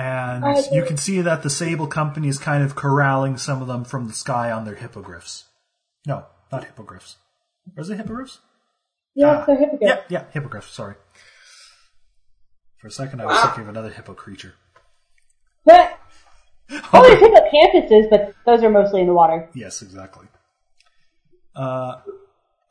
And 0.00 0.72
you 0.72 0.84
can 0.84 0.96
see 0.96 1.20
that 1.20 1.42
the 1.42 1.50
Sable 1.50 1.86
Company 1.86 2.28
is 2.28 2.38
kind 2.38 2.64
of 2.64 2.74
corralling 2.74 3.36
some 3.36 3.60
of 3.60 3.68
them 3.68 3.84
from 3.84 4.08
the 4.08 4.14
sky 4.14 4.50
on 4.50 4.64
their 4.64 4.76
hippogriffs. 4.76 5.44
No, 6.06 6.24
not 6.50 6.64
hippogriffs. 6.64 7.16
Or 7.76 7.82
is 7.82 7.90
it 7.90 7.96
hippogriffs? 7.96 8.38
Yeah, 9.14 9.44
so 9.44 9.54
hypocrite. 9.56 9.80
Yeah, 9.82 10.00
yeah, 10.08 10.24
hippogriffs, 10.32 10.72
sorry. 10.72 10.94
For 12.78 12.86
a 12.86 12.90
second 12.90 13.20
I 13.20 13.26
was 13.26 13.40
thinking 13.42 13.62
of 13.62 13.68
another 13.68 13.90
hippo 13.90 14.14
creature. 14.14 14.54
But, 15.64 15.98
oh, 16.92 17.02
there's 17.02 17.20
hippocampuses, 17.20 18.10
but 18.10 18.34
those 18.46 18.62
are 18.62 18.70
mostly 18.70 19.02
in 19.02 19.06
the 19.06 19.14
water. 19.14 19.48
Yes, 19.54 19.82
exactly. 19.82 20.26
Uh, 21.54 22.00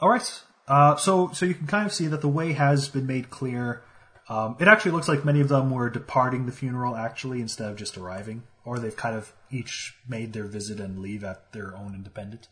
alright. 0.01 0.41
Uh, 0.67 0.95
so, 0.95 1.31
so 1.33 1.45
you 1.45 1.53
can 1.53 1.67
kind 1.67 1.85
of 1.85 1.93
see 1.93 2.07
that 2.07 2.21
the 2.21 2.27
way 2.27 2.53
has 2.53 2.89
been 2.89 3.05
made 3.05 3.29
clear. 3.29 3.83
Um, 4.29 4.55
it 4.59 4.67
actually 4.67 4.91
looks 4.91 5.07
like 5.07 5.25
many 5.25 5.41
of 5.41 5.49
them 5.49 5.71
were 5.71 5.89
departing 5.89 6.45
the 6.45 6.51
funeral 6.51 6.95
actually 6.95 7.41
instead 7.41 7.69
of 7.69 7.75
just 7.75 7.97
arriving, 7.97 8.43
or 8.63 8.77
they've 8.77 8.95
kind 8.95 9.15
of 9.15 9.33
each 9.49 9.95
made 10.07 10.33
their 10.33 10.45
visit 10.45 10.79
and 10.79 10.99
leave 10.99 11.23
at 11.23 11.51
their 11.51 11.75
own 11.75 11.95
independent. 11.95 12.47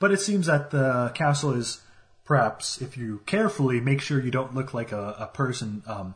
But 0.00 0.10
it 0.10 0.20
seems 0.20 0.46
that 0.46 0.72
the 0.72 1.12
castle 1.14 1.52
is 1.52 1.80
perhaps, 2.24 2.80
if 2.80 2.96
you 2.96 3.22
carefully 3.26 3.80
make 3.80 4.00
sure 4.00 4.20
you 4.20 4.30
don't 4.30 4.54
look 4.54 4.72
like 4.72 4.92
a, 4.92 5.16
a 5.18 5.26
person 5.26 5.82
um, 5.86 6.14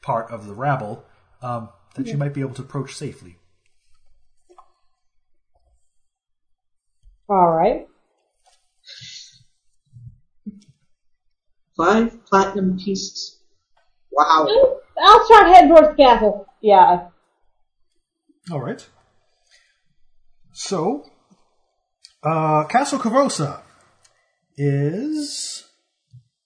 part 0.00 0.30
of 0.30 0.46
the 0.46 0.54
rabble, 0.54 1.04
um, 1.40 1.68
that 1.94 2.06
you 2.06 2.16
might 2.16 2.34
be 2.34 2.40
able 2.40 2.54
to 2.54 2.62
approach 2.62 2.94
safely. 2.94 3.36
All 7.28 7.50
right. 7.50 7.86
Five 11.76 12.24
platinum 12.26 12.78
pieces. 12.78 13.40
Wow. 14.10 14.46
I'll 15.02 15.24
start 15.24 15.46
heading 15.46 15.70
towards 15.70 15.88
the 15.88 15.94
castle. 15.94 16.46
Yeah. 16.60 17.08
All 18.50 18.60
right. 18.60 18.86
So, 20.52 21.10
uh, 22.22 22.64
Castle 22.64 22.98
Korvosa 22.98 23.62
is 24.62 25.68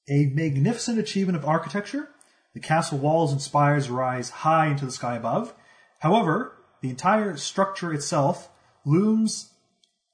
a 0.08 0.26
magnificent 0.26 0.98
achievement 0.98 1.36
of 1.36 1.44
architecture. 1.44 2.08
The 2.54 2.60
castle 2.60 2.96
walls 2.96 3.30
and 3.30 3.42
spires 3.42 3.90
rise 3.90 4.30
high 4.30 4.68
into 4.68 4.86
the 4.86 4.90
sky 4.90 5.16
above. 5.16 5.54
However, 5.98 6.56
the 6.80 6.88
entire 6.88 7.36
structure 7.36 7.92
itself 7.92 8.48
looms 8.86 9.52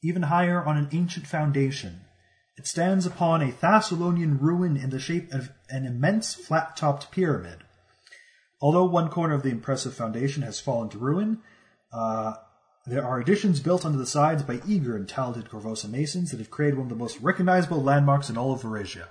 even 0.02 0.22
higher 0.22 0.64
on 0.64 0.76
an 0.76 0.88
ancient 0.90 1.28
foundation. 1.28 2.00
It 2.56 2.66
stands 2.66 3.06
upon 3.06 3.40
a 3.40 3.52
Thassilonian 3.52 4.40
ruin 4.40 4.76
in 4.76 4.90
the 4.90 4.98
shape 4.98 5.32
of 5.32 5.52
an 5.70 5.86
immense 5.86 6.34
flat-topped 6.34 7.12
pyramid. 7.12 7.58
Although 8.60 8.86
one 8.86 9.10
corner 9.10 9.34
of 9.34 9.44
the 9.44 9.50
impressive 9.50 9.94
foundation 9.94 10.42
has 10.42 10.58
fallen 10.58 10.88
to 10.88 10.98
ruin, 10.98 11.38
uh, 11.92 12.34
there 12.86 13.04
are 13.04 13.20
additions 13.20 13.60
built 13.60 13.84
onto 13.84 13.98
the 13.98 14.06
sides 14.06 14.42
by 14.42 14.60
eager 14.66 14.96
and 14.96 15.08
talented 15.08 15.48
Korvosa 15.48 15.88
masons 15.88 16.30
that 16.30 16.38
have 16.38 16.50
created 16.50 16.78
one 16.78 16.86
of 16.86 16.90
the 16.90 16.96
most 16.96 17.20
recognizable 17.20 17.82
landmarks 17.82 18.28
in 18.28 18.36
all 18.36 18.52
of 18.52 18.62
Varisia. 18.62 19.06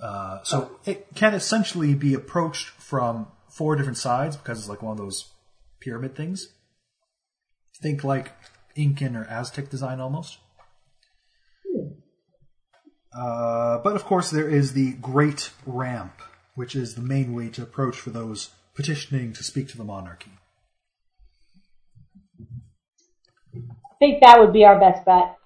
Uh, 0.00 0.42
so 0.44 0.78
it 0.86 1.08
can 1.14 1.34
essentially 1.34 1.94
be 1.94 2.14
approached 2.14 2.68
from 2.68 3.26
four 3.50 3.76
different 3.76 3.98
sides 3.98 4.36
because 4.36 4.58
it's 4.58 4.68
like 4.68 4.80
one 4.80 4.92
of 4.92 4.98
those 4.98 5.32
pyramid 5.80 6.16
things. 6.16 6.48
Think 7.80 8.04
like 8.04 8.32
Incan 8.74 9.16
or 9.16 9.24
Aztec 9.24 9.68
design 9.68 10.00
almost. 10.00 10.38
Uh, 13.12 13.78
but 13.78 13.96
of 13.96 14.04
course, 14.04 14.30
there 14.30 14.48
is 14.48 14.72
the 14.72 14.92
Great 14.94 15.50
Ramp, 15.66 16.22
which 16.54 16.76
is 16.76 16.94
the 16.94 17.02
main 17.02 17.34
way 17.34 17.48
to 17.48 17.62
approach 17.62 17.96
for 17.96 18.10
those 18.10 18.50
petitioning 18.74 19.32
to 19.32 19.42
speak 19.42 19.68
to 19.68 19.76
the 19.76 19.84
monarchy. 19.84 20.30
Think 23.98 24.22
that 24.22 24.40
would 24.40 24.52
be 24.52 24.64
our 24.64 24.78
best 24.78 25.04
bet. 25.04 25.36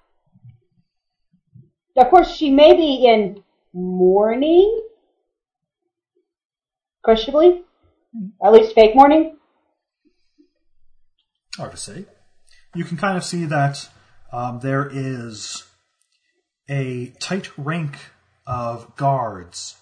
Of 1.97 2.09
course, 2.09 2.35
she 2.35 2.49
may 2.49 2.73
be 2.73 3.05
in 3.05 3.43
mourning. 3.73 4.81
Questionably. 7.03 7.63
At 8.43 8.53
least 8.53 8.75
fake 8.75 8.95
mourning. 8.95 9.37
Hard 11.57 11.71
to 11.71 11.77
say. 11.77 12.05
You 12.75 12.83
can 12.83 12.97
kind 12.97 13.17
of 13.17 13.23
see 13.23 13.45
that 13.45 13.89
um, 14.31 14.59
there 14.61 14.89
is 14.91 15.63
a 16.69 17.13
tight 17.19 17.55
rank 17.57 17.97
of 18.47 18.95
guards 18.95 19.75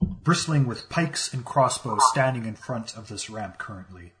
bristling 0.00 0.66
with 0.66 0.88
pikes 0.88 1.32
and 1.32 1.44
crossbows 1.44 2.00
standing 2.10 2.44
in 2.44 2.54
front 2.54 2.96
of 2.96 3.08
this 3.08 3.30
ramp 3.30 3.58
currently. 3.58 4.12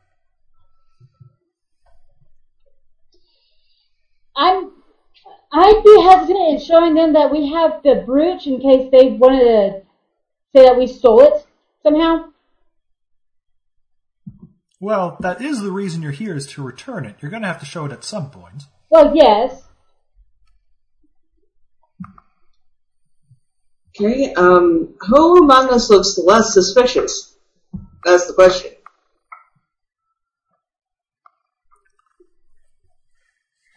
I'm. 4.36 4.72
I'd 5.52 5.82
be 5.84 6.02
hesitant 6.02 6.48
in 6.50 6.60
showing 6.60 6.94
them 6.94 7.14
that 7.14 7.30
we 7.30 7.50
have 7.52 7.82
the 7.82 8.02
brooch 8.04 8.46
in 8.46 8.60
case 8.60 8.90
they 8.90 9.10
wanted 9.10 9.44
to 9.44 9.82
say 10.54 10.64
that 10.64 10.76
we 10.76 10.86
stole 10.86 11.20
it 11.22 11.46
somehow. 11.82 12.26
Well, 14.80 15.16
that 15.20 15.40
is 15.40 15.62
the 15.62 15.70
reason 15.70 16.02
you're 16.02 16.12
here 16.12 16.36
is 16.36 16.46
to 16.48 16.62
return 16.62 17.06
it. 17.06 17.16
You're 17.20 17.30
going 17.30 17.42
to 17.42 17.48
have 17.48 17.60
to 17.60 17.66
show 17.66 17.86
it 17.86 17.92
at 17.92 18.04
some 18.04 18.30
point. 18.30 18.64
Well, 18.90 19.16
yes. 19.16 19.62
Okay, 23.98 24.34
um, 24.34 24.94
who 25.00 25.42
among 25.42 25.70
us 25.70 25.88
looks 25.88 26.16
the 26.16 26.22
less 26.22 26.52
suspicious? 26.52 27.34
That's 28.04 28.26
the 28.26 28.34
question. 28.34 28.72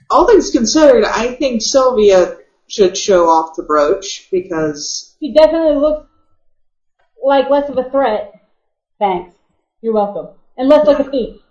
All 0.10 0.28
things 0.28 0.49
considered, 0.51 1.03
I 1.05 1.36
think 1.36 1.62
Sylvia 1.62 2.38
should 2.68 2.97
show 2.97 3.30
off 3.30 3.55
the 3.55 3.64
brooch 3.64 4.28
because 4.32 5.16
He 5.20 5.34
definitely 5.34 5.78
looks 5.78 6.07
like 7.24 7.49
less 7.49 7.70
of 7.70 7.78
a 7.78 7.89
threat. 7.89 8.34
Thanks. 8.97 9.36
You're 9.82 9.93
welcome. 9.93 10.36
And 10.57 10.68
less 10.68 10.86
like 10.86 10.99
a 10.99 11.10
thief. 11.10 11.41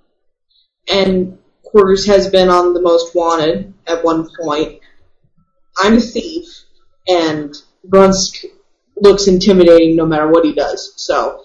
and 0.89 1.39
Quarters 1.65 2.07
has 2.07 2.31
been 2.31 2.49
on 2.49 2.73
the 2.73 2.81
most 2.81 3.15
wanted 3.15 3.75
at 3.87 4.03
one 4.03 4.27
point. 4.41 4.81
I'm 5.77 5.99
a 5.99 6.01
thief, 6.01 6.47
and 7.07 7.55
Brunsk 7.87 8.47
looks 8.97 9.29
intimidating 9.29 9.95
no 9.95 10.07
matter 10.07 10.29
what 10.29 10.47
he 10.47 10.55
does. 10.55 10.95
So, 10.97 11.45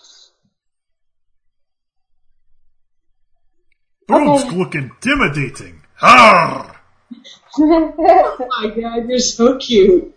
Brunsk 4.10 4.58
look 4.58 4.76
intimidating. 4.76 5.82
Arr! 6.02 6.73
Oh 7.60 8.48
my 8.62 8.70
god, 8.70 9.08
you're 9.08 9.20
so 9.20 9.58
cute. 9.58 10.16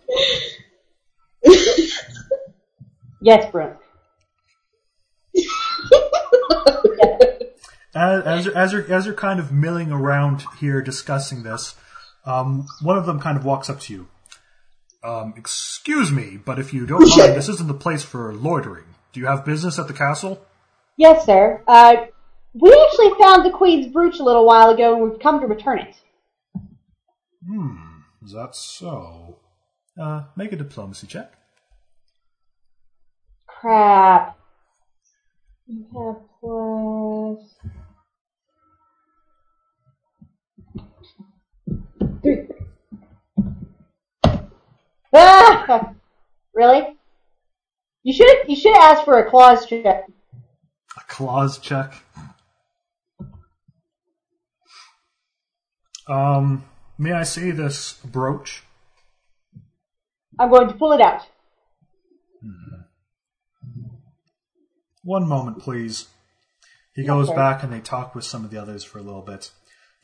Yes, 3.21 3.51
Brooke. 3.51 3.81
As, 7.95 8.25
as, 8.25 8.45
you're, 8.45 8.57
as, 8.57 8.73
you're, 8.73 8.93
as 8.93 9.05
you're 9.05 9.15
kind 9.15 9.39
of 9.39 9.51
milling 9.51 9.91
around 9.91 10.43
here 10.59 10.81
discussing 10.83 11.41
this, 11.41 11.75
um, 12.25 12.67
one 12.81 12.97
of 12.97 13.07
them 13.07 13.19
kind 13.19 13.37
of 13.37 13.43
walks 13.43 13.71
up 13.71 13.79
to 13.81 13.93
you. 13.93 14.07
Um, 15.03 15.33
excuse 15.35 16.11
me, 16.11 16.37
but 16.37 16.59
if 16.59 16.73
you 16.73 16.85
don't 16.85 17.07
mind, 17.17 17.35
this 17.35 17.49
isn't 17.49 17.67
the 17.67 17.73
place 17.73 18.03
for 18.03 18.33
loitering. 18.33 18.83
Do 19.13 19.19
you 19.19 19.25
have 19.25 19.43
business 19.45 19.79
at 19.79 19.87
the 19.87 19.93
castle? 19.93 20.45
Yes, 20.95 21.25
sir. 21.25 21.63
Uh, 21.67 22.05
we 22.53 22.71
actually 22.71 23.19
found 23.19 23.45
the 23.45 23.51
Queen's 23.51 23.91
brooch 23.91 24.19
a 24.19 24.23
little 24.23 24.45
while 24.45 24.69
ago 24.69 24.93
and 24.93 25.09
we've 25.09 25.19
come 25.19 25.39
to 25.39 25.47
return 25.47 25.79
it. 25.79 25.95
Hmm, 27.47 28.01
is 28.25 28.33
that 28.33 28.55
so? 28.55 29.39
Uh, 29.99 30.23
make 30.35 30.51
a 30.51 30.57
diplomacy 30.57 31.07
check. 31.07 31.31
Crap. 33.47 34.37
You 35.65 35.85
have 35.95 36.17
plus. 36.41 37.55
Three. 42.21 42.47
Ah! 45.13 45.93
Really? 46.53 46.97
You 48.03 48.13
should 48.13 48.37
you 48.47 48.55
should 48.55 48.75
ask 48.77 49.03
for 49.05 49.19
a 49.19 49.29
clause 49.29 49.65
check. 49.65 50.05
A 50.97 51.01
clause 51.07 51.59
check. 51.59 51.93
Um, 56.07 56.63
may 56.97 57.11
I 57.11 57.23
see 57.23 57.51
this 57.51 57.93
brooch? 58.03 58.63
I'm 60.39 60.49
going 60.49 60.67
to 60.67 60.73
pull 60.73 60.93
it 60.93 61.01
out. 61.01 61.23
One 65.03 65.27
moment, 65.27 65.59
please. 65.59 66.07
He 66.93 67.05
goes 67.05 67.29
Okay. 67.29 67.35
back 67.35 67.63
and 67.63 67.71
they 67.71 67.79
talk 67.79 68.13
with 68.13 68.25
some 68.25 68.43
of 68.43 68.51
the 68.51 68.57
others 68.57 68.83
for 68.83 68.99
a 68.99 69.03
little 69.03 69.21
bit. 69.21 69.51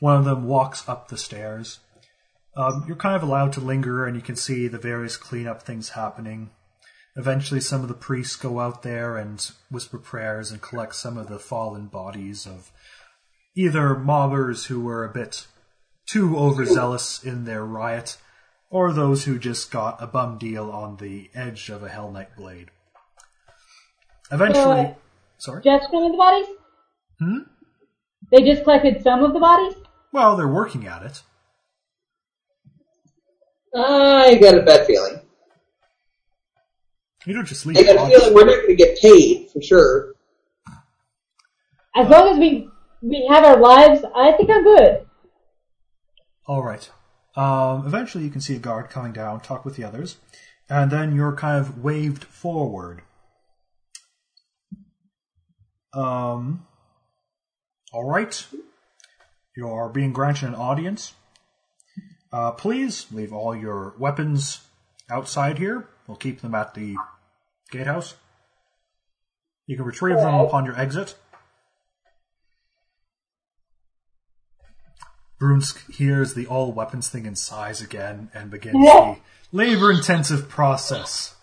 One 0.00 0.16
of 0.16 0.24
them 0.24 0.44
walks 0.44 0.88
up 0.88 1.08
the 1.08 1.16
stairs. 1.16 1.80
Um, 2.56 2.84
you're 2.86 2.96
kind 2.96 3.16
of 3.16 3.22
allowed 3.22 3.52
to 3.54 3.60
linger 3.60 4.06
and 4.06 4.16
you 4.16 4.22
can 4.22 4.36
see 4.36 4.68
the 4.68 4.78
various 4.78 5.16
cleanup 5.16 5.62
things 5.62 5.90
happening. 5.90 6.50
Eventually, 7.16 7.60
some 7.60 7.82
of 7.82 7.88
the 7.88 7.94
priests 7.94 8.36
go 8.36 8.60
out 8.60 8.82
there 8.82 9.16
and 9.16 9.50
whisper 9.70 9.98
prayers 9.98 10.50
and 10.50 10.62
collect 10.62 10.94
some 10.94 11.16
of 11.16 11.28
the 11.28 11.38
fallen 11.38 11.86
bodies 11.86 12.46
of 12.46 12.72
either 13.56 13.94
mobbers 13.94 14.66
who 14.66 14.80
were 14.80 15.04
a 15.04 15.12
bit 15.12 15.46
too 16.06 16.36
overzealous 16.36 17.22
in 17.24 17.44
their 17.44 17.64
riot, 17.64 18.16
or 18.70 18.92
those 18.92 19.24
who 19.24 19.38
just 19.38 19.70
got 19.70 20.02
a 20.02 20.06
bum 20.06 20.38
deal 20.38 20.70
on 20.70 20.96
the 20.96 21.30
edge 21.34 21.68
of 21.70 21.82
a 21.82 21.88
Hell 21.88 22.10
Knight 22.10 22.36
blade. 22.36 22.70
Eventually, 24.30 24.80
Uh, 24.80 24.94
sorry. 25.38 25.62
Just 25.62 25.92
one 25.92 26.04
of 26.04 26.12
the 26.12 26.18
bodies? 26.18 26.46
Hmm? 27.18 27.38
They 28.30 28.42
just 28.42 28.64
collected 28.64 29.02
some 29.02 29.22
of 29.22 29.32
the 29.32 29.40
bodies? 29.40 29.74
Well, 30.12 30.36
they're 30.36 30.48
working 30.48 30.86
at 30.86 31.02
it. 31.02 31.22
I 33.76 34.36
got 34.40 34.56
a 34.56 34.62
bad 34.62 34.86
feeling. 34.86 35.20
You 37.26 37.34
don't 37.34 37.46
just 37.46 37.66
leave 37.66 37.76
I 37.78 37.82
got 37.82 37.96
a 37.96 38.08
feeling 38.08 38.34
we're 38.34 38.44
not 38.44 38.56
going 38.56 38.68
to 38.68 38.74
get 38.76 38.98
paid 39.00 39.50
for 39.50 39.60
sure. 39.62 40.12
As 41.96 42.08
long 42.08 42.28
as 42.28 42.38
we 42.38 42.68
we 43.02 43.26
have 43.28 43.44
our 43.44 43.58
lives, 43.58 44.02
I 44.14 44.32
think 44.32 44.50
I'm 44.50 44.64
good. 44.64 45.03
All 46.46 46.62
right. 46.62 46.90
Um, 47.36 47.86
eventually, 47.86 48.24
you 48.24 48.30
can 48.30 48.40
see 48.40 48.56
a 48.56 48.58
guard 48.58 48.90
coming 48.90 49.12
down, 49.12 49.40
talk 49.40 49.64
with 49.64 49.76
the 49.76 49.84
others, 49.84 50.18
and 50.68 50.90
then 50.90 51.14
you're 51.14 51.34
kind 51.34 51.58
of 51.58 51.82
waved 51.82 52.24
forward. 52.24 53.02
Um. 55.92 56.66
All 57.92 58.04
right. 58.04 58.46
You 59.56 59.68
are 59.68 59.88
being 59.88 60.12
granted 60.12 60.48
an 60.48 60.54
audience. 60.54 61.14
Uh, 62.32 62.50
please 62.50 63.06
leave 63.12 63.32
all 63.32 63.54
your 63.54 63.94
weapons 63.98 64.62
outside 65.08 65.58
here. 65.58 65.88
We'll 66.08 66.16
keep 66.16 66.40
them 66.40 66.54
at 66.54 66.74
the 66.74 66.96
gatehouse. 67.70 68.14
You 69.66 69.76
can 69.76 69.84
retrieve 69.84 70.16
them 70.16 70.34
upon 70.34 70.64
your 70.64 70.78
exit. 70.78 71.14
Brunsk 75.44 75.94
hears 75.94 76.32
the 76.32 76.46
all 76.46 76.72
weapons 76.72 77.08
thing 77.08 77.26
and 77.26 77.36
sighs 77.36 77.82
again 77.82 78.30
and 78.32 78.50
begins 78.50 78.82
the 78.82 79.16
labor 79.52 79.92
intensive 79.92 80.48
process. 80.48 81.34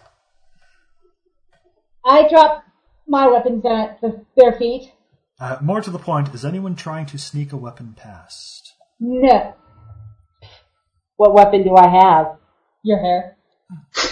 I 2.04 2.28
drop 2.28 2.64
my 3.08 3.28
weapons 3.28 3.64
at 3.64 4.02
the, 4.02 4.26
their 4.36 4.54
feet. 4.54 4.91
Uh, 5.39 5.58
more 5.62 5.82
to 5.82 5.91
the 5.91 5.99
point, 5.99 6.34
is 6.34 6.43
anyone 6.43 6.76
trying 6.76 7.06
to 7.08 7.20
sneak 7.20 7.52
a 7.52 7.58
weapon 7.58 7.93
past? 7.95 8.74
No. 8.99 9.54
What 11.18 11.36
weapon 11.36 11.64
do 11.64 11.76
I 11.76 11.88
have? 11.88 12.38
Your 12.84 12.99
hair. 12.99 13.38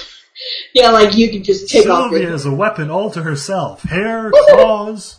Yeah, 0.74 0.92
like 0.92 1.18
you 1.18 1.30
can 1.30 1.44
just 1.44 1.68
take 1.68 1.90
off 1.90 2.12
Sylvia 2.12 2.28
your. 2.28 2.34
is 2.34 2.46
a 2.46 2.54
weapon 2.54 2.90
all 2.90 3.12
to 3.12 3.24
herself. 3.24 3.82
Hair, 3.84 4.32
claws. 4.50 5.18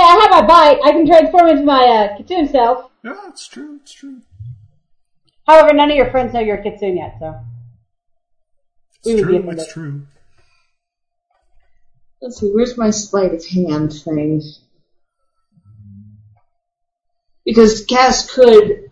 Hey, 0.00 0.06
I 0.06 0.18
have 0.22 0.30
my 0.30 0.46
bite. 0.46 0.80
I 0.82 0.92
can 0.92 1.04
transform 1.06 1.48
into 1.48 1.62
my 1.62 1.82
uh, 1.84 2.16
Kitsune 2.16 2.48
self. 2.48 2.90
Yeah, 3.04 3.18
it's 3.28 3.46
true, 3.46 3.80
it's 3.82 3.92
true. 3.92 4.22
However, 5.46 5.74
none 5.74 5.90
of 5.90 5.96
your 5.98 6.10
friends 6.10 6.32
know 6.32 6.40
you're 6.40 6.56
a 6.56 6.62
kitsune 6.62 6.96
yet, 6.96 7.16
so. 7.20 7.38
We 9.04 9.12
It's 9.12 9.20
would 9.20 9.28
be 9.28 9.32
true, 9.34 9.36
offended. 9.40 9.58
it's 9.58 9.72
true. 9.74 10.06
Let's 12.22 12.40
see, 12.40 12.50
where's 12.50 12.78
my 12.78 12.88
sleight 12.88 13.34
of 13.34 13.46
hand 13.46 13.92
thing? 13.92 14.40
Because 17.44 17.84
Cass 17.84 18.32
could 18.32 18.90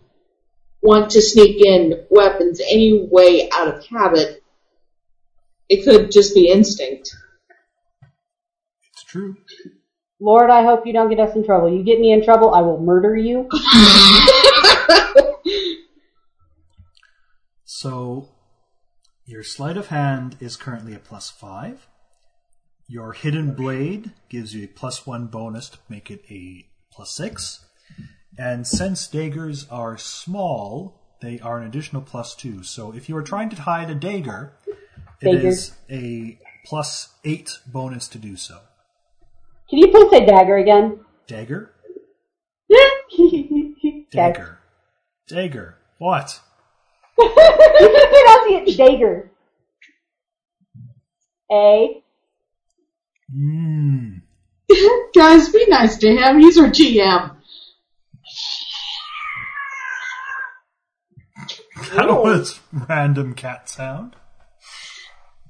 want 0.83 1.09
to 1.11 1.23
sneak 1.23 1.65
in 1.65 2.05
weapons 2.11 2.61
any 2.61 3.07
way 3.09 3.49
out 3.51 3.67
of 3.67 3.83
habit. 3.87 4.43
It 5.69 5.85
could 5.85 6.11
just 6.11 6.35
be 6.35 6.51
instinct. 6.51 7.15
It's 8.93 9.03
true. 9.05 9.37
Lord, 10.19 10.49
I 10.49 10.63
hope 10.63 10.85
you 10.85 10.93
don't 10.93 11.09
get 11.09 11.19
us 11.19 11.35
in 11.35 11.45
trouble. 11.45 11.71
You 11.71 11.83
get 11.83 11.99
me 11.99 12.11
in 12.11 12.23
trouble, 12.23 12.53
I 12.53 12.61
will 12.61 12.79
murder 12.79 13.15
you. 13.15 13.49
So, 17.81 18.27
your 19.25 19.41
sleight 19.41 19.77
of 19.77 19.87
hand 19.87 20.35
is 20.41 20.57
currently 20.57 20.93
a 20.93 20.99
plus 20.99 21.29
five. 21.29 21.87
Your 22.89 23.13
hidden 23.13 23.53
blade 23.53 24.11
gives 24.27 24.53
you 24.53 24.65
a 24.65 24.67
plus 24.67 25.07
one 25.07 25.27
bonus 25.27 25.69
to 25.69 25.77
make 25.87 26.11
it 26.11 26.25
a 26.29 26.65
plus 26.91 27.11
six. 27.11 27.65
And 28.37 28.67
since 28.67 29.07
daggers 29.07 29.65
are 29.69 29.97
small, 29.97 30.99
they 31.21 31.39
are 31.39 31.59
an 31.59 31.67
additional 31.67 32.01
plus 32.01 32.35
two. 32.35 32.63
So 32.63 32.93
if 32.93 33.07
you 33.07 33.15
are 33.15 33.23
trying 33.23 33.49
to 33.51 33.61
hide 33.61 33.89
a 33.89 33.95
dagger, 33.95 34.51
it 35.21 35.41
is 35.41 35.71
a 35.89 36.37
plus 36.65 37.13
eight 37.23 37.59
bonus 37.65 38.09
to 38.09 38.17
do 38.17 38.35
so. 38.35 38.59
Can 39.69 39.79
you 39.79 39.87
please 39.89 40.09
say 40.09 40.25
dagger 40.25 40.57
again? 40.57 40.99
Dagger? 41.27 41.71
Dagger. 44.11 44.59
Dagger. 45.27 45.77
What? 45.99 46.39
you 47.19 47.29
can 47.29 48.09
pronounce 48.09 48.69
it 48.69 48.77
dagger. 48.77 49.31
A. 51.51 52.03
Mmm. 53.35 54.21
Guys, 55.15 55.49
be 55.49 55.65
nice 55.67 55.97
to 55.97 56.07
him. 56.07 56.39
He's 56.39 56.57
our 56.57 56.67
GM. 56.67 57.35
That 61.93 62.09
was 62.09 62.59
random 62.71 63.33
cat 63.33 63.69
sound. 63.69 64.15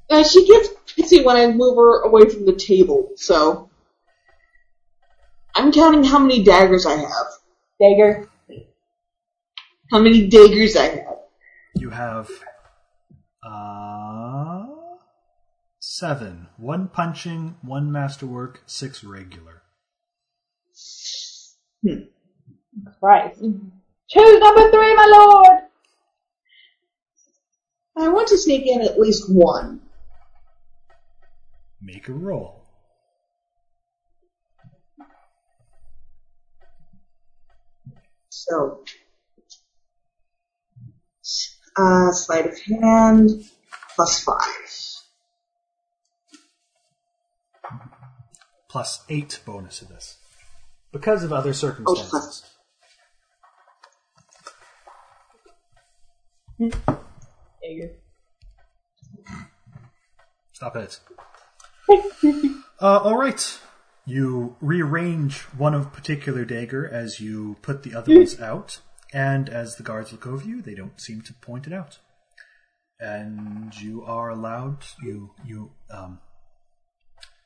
Uh, 0.09 0.23
she 0.23 0.47
gets 0.47 0.69
pissy 0.87 1.23
when 1.23 1.35
I 1.35 1.47
move 1.47 1.75
her 1.75 2.01
away 2.01 2.29
from 2.29 2.45
the 2.45 2.55
table, 2.55 3.11
so. 3.15 3.68
I'm 5.59 5.73
counting 5.73 6.05
how 6.05 6.19
many 6.19 6.41
daggers 6.41 6.85
I 6.85 6.95
have. 6.95 7.27
Dagger. 7.81 8.29
How 9.91 9.99
many 9.99 10.27
daggers 10.27 10.77
I 10.77 10.85
have. 10.85 11.17
You 11.75 11.89
have 11.89 12.29
uh 13.43 14.67
seven. 15.81 16.47
One 16.55 16.87
punching, 16.87 17.57
one 17.61 17.91
masterwork, 17.91 18.63
six 18.67 19.03
regular. 19.03 19.63
Hmm. 21.85 22.03
Christ. 23.01 23.41
Choose 23.41 24.39
number 24.39 24.71
three, 24.71 24.95
my 24.95 25.05
lord. 25.11 25.63
I 27.97 28.07
want 28.07 28.29
to 28.29 28.37
sneak 28.37 28.65
in 28.65 28.81
at 28.81 28.97
least 28.97 29.25
one. 29.29 29.81
Make 31.81 32.07
a 32.07 32.13
roll. 32.13 32.58
So, 38.47 38.85
uh, 41.77 42.11
sleight 42.13 42.45
of 42.45 42.57
hand, 42.61 43.43
plus 43.95 44.23
five. 44.23 45.01
Plus 48.69 49.03
eight 49.09 49.41
bonus 49.45 49.79
to 49.79 49.85
this. 49.85 50.19
Because 50.93 51.25
of 51.25 51.33
other 51.33 51.53
circumstances. 51.53 52.45
Dagger. 56.59 57.91
Stop 60.53 60.77
it. 60.77 60.99
uh, 62.81 62.99
all 62.99 63.17
right. 63.17 63.59
You 64.09 64.55
rearrange 64.59 65.41
one 65.55 65.75
of 65.75 65.93
particular 65.93 66.43
dagger 66.43 66.89
as 66.89 67.19
you 67.19 67.57
put 67.61 67.83
the 67.83 67.93
other 67.93 68.15
ones 68.15 68.41
out, 68.41 68.79
and 69.13 69.47
as 69.47 69.75
the 69.75 69.83
guards 69.83 70.11
look 70.11 70.25
over 70.25 70.43
you, 70.43 70.63
they 70.63 70.73
don't 70.73 70.99
seem 70.99 71.21
to 71.21 71.33
point 71.35 71.67
it 71.67 71.73
out. 71.73 71.99
And 72.99 73.71
you 73.79 74.03
are 74.03 74.29
allowed. 74.29 74.83
You 75.03 75.35
you 75.45 75.73
um. 75.91 76.21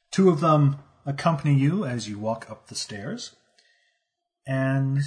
Two 0.10 0.30
of 0.30 0.40
them 0.40 0.78
accompany 1.06 1.54
you 1.54 1.84
as 1.84 2.08
you 2.08 2.18
walk 2.18 2.50
up 2.50 2.68
the 2.68 2.76
stairs. 2.76 3.36
And 4.48 5.02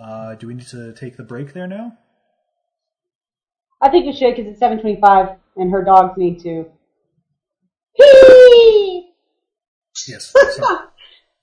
uh, 0.00 0.36
do 0.36 0.46
we 0.46 0.54
need 0.54 0.68
to 0.68 0.92
take 0.92 1.16
the 1.16 1.24
break 1.24 1.54
there 1.54 1.66
now? 1.66 1.98
I 3.82 3.88
think 3.90 4.06
we 4.06 4.12
should 4.12 4.36
because 4.36 4.52
it's 4.52 4.60
7:25 4.60 5.38
and 5.56 5.72
her 5.72 5.82
dogs 5.82 6.16
need 6.16 6.40
to. 6.44 6.66
Yes. 10.08 10.32
So 10.56 10.78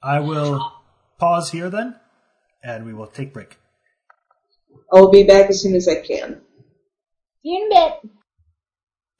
I 0.03 0.20
will 0.20 0.72
pause 1.20 1.49
here 1.51 1.70
then, 1.70 1.95
and 2.63 2.86
we 2.86 2.93
will 2.93 3.07
take 3.07 3.34
break. 3.34 3.57
I'll 4.91 5.09
be 5.09 5.24
back 5.24 5.49
as 5.49 5.61
soon 5.61 5.74
as 5.76 5.88
I 5.88 5.95
can. 5.95 6.41
See 7.41 7.49
you 7.49 7.66
in 7.72 7.78
a 7.78 7.89
bit. 8.01 8.11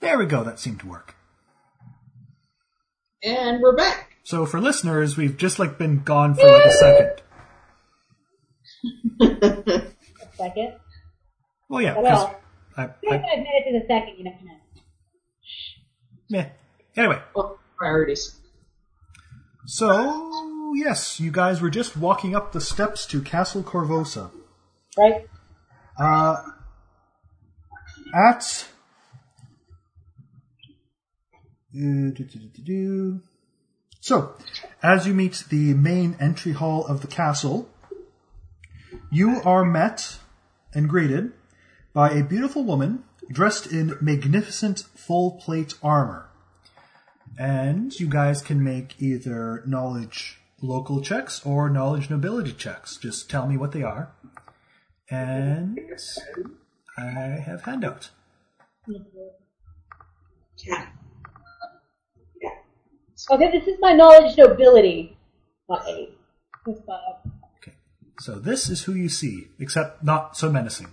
There 0.02 0.18
we 0.18 0.26
go. 0.26 0.44
That 0.44 0.60
seemed 0.60 0.80
to 0.82 0.88
work. 0.88 1.16
And 3.24 3.62
we're 3.62 3.76
back. 3.76 4.16
So 4.24 4.46
for 4.46 4.60
listeners, 4.62 5.18
we've 5.18 5.38
just 5.38 5.58
like 5.60 5.78
been 5.78 6.04
gone 6.04 6.36
for 6.36 6.46
like 6.46 6.66
a 6.66 6.72
second. 6.72 7.22
a 9.22 9.82
Second. 10.38 10.74
Well, 11.70 11.82
yeah. 11.82 11.98
Well. 12.00 12.40
I, 12.78 12.88
Forty-five 12.88 13.22
I, 13.32 13.36
minutes 13.38 13.68
is 13.70 13.84
a 13.84 13.88
second, 13.88 14.18
you 14.18 14.24
never 14.26 14.36
know. 14.44 14.58
meh. 16.30 16.50
Anyway, 16.98 17.22
Well, 17.34 17.58
priorities. 17.78 18.40
So 19.66 20.74
yes, 20.76 21.20
you 21.20 21.32
guys 21.32 21.62
were 21.62 21.70
just 21.70 21.98
walking 21.98 22.36
up 22.36 22.52
the 22.52 22.62
steps 22.62 23.06
to 23.08 23.22
Castle 23.22 23.64
Korvosa. 23.64 24.32
Right? 24.98 25.28
Uh, 26.00 26.44
at 28.14 28.68
do. 32.64 33.22
So, 34.00 34.36
as 34.84 35.08
you 35.08 35.14
meet 35.14 35.46
the 35.50 35.74
main 35.74 36.16
entry 36.20 36.54
hall 36.54 36.86
of 36.86 37.02
the 37.02 37.08
castle, 37.08 37.70
you 39.12 39.42
are 39.44 39.66
met 39.66 40.20
and 40.74 40.88
greeted 40.88 41.34
by 41.94 42.12
a 42.12 42.24
beautiful 42.24 42.64
woman 42.64 43.04
dressed 43.30 43.68
in 43.68 43.98
magnificent 44.00 44.80
full 44.96 45.32
plate 45.32 45.74
armor. 45.82 46.30
And 47.38 47.98
you 48.00 48.08
guys 48.08 48.42
can 48.42 48.64
make 48.64 49.02
either 49.02 49.64
knowledge 49.66 50.40
local 50.62 51.02
checks 51.02 51.46
or 51.46 51.70
knowledge 51.70 52.10
nobility 52.10 52.54
checks. 52.54 52.98
Just 52.98 53.30
tell 53.30 53.48
me 53.48 53.58
what 53.58 53.72
they 53.72 53.84
are. 53.84 54.12
And 55.10 55.80
I 56.98 57.12
have 57.46 57.64
handout. 57.64 58.10
Yeah. 60.66 60.88
Okay, 63.32 63.52
this 63.52 63.68
is 63.68 63.78
my 63.80 63.92
knowledge 63.94 64.38
nobility. 64.38 65.18
Not 65.70 65.84
eight. 65.88 66.18
That's. 66.66 66.80
Okay. 67.58 67.74
So 68.20 68.40
this 68.40 68.70
is 68.70 68.84
who 68.84 68.94
you 68.94 69.10
see, 69.10 69.48
except 69.60 70.04
not 70.04 70.38
so 70.38 70.52
menacing. 70.52 70.88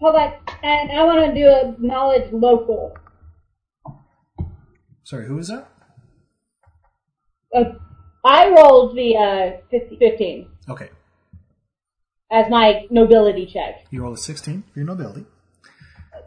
Hold 0.00 0.16
on, 0.16 0.32
and 0.62 0.92
I 0.92 1.04
want 1.04 1.26
to 1.26 1.34
do 1.34 1.46
a 1.46 1.74
knowledge 1.78 2.32
local. 2.32 2.96
Sorry, 5.04 5.26
who 5.26 5.38
is 5.38 5.48
that? 5.48 5.68
Uh, 7.54 7.64
I 8.24 8.48
rolled 8.50 8.96
the 8.96 9.16
uh, 9.16 9.60
50, 9.70 9.96
15 9.96 10.48
Okay. 10.68 10.90
as 12.30 12.48
my 12.50 12.86
nobility 12.90 13.46
check. 13.46 13.86
You 13.90 14.02
roll 14.02 14.12
a 14.12 14.18
16 14.18 14.64
for 14.72 14.78
your 14.78 14.86
nobility. 14.86 15.26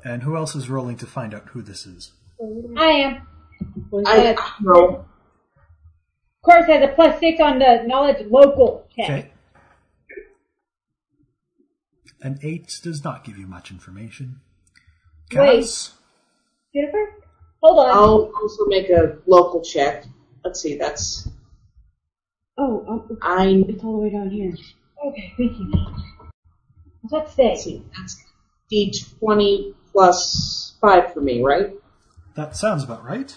And 0.04 0.24
who 0.24 0.36
else 0.36 0.54
is 0.54 0.70
rolling 0.70 0.98
to 0.98 1.06
find 1.06 1.34
out 1.34 1.48
who 1.50 1.62
this 1.62 1.86
is? 1.86 2.12
I 2.78 2.86
am. 2.88 3.28
I 4.06 4.36
roll. 4.62 4.96
Of 4.96 5.06
course, 6.44 6.66
has 6.66 6.84
a 6.84 6.94
plus 6.94 7.20
six 7.22 7.40
on 7.40 7.60
the 7.60 7.84
knowledge 7.86 8.26
local 8.30 8.86
check. 8.94 9.10
Okay. 9.10 9.32
An 12.22 12.40
8 12.42 12.80
does 12.84 13.04
not 13.04 13.24
give 13.24 13.38
you 13.38 13.48
much 13.48 13.72
information. 13.72 14.42
Wait. 15.34 15.64
Kaz? 15.64 15.92
Jennifer? 16.76 17.16
Hold 17.64 17.80
on. 17.80 17.90
I'll 17.96 18.32
also 18.42 18.66
make 18.66 18.90
a 18.90 19.18
local 19.26 19.62
check. 19.62 20.06
Let's 20.44 20.60
see, 20.62 20.78
that's 20.78 21.30
Oh, 22.58 22.86
um, 22.88 23.18
I. 23.22 23.64
it's 23.68 23.84
all 23.84 23.94
the 23.94 23.98
way 24.00 24.10
down 24.12 24.30
here. 24.30 24.54
Okay, 25.06 25.34
thank 25.38 25.58
you. 25.58 25.72
Let's 27.10 27.32
stay. 27.34 27.50
Let's 27.50 27.64
see, 27.64 27.84
that's 27.98 28.24
D 28.70 28.94
twenty 29.20 29.74
plus 29.92 30.76
five 30.82 31.14
for 31.14 31.22
me, 31.22 31.42
right? 31.42 31.74
That 32.36 32.56
sounds 32.56 32.84
about 32.84 33.04
right. 33.06 33.36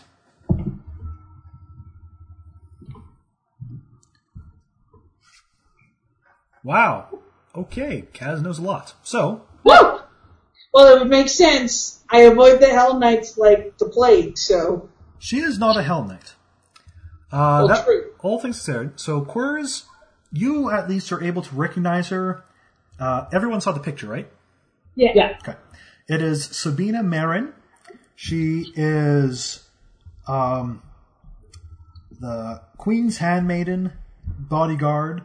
Wow. 6.64 7.20
Okay, 7.54 8.04
Kaz 8.12 8.42
knows 8.42 8.58
a 8.58 8.62
lot. 8.62 8.94
So, 9.02 9.42
Woo! 9.64 10.00
Well, 10.74 10.96
it 10.96 10.98
would 11.00 11.08
make 11.08 11.28
sense. 11.28 11.95
I 12.10 12.20
avoid 12.22 12.60
the 12.60 12.68
Hell 12.68 12.98
Knights 12.98 13.36
like 13.36 13.78
the 13.78 13.86
plague, 13.86 14.38
so 14.38 14.88
she 15.18 15.38
is 15.40 15.58
not 15.58 15.76
a 15.76 15.82
Hell 15.82 16.04
Knight. 16.04 16.34
Uh, 17.32 17.62
Oh, 17.64 17.68
that- 17.68 17.84
true. 17.84 18.10
all 18.20 18.38
things 18.38 18.56
considered. 18.56 19.00
So, 19.00 19.20
Quers, 19.22 19.84
you 20.32 20.70
at 20.70 20.88
least 20.88 21.10
are 21.12 21.22
able 21.22 21.42
to 21.42 21.54
recognize 21.54 22.08
her. 22.10 22.44
Uh, 23.00 23.26
everyone 23.32 23.60
saw 23.60 23.72
the 23.72 23.80
picture, 23.80 24.06
right? 24.06 24.30
Yeah. 24.94 25.10
yeah. 25.14 25.36
Okay. 25.42 25.56
It 26.08 26.22
is 26.22 26.44
Sabina 26.44 27.02
Merrin. 27.02 27.52
She 28.14 28.72
is 28.76 29.68
um, 30.28 30.82
the 32.20 32.62
Queen's 32.78 33.18
handmaiden, 33.18 33.92
bodyguard, 34.26 35.22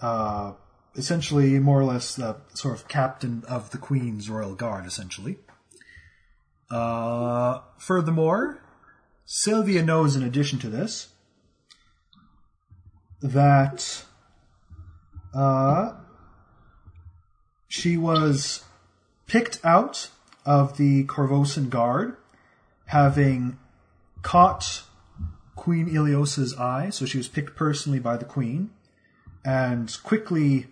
uh, 0.00 0.52
essentially 0.96 1.58
more 1.58 1.80
or 1.80 1.84
less 1.84 2.14
the 2.14 2.36
sort 2.54 2.74
of 2.74 2.86
captain 2.88 3.42
of 3.48 3.70
the 3.70 3.78
Queen's 3.78 4.28
royal 4.30 4.54
guard, 4.54 4.86
essentially. 4.86 5.38
Uh, 6.70 7.60
furthermore, 7.78 8.62
Sylvia 9.24 9.82
knows 9.82 10.16
in 10.16 10.22
addition 10.22 10.58
to 10.60 10.68
this 10.68 11.08
that 13.22 14.04
uh, 15.34 15.92
She 17.68 17.96
was 17.96 18.64
picked 19.26 19.64
out 19.64 20.10
of 20.44 20.76
the 20.76 21.04
Korvosan 21.04 21.70
Guard, 21.70 22.16
having 22.86 23.58
caught 24.22 24.82
Queen 25.54 25.88
Ileosa's 25.88 26.56
eye, 26.56 26.90
so 26.90 27.06
she 27.06 27.18
was 27.18 27.28
picked 27.28 27.54
personally 27.54 28.00
by 28.00 28.16
the 28.16 28.24
Queen, 28.24 28.70
and 29.44 29.96
quickly 30.02 30.66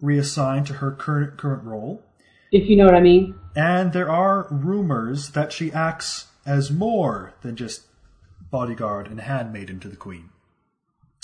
reassigned 0.00 0.66
to 0.68 0.74
her 0.74 0.92
current 0.92 1.36
current 1.36 1.64
role. 1.64 2.04
If 2.52 2.68
you 2.68 2.76
know 2.76 2.84
what 2.84 2.94
I 2.94 3.00
mean. 3.00 3.34
And 3.54 3.92
there 3.92 4.10
are 4.10 4.48
rumors 4.50 5.30
that 5.30 5.52
she 5.52 5.72
acts 5.72 6.26
as 6.44 6.70
more 6.70 7.34
than 7.42 7.56
just 7.56 7.82
bodyguard 8.50 9.06
and 9.08 9.20
handmaiden 9.20 9.78
to 9.80 9.88
the 9.88 9.96
Queen. 9.96 10.30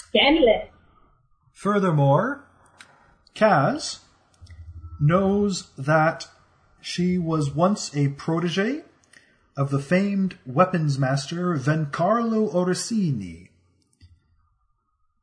Scandalous. 0.09 0.69
Furthermore, 1.53 2.45
Kaz 3.35 4.01
knows 5.01 5.71
that 5.77 6.29
she 6.81 7.19
was 7.19 7.51
once 7.51 7.95
a 7.97 8.09
protege 8.09 8.83
of 9.57 9.71
the 9.71 9.81
famed 9.81 10.39
weapons 10.47 10.99
master 10.99 11.55
Vencarlo 11.57 12.55
Orsini, 12.55 13.51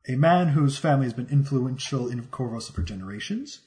a 0.06 0.16
man 0.16 0.48
whose 0.48 0.76
family 0.76 1.06
has 1.06 1.14
been 1.14 1.28
influential 1.28 2.08
in 2.08 2.24
Korvosa 2.26 2.72
for 2.72 2.82
generations, 2.82 3.60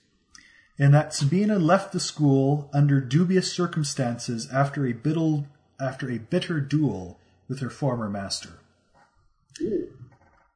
and 0.80 0.94
that 0.94 1.14
Sabina 1.14 1.58
left 1.58 1.92
the 1.92 2.00
school 2.00 2.70
under 2.74 3.02
dubious 3.02 3.52
circumstances 3.52 4.48
after 4.52 4.86
a 4.86 4.94
bitter, 4.94 5.46
after 5.80 6.10
a 6.12 6.20
bitter 6.20 6.60
duel 6.60 7.20
with 7.48 7.60
her 7.60 7.70
former 7.70 8.10
master, 8.10 8.60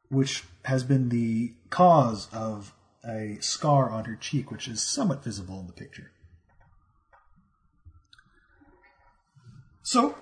which 0.10 0.44
has 0.66 0.84
been 0.84 1.10
the 1.10 1.54
cause 1.70 2.28
of 2.32 2.74
a 3.04 3.38
scar 3.40 3.90
on 3.90 4.06
her 4.06 4.16
cheek, 4.16 4.52
which 4.52 4.68
is 4.68 4.82
somewhat 4.82 5.24
visible 5.24 5.60
in 5.60 5.68
the 5.68 5.74
picture. 5.74 6.12
So, 9.82 10.16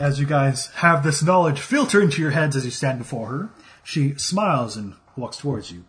as 0.00 0.18
you 0.18 0.26
guys 0.26 0.68
have 0.76 1.04
this 1.04 1.22
knowledge 1.22 1.60
filter 1.60 2.02
into 2.02 2.20
your 2.20 2.32
heads 2.32 2.56
as 2.56 2.64
you 2.64 2.72
stand 2.72 2.98
before 2.98 3.28
her, 3.28 3.50
she 3.84 4.14
smiles 4.14 4.76
and 4.76 4.94
walks 5.16 5.36
towards 5.36 5.70
you. 5.70 5.84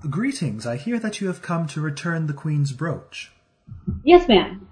Greetings, 0.00 0.64
I 0.64 0.76
hear 0.76 1.00
that 1.00 1.20
you 1.20 1.26
have 1.26 1.42
come 1.42 1.66
to 1.68 1.80
return 1.80 2.28
the 2.28 2.32
Queen's 2.32 2.70
brooch. 2.70 3.32
Yes, 4.04 4.28
ma'am. 4.28 4.68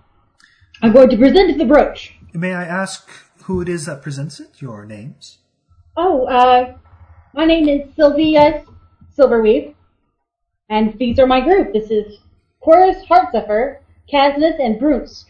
I'm 0.81 0.93
going 0.93 1.09
to 1.11 1.17
present 1.17 1.59
the 1.59 1.65
brooch. 1.65 2.15
May 2.33 2.55
I 2.55 2.63
ask 2.63 3.11
who 3.43 3.61
it 3.61 3.69
is 3.69 3.87
that 3.87 4.03
presents 4.03 4.39
it? 4.39 4.63
Your 4.63 4.85
names? 4.87 5.39
Oh, 5.97 6.27
uh, 6.27 6.77
my 7.35 7.45
name 7.45 7.69
is 7.69 7.93
Sylvia 7.97 8.65
Silverweave, 9.19 9.75
and 10.69 10.97
these 10.97 11.19
are 11.19 11.27
my 11.27 11.41
group. 11.41 11.73
This 11.73 11.91
is 11.91 12.19
Chorus 12.61 13.05
Heartsuffer, 13.07 13.79
Casnus, 14.13 14.61
and 14.61 14.79
Bruce. 14.79 15.25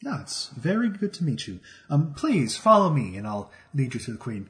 It's 0.00 0.48
very 0.56 0.88
good 0.88 1.12
to 1.14 1.24
meet 1.24 1.46
you. 1.46 1.60
Um, 1.90 2.14
please 2.14 2.56
follow 2.56 2.88
me, 2.88 3.16
and 3.16 3.26
I'll 3.26 3.50
lead 3.74 3.92
you 3.92 4.00
to 4.00 4.12
the 4.12 4.18
Queen. 4.18 4.48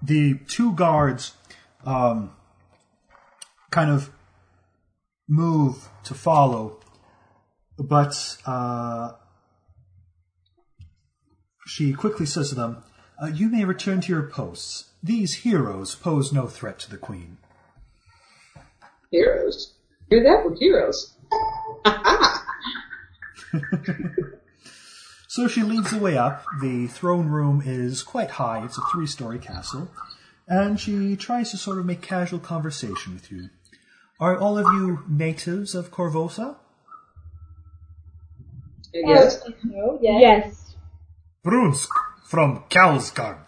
The 0.00 0.34
two 0.46 0.74
guards, 0.74 1.34
um, 1.84 2.32
kind 3.70 3.90
of 3.90 4.10
move 5.28 5.88
to 6.04 6.14
follow, 6.14 6.80
but 7.78 8.38
uh, 8.46 9.12
she 11.66 11.92
quickly 11.92 12.26
says 12.26 12.50
to 12.50 12.54
them, 12.54 12.82
uh, 13.22 13.26
"You 13.26 13.48
may 13.48 13.64
return 13.64 14.00
to 14.02 14.08
your 14.08 14.22
posts. 14.22 14.92
These 15.02 15.36
heroes 15.36 15.94
pose 15.94 16.32
no 16.32 16.46
threat 16.46 16.78
to 16.80 16.90
the 16.90 16.98
Queen." 16.98 17.38
Heroes. 19.10 19.74
Hear 20.10 20.22
that? 20.22 20.44
We're 20.44 20.56
heroes. 20.56 21.14
So 25.38 25.46
she 25.46 25.62
leads 25.62 25.92
the 25.92 25.98
way 25.98 26.18
up. 26.18 26.44
The 26.60 26.88
throne 26.88 27.28
room 27.28 27.62
is 27.64 28.02
quite 28.02 28.30
high. 28.30 28.64
It's 28.64 28.76
a 28.76 28.80
three-story 28.90 29.38
castle. 29.38 29.88
And 30.48 30.80
she 30.80 31.14
tries 31.14 31.52
to 31.52 31.56
sort 31.56 31.78
of 31.78 31.86
make 31.86 32.02
casual 32.02 32.40
conversation 32.40 33.14
with 33.14 33.30
you. 33.30 33.48
Are 34.20 34.36
all 34.36 34.58
of 34.58 34.66
you 34.74 35.04
natives 35.08 35.76
of 35.76 35.92
Korvosa? 35.92 36.56
Yes. 38.92 39.40
No, 39.62 39.98
yes. 40.02 40.20
Yes. 40.20 40.76
Brunsk 41.44 41.88
from 42.26 42.64
Kalsgard. 42.68 43.38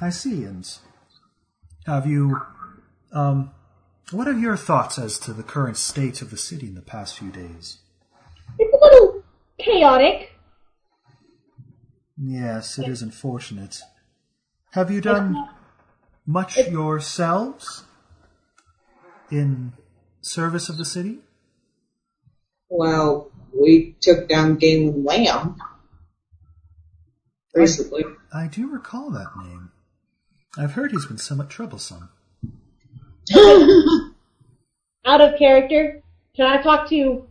I 0.00 0.08
see. 0.08 0.44
And 0.44 0.66
have 1.84 2.06
you, 2.06 2.40
um, 3.12 3.50
what 4.12 4.26
are 4.26 4.38
your 4.38 4.56
thoughts 4.56 4.98
as 4.98 5.18
to 5.20 5.34
the 5.34 5.42
current 5.42 5.76
state 5.76 6.22
of 6.22 6.30
the 6.30 6.38
city 6.38 6.68
in 6.68 6.74
the 6.74 6.82
past 6.82 7.18
few 7.18 7.30
days? 7.30 7.78
It's 8.58 8.72
a 8.72 8.82
little 8.82 9.22
chaotic. 9.58 10.32
Yes, 12.16 12.78
it 12.78 12.88
is 12.88 13.02
unfortunate. 13.02 13.80
Have 14.72 14.90
you 14.90 15.02
done 15.02 15.48
much 16.26 16.56
yourselves 16.56 17.84
in 19.30 19.72
service 20.20 20.68
of 20.68 20.76
the 20.78 20.84
city? 20.84 21.18
Well, 22.68 23.30
we 23.58 23.96
took 24.00 24.28
down 24.28 24.56
Galen 24.56 25.04
Lamb 25.04 25.56
recently. 27.54 28.04
I 28.32 28.46
do 28.46 28.68
recall 28.68 29.10
that 29.10 29.36
name. 29.36 29.70
I've 30.56 30.72
heard 30.72 30.92
he's 30.92 31.06
been 31.06 31.18
somewhat 31.18 31.50
troublesome. 31.50 32.10
Out 35.04 35.20
of 35.20 35.38
character. 35.38 36.02
Can 36.36 36.46
I 36.46 36.60
talk 36.62 36.88
to 36.90 37.26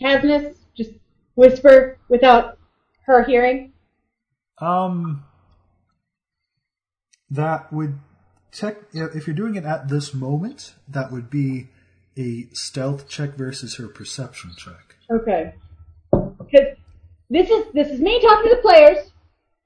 Casnus? 0.00 0.56
Just 0.76 0.90
whisper 1.34 1.98
without 2.08 2.58
her 3.06 3.24
hearing. 3.24 3.72
Um, 4.58 5.24
that 7.30 7.72
would 7.72 7.98
tech. 8.52 8.76
If 8.92 9.26
you're 9.26 9.36
doing 9.36 9.56
it 9.56 9.64
at 9.64 9.88
this 9.88 10.14
moment, 10.14 10.74
that 10.88 11.10
would 11.10 11.30
be 11.30 11.68
a 12.16 12.46
stealth 12.52 13.08
check 13.08 13.34
versus 13.34 13.76
her 13.76 13.88
perception 13.88 14.52
check. 14.56 14.96
Okay. 15.10 15.54
Because 16.10 16.76
this 17.30 17.50
is 17.50 17.72
this 17.72 17.88
is 17.88 18.00
me 18.00 18.20
talking 18.20 18.50
to 18.50 18.56
the 18.56 18.62
players. 18.62 19.10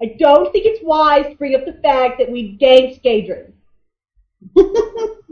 I 0.00 0.14
don't 0.18 0.52
think 0.52 0.66
it's 0.66 0.84
wise 0.84 1.26
to 1.26 1.34
bring 1.36 1.54
up 1.54 1.64
the 1.64 1.80
fact 1.82 2.18
that 2.18 2.30
we 2.30 2.56
ganked 2.58 3.02
Gaedren. 3.02 3.52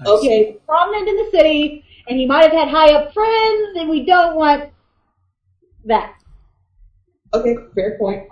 I. 0.00 0.08
Okay, 0.08 0.56
Prominent 0.66 1.08
in 1.08 1.16
the 1.16 1.30
city, 1.30 1.84
and 2.08 2.18
he 2.18 2.26
might 2.26 2.44
have 2.44 2.52
had 2.52 2.68
high 2.68 2.94
up 2.94 3.12
friends, 3.12 3.76
and 3.76 3.88
we 3.88 4.06
don't 4.06 4.34
want 4.34 4.70
that. 5.84 6.14
okay, 7.34 7.56
fair 7.74 7.98
point. 7.98 8.28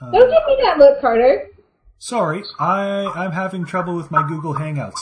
Uh, 0.00 0.10
Don't 0.10 0.30
give 0.30 0.46
me 0.46 0.62
that 0.62 0.78
look, 0.78 1.00
Carter. 1.00 1.48
sorry, 1.98 2.42
I 2.58 3.06
I'm 3.14 3.32
having 3.32 3.64
trouble 3.64 3.94
with 3.96 4.10
my 4.10 4.26
Google 4.26 4.54
Hangouts. 4.54 5.00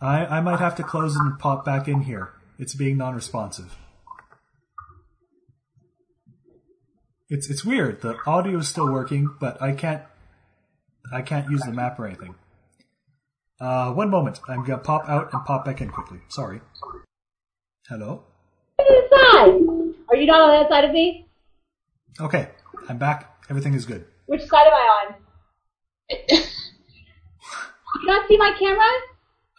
I 0.00 0.26
I 0.26 0.40
might 0.40 0.58
have 0.58 0.74
to 0.76 0.82
close 0.82 1.14
and 1.16 1.38
pop 1.38 1.64
back 1.64 1.86
in 1.88 2.02
here. 2.02 2.30
It's 2.58 2.74
being 2.74 2.96
non-responsive. 2.96 3.76
It's 7.28 7.48
it's 7.48 7.64
weird. 7.64 8.02
The 8.02 8.16
audio 8.26 8.58
is 8.58 8.68
still 8.68 8.92
working, 8.92 9.30
but 9.40 9.60
I 9.62 9.72
can't 9.72 10.02
I 11.12 11.22
can't 11.22 11.48
use 11.50 11.62
the 11.62 11.72
map 11.72 11.98
or 11.98 12.06
anything. 12.06 12.34
Uh, 13.60 13.92
one 13.92 14.10
moment. 14.10 14.40
I'm 14.48 14.64
gonna 14.64 14.78
pop 14.78 15.08
out 15.08 15.32
and 15.32 15.44
pop 15.44 15.64
back 15.64 15.80
in 15.80 15.90
quickly. 15.90 16.18
Sorry. 16.28 16.60
Hello. 17.88 18.24
Are 18.78 20.16
you 20.16 20.26
not 20.26 20.40
on 20.42 20.60
that 20.60 20.68
side 20.68 20.84
of 20.84 20.90
me? 20.90 21.26
Okay, 22.20 22.48
I'm 22.88 22.98
back. 22.98 23.31
Everything 23.52 23.74
is 23.74 23.84
good. 23.84 24.06
Which 24.24 24.40
side 24.46 24.66
am 24.66 24.72
I 24.72 25.04
on? 25.04 25.14
you 26.30 28.06
not 28.06 28.26
see 28.26 28.38
my 28.38 28.56
camera? 28.58 28.90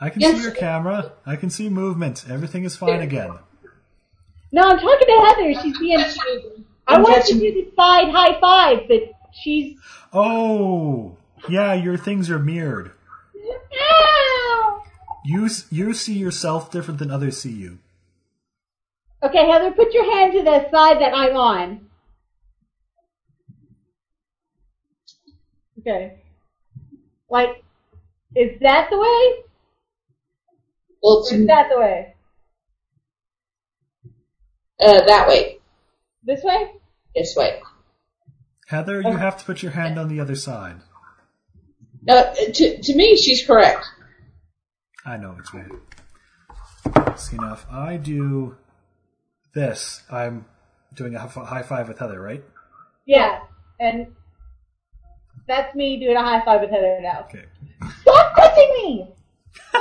I 0.02 0.10
can 0.10 0.20
Yes. 0.20 0.36
see 0.36 0.42
your 0.42 0.52
camera. 0.52 1.12
I 1.28 1.36
can 1.36 1.52
see 1.52 1.70
movement. 1.70 2.26
Everything 2.28 2.64
is 2.64 2.76
fine 2.76 3.02
again. 3.02 3.38
No, 4.52 4.64
I'm 4.64 4.80
talking 4.80 5.08
to 5.08 5.26
Heather. 5.28 5.62
She's 5.62 5.78
being. 5.78 6.00
I 6.88 6.96
I'm 6.96 7.04
wanted 7.04 7.24
to 7.26 7.34
do 7.36 7.54
the 7.54 7.72
side 7.76 8.10
high 8.10 8.40
five, 8.42 8.88
but 8.88 9.02
she's. 9.32 9.78
Oh, 10.12 11.16
yeah, 11.48 11.76
your 11.76 11.96
things 11.96 12.32
are 12.32 12.40
mirrored. 12.40 12.94
Ow! 13.80 14.82
You 15.24 15.48
you 15.70 15.94
see 15.94 16.18
yourself 16.18 16.72
different 16.72 16.98
than 16.98 17.12
others 17.12 17.40
see 17.40 17.52
you. 17.52 17.78
Okay, 19.22 19.48
Heather, 19.48 19.70
put 19.70 19.94
your 19.94 20.12
hand 20.16 20.34
to 20.34 20.42
the 20.42 20.68
side 20.72 21.00
that 21.00 21.14
I'm 21.14 21.38
on. 21.38 21.90
Okay. 25.86 26.20
Like, 27.30 27.64
is 28.36 28.60
that 28.62 28.90
the 28.90 28.98
way? 28.98 29.44
Well, 31.02 31.18
Or 31.18 31.20
it's 31.22 31.32
is 31.34 31.48
that 31.48 31.68
the 31.70 31.80
way? 31.80 32.16
uh, 34.80 35.06
that 35.06 35.28
way. 35.28 35.60
This 36.24 36.42
way? 36.44 36.72
This 37.16 37.36
way. 37.36 37.60
Heather, 38.68 39.02
you 39.02 39.18
have 39.18 39.38
to 39.38 39.46
put 39.46 39.62
your 39.62 39.74
hand 39.74 40.00
on 40.00 40.08
the 40.08 40.20
other 40.22 40.36
side. 40.36 40.78
Uh, 42.08 42.34
to, 42.54 42.82
to 42.82 42.96
me, 42.96 43.16
she's 43.18 43.46
correct. 43.46 43.86
I 45.06 45.18
know 45.18 45.36
it's 45.40 45.54
weird. 45.54 45.72
See 47.18 47.38
now, 47.38 47.54
if 47.54 47.66
I 47.70 47.98
do 47.98 48.56
this, 49.54 50.04
I'm 50.10 50.46
doing 50.94 51.16
a 51.16 51.20
high 51.20 51.62
five 51.64 51.88
with 51.90 52.00
Heather, 52.00 52.20
right? 52.22 52.44
Yeah, 53.06 53.42
and 53.80 54.16
that's 55.48 55.76
me 55.76 56.00
doing 56.00 56.16
a 56.16 56.22
high 56.24 56.44
five 56.46 56.62
with 56.62 56.70
Heather 56.70 57.00
now. 57.02 57.26
Okay. 57.30 57.46
Stop 58.02 58.36
touching 58.36 58.70
me! 58.78 59.08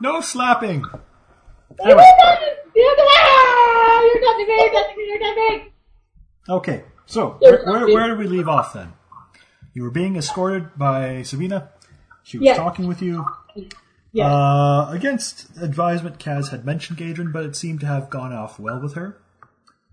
No 0.00 0.20
slapping. 0.20 0.84
You're 1.84 1.96
touching 1.96 2.48
You're 2.74 2.94
ah! 2.98 4.02
You're 4.02 4.20
touching 4.22 4.46
me! 4.46 4.54
You're 4.56 4.72
touching 4.72 4.96
me! 4.96 5.06
You're 5.08 5.18
touching 5.18 5.58
me! 5.66 5.72
Okay, 6.48 6.84
so 7.06 7.30
where, 7.40 7.64
where, 7.64 7.86
where 7.88 8.06
did 8.08 8.18
we 8.18 8.26
leave 8.28 8.48
off 8.48 8.72
then? 8.72 8.92
You 9.74 9.82
were 9.82 9.90
being 9.90 10.16
escorted 10.16 10.76
by 10.78 11.22
Sabina. 11.22 11.70
She 12.22 12.38
was 12.38 12.46
Yes. 12.46 12.56
talking 12.56 12.86
with 12.86 13.02
you. 13.02 13.26
Yeah. 14.12 14.32
Uh, 14.32 14.90
against 14.92 15.56
advisement, 15.60 16.18
Kaz 16.18 16.50
had 16.50 16.64
mentioned 16.64 16.98
Gaedren, 16.98 17.32
but 17.32 17.44
it 17.44 17.56
seemed 17.56 17.80
to 17.80 17.86
have 17.86 18.08
gone 18.08 18.32
off 18.32 18.58
well 18.60 18.80
with 18.80 18.94
her. 18.94 19.18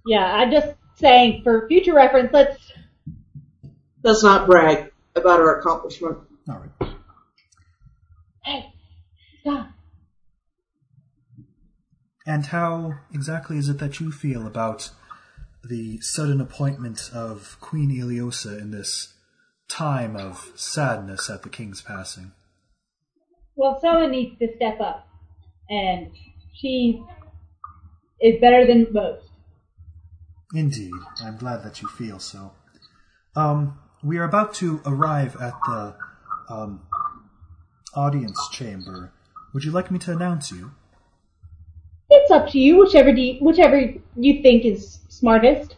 yeah, 0.05 0.23
I'm 0.35 0.51
just 0.51 0.75
saying, 0.95 1.41
for 1.43 1.67
future 1.67 1.93
reference, 1.93 2.31
let's. 2.31 2.64
Let's 4.05 4.21
not 4.21 4.45
brag 4.45 4.91
about 5.15 5.39
our 5.39 5.59
accomplishment. 5.59 6.19
All 6.47 6.59
right. 6.59 6.93
Hey, 8.43 8.71
stop. 9.41 9.69
And 12.27 12.45
how 12.45 12.99
exactly 13.11 13.57
is 13.57 13.67
it 13.67 13.79
that 13.79 13.99
you 13.99 14.11
feel 14.11 14.45
about 14.45 14.91
the 15.67 15.99
sudden 16.01 16.39
appointment 16.39 17.09
of 17.15 17.57
Queen 17.61 17.89
Ileosa 17.89 18.61
in 18.61 18.69
this 18.69 19.15
time 19.67 20.15
of 20.15 20.51
sadness 20.53 21.27
at 21.27 21.41
the 21.41 21.49
king's 21.49 21.81
passing? 21.81 22.31
Well, 23.55 23.79
someone 23.81 24.11
needs 24.11 24.37
to 24.37 24.49
step 24.55 24.79
up, 24.81 25.07
and 25.67 26.11
she 26.53 27.03
is 28.21 28.39
better 28.39 28.67
than 28.67 28.85
most. 28.93 29.25
Indeed, 30.53 30.93
I'm 31.23 31.37
glad 31.37 31.63
that 31.63 31.81
you 31.81 31.87
feel 31.87 32.19
so. 32.19 32.51
Um, 33.35 33.79
we 34.05 34.19
are 34.19 34.23
about 34.23 34.53
to 34.53 34.81
arrive 34.85 35.35
at 35.41 35.53
the 35.65 35.95
um, 36.47 36.81
audience 37.95 38.39
chamber. 38.51 39.11
Would 39.51 39.63
you 39.63 39.71
like 39.71 39.89
me 39.89 39.97
to 39.99 40.11
announce 40.11 40.51
you? 40.51 40.71
It's 42.11 42.29
up 42.29 42.47
to 42.49 42.59
you, 42.59 42.77
whichever 42.77 43.11
do 43.11 43.19
you, 43.19 43.43
whichever 43.43 43.93
you 44.15 44.43
think 44.43 44.63
is 44.63 44.99
smartest. 45.09 45.75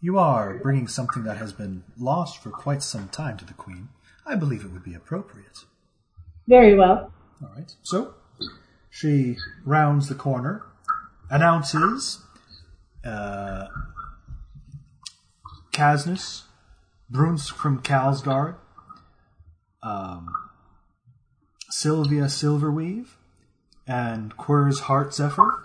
You 0.00 0.18
are 0.18 0.58
bringing 0.58 0.88
something 0.88 1.24
that 1.24 1.36
has 1.36 1.52
been 1.52 1.84
lost 1.98 2.42
for 2.42 2.50
quite 2.50 2.82
some 2.82 3.08
time 3.08 3.36
to 3.36 3.44
the 3.44 3.52
Queen. 3.52 3.88
I 4.24 4.36
believe 4.36 4.64
it 4.64 4.72
would 4.72 4.84
be 4.84 4.94
appropriate. 4.94 5.64
Very 6.48 6.74
well. 6.74 7.12
All 7.42 7.50
right. 7.54 7.74
So 7.82 8.14
she 8.88 9.36
rounds 9.66 10.08
the 10.08 10.14
corner, 10.14 10.64
announces 11.28 12.22
uh, 13.04 13.66
Casnus, 15.72 16.44
Bruns 17.08 17.48
from 17.48 17.82
Kalsgard, 17.82 18.56
um, 19.82 20.28
Sylvia 21.70 22.24
Silverweave, 22.24 23.08
and 23.86 24.36
Quir's 24.36 24.80
Heart 24.80 25.14
Zephyr 25.14 25.62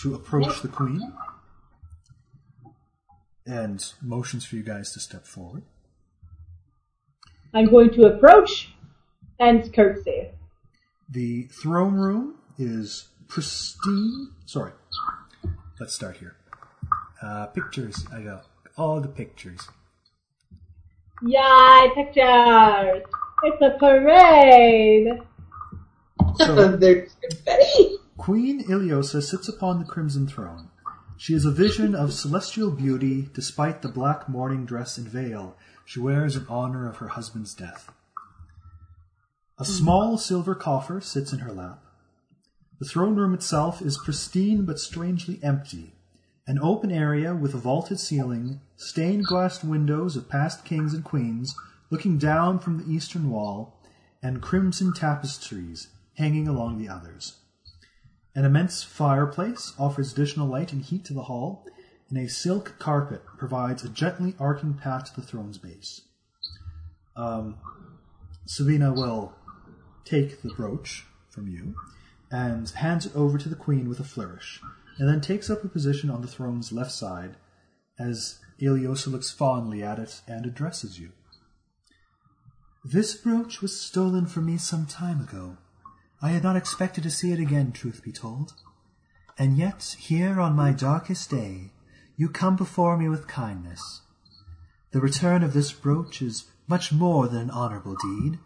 to 0.00 0.14
approach 0.14 0.60
the 0.62 0.68
Queen, 0.68 1.12
and 3.46 3.92
motions 4.02 4.44
for 4.44 4.56
you 4.56 4.62
guys 4.62 4.92
to 4.92 5.00
step 5.00 5.26
forward. 5.26 5.62
I'm 7.54 7.70
going 7.70 7.90
to 7.90 8.04
approach 8.04 8.72
and 9.38 9.72
curtsy. 9.72 10.28
The 11.08 11.44
throne 11.44 11.94
room 11.94 12.36
is 12.58 13.08
pristine. 13.28 14.32
Sorry. 14.46 14.72
Let's 15.78 15.94
start 15.94 16.18
here. 16.18 16.36
Uh, 17.22 17.46
pictures. 17.46 18.06
I 18.12 18.20
got 18.20 18.46
all 18.76 19.00
the 19.00 19.08
pictures. 19.08 19.68
Yay, 21.22 21.90
pictures! 21.94 23.02
It's 23.42 23.62
a 23.62 23.76
parade! 23.78 25.08
So, 26.36 26.76
There's 26.76 27.16
confetti. 27.20 27.96
Queen 28.16 28.64
Ileosa 28.64 29.22
sits 29.22 29.48
upon 29.48 29.78
the 29.78 29.84
crimson 29.84 30.26
throne. 30.26 30.70
She 31.16 31.34
is 31.34 31.44
a 31.44 31.50
vision 31.50 31.94
of 31.94 32.12
celestial 32.12 32.70
beauty 32.70 33.28
despite 33.34 33.82
the 33.82 33.88
black 33.88 34.28
mourning 34.28 34.64
dress 34.64 34.96
and 34.96 35.08
veil 35.08 35.56
she 35.84 35.98
wears 35.98 36.36
in 36.36 36.46
honor 36.48 36.88
of 36.88 36.98
her 36.98 37.08
husband's 37.08 37.52
death. 37.52 37.90
A 39.58 39.64
small 39.64 40.16
silver 40.16 40.54
coffer 40.54 41.00
sits 41.00 41.32
in 41.32 41.40
her 41.40 41.52
lap. 41.52 41.82
The 42.78 42.86
throne 42.86 43.16
room 43.16 43.34
itself 43.34 43.82
is 43.82 43.98
pristine 43.98 44.64
but 44.64 44.78
strangely 44.78 45.40
empty. 45.42 45.94
An 46.50 46.58
open 46.58 46.90
area 46.90 47.32
with 47.32 47.54
a 47.54 47.58
vaulted 47.58 48.00
ceiling, 48.00 48.60
stained 48.76 49.24
glass 49.24 49.62
windows 49.62 50.16
of 50.16 50.28
past 50.28 50.64
kings 50.64 50.92
and 50.92 51.04
queens 51.04 51.54
looking 51.90 52.18
down 52.18 52.58
from 52.58 52.76
the 52.76 52.92
eastern 52.92 53.30
wall, 53.30 53.80
and 54.20 54.42
crimson 54.42 54.92
tapestries 54.92 55.90
hanging 56.14 56.48
along 56.48 56.76
the 56.76 56.88
others. 56.88 57.36
An 58.34 58.44
immense 58.44 58.82
fireplace 58.82 59.74
offers 59.78 60.12
additional 60.12 60.48
light 60.48 60.72
and 60.72 60.82
heat 60.82 61.04
to 61.04 61.14
the 61.14 61.22
hall, 61.22 61.64
and 62.08 62.18
a 62.18 62.28
silk 62.28 62.80
carpet 62.80 63.22
provides 63.38 63.84
a 63.84 63.88
gently 63.88 64.34
arcing 64.40 64.74
path 64.74 65.04
to 65.14 65.20
the 65.20 65.24
throne's 65.24 65.56
base. 65.56 66.00
Um, 67.14 67.58
Sabina 68.44 68.92
will 68.92 69.36
take 70.04 70.42
the 70.42 70.52
brooch 70.52 71.06
from 71.28 71.46
you 71.46 71.76
and 72.28 72.68
hands 72.70 73.06
it 73.06 73.14
over 73.14 73.38
to 73.38 73.48
the 73.48 73.54
queen 73.54 73.88
with 73.88 74.00
a 74.00 74.04
flourish, 74.04 74.60
and 74.98 75.08
then 75.08 75.20
takes 75.20 75.48
up 75.50 75.64
a 75.64 75.68
position 75.68 76.10
on 76.10 76.22
the 76.22 76.28
throne's 76.28 76.72
left 76.72 76.92
side 76.92 77.36
as 77.98 78.38
Ileosa 78.60 79.08
looks 79.08 79.30
fondly 79.30 79.82
at 79.82 79.98
it 79.98 80.20
and 80.26 80.46
addresses 80.46 80.98
you. 80.98 81.12
This 82.84 83.14
brooch 83.14 83.60
was 83.60 83.78
stolen 83.78 84.26
from 84.26 84.46
me 84.46 84.56
some 84.56 84.86
time 84.86 85.20
ago. 85.20 85.58
I 86.22 86.30
had 86.30 86.42
not 86.42 86.56
expected 86.56 87.02
to 87.04 87.10
see 87.10 87.32
it 87.32 87.38
again, 87.38 87.72
truth 87.72 88.02
be 88.02 88.12
told. 88.12 88.54
And 89.38 89.56
yet, 89.56 89.96
here 89.98 90.40
on 90.40 90.54
my 90.54 90.72
darkest 90.72 91.30
day, 91.30 91.72
you 92.16 92.28
come 92.28 92.56
before 92.56 92.96
me 92.96 93.08
with 93.08 93.26
kindness. 93.26 94.02
The 94.92 95.00
return 95.00 95.42
of 95.42 95.52
this 95.52 95.72
brooch 95.72 96.20
is 96.20 96.44
much 96.66 96.92
more 96.92 97.28
than 97.28 97.42
an 97.42 97.50
honorable 97.50 97.96
deed. 97.96 98.38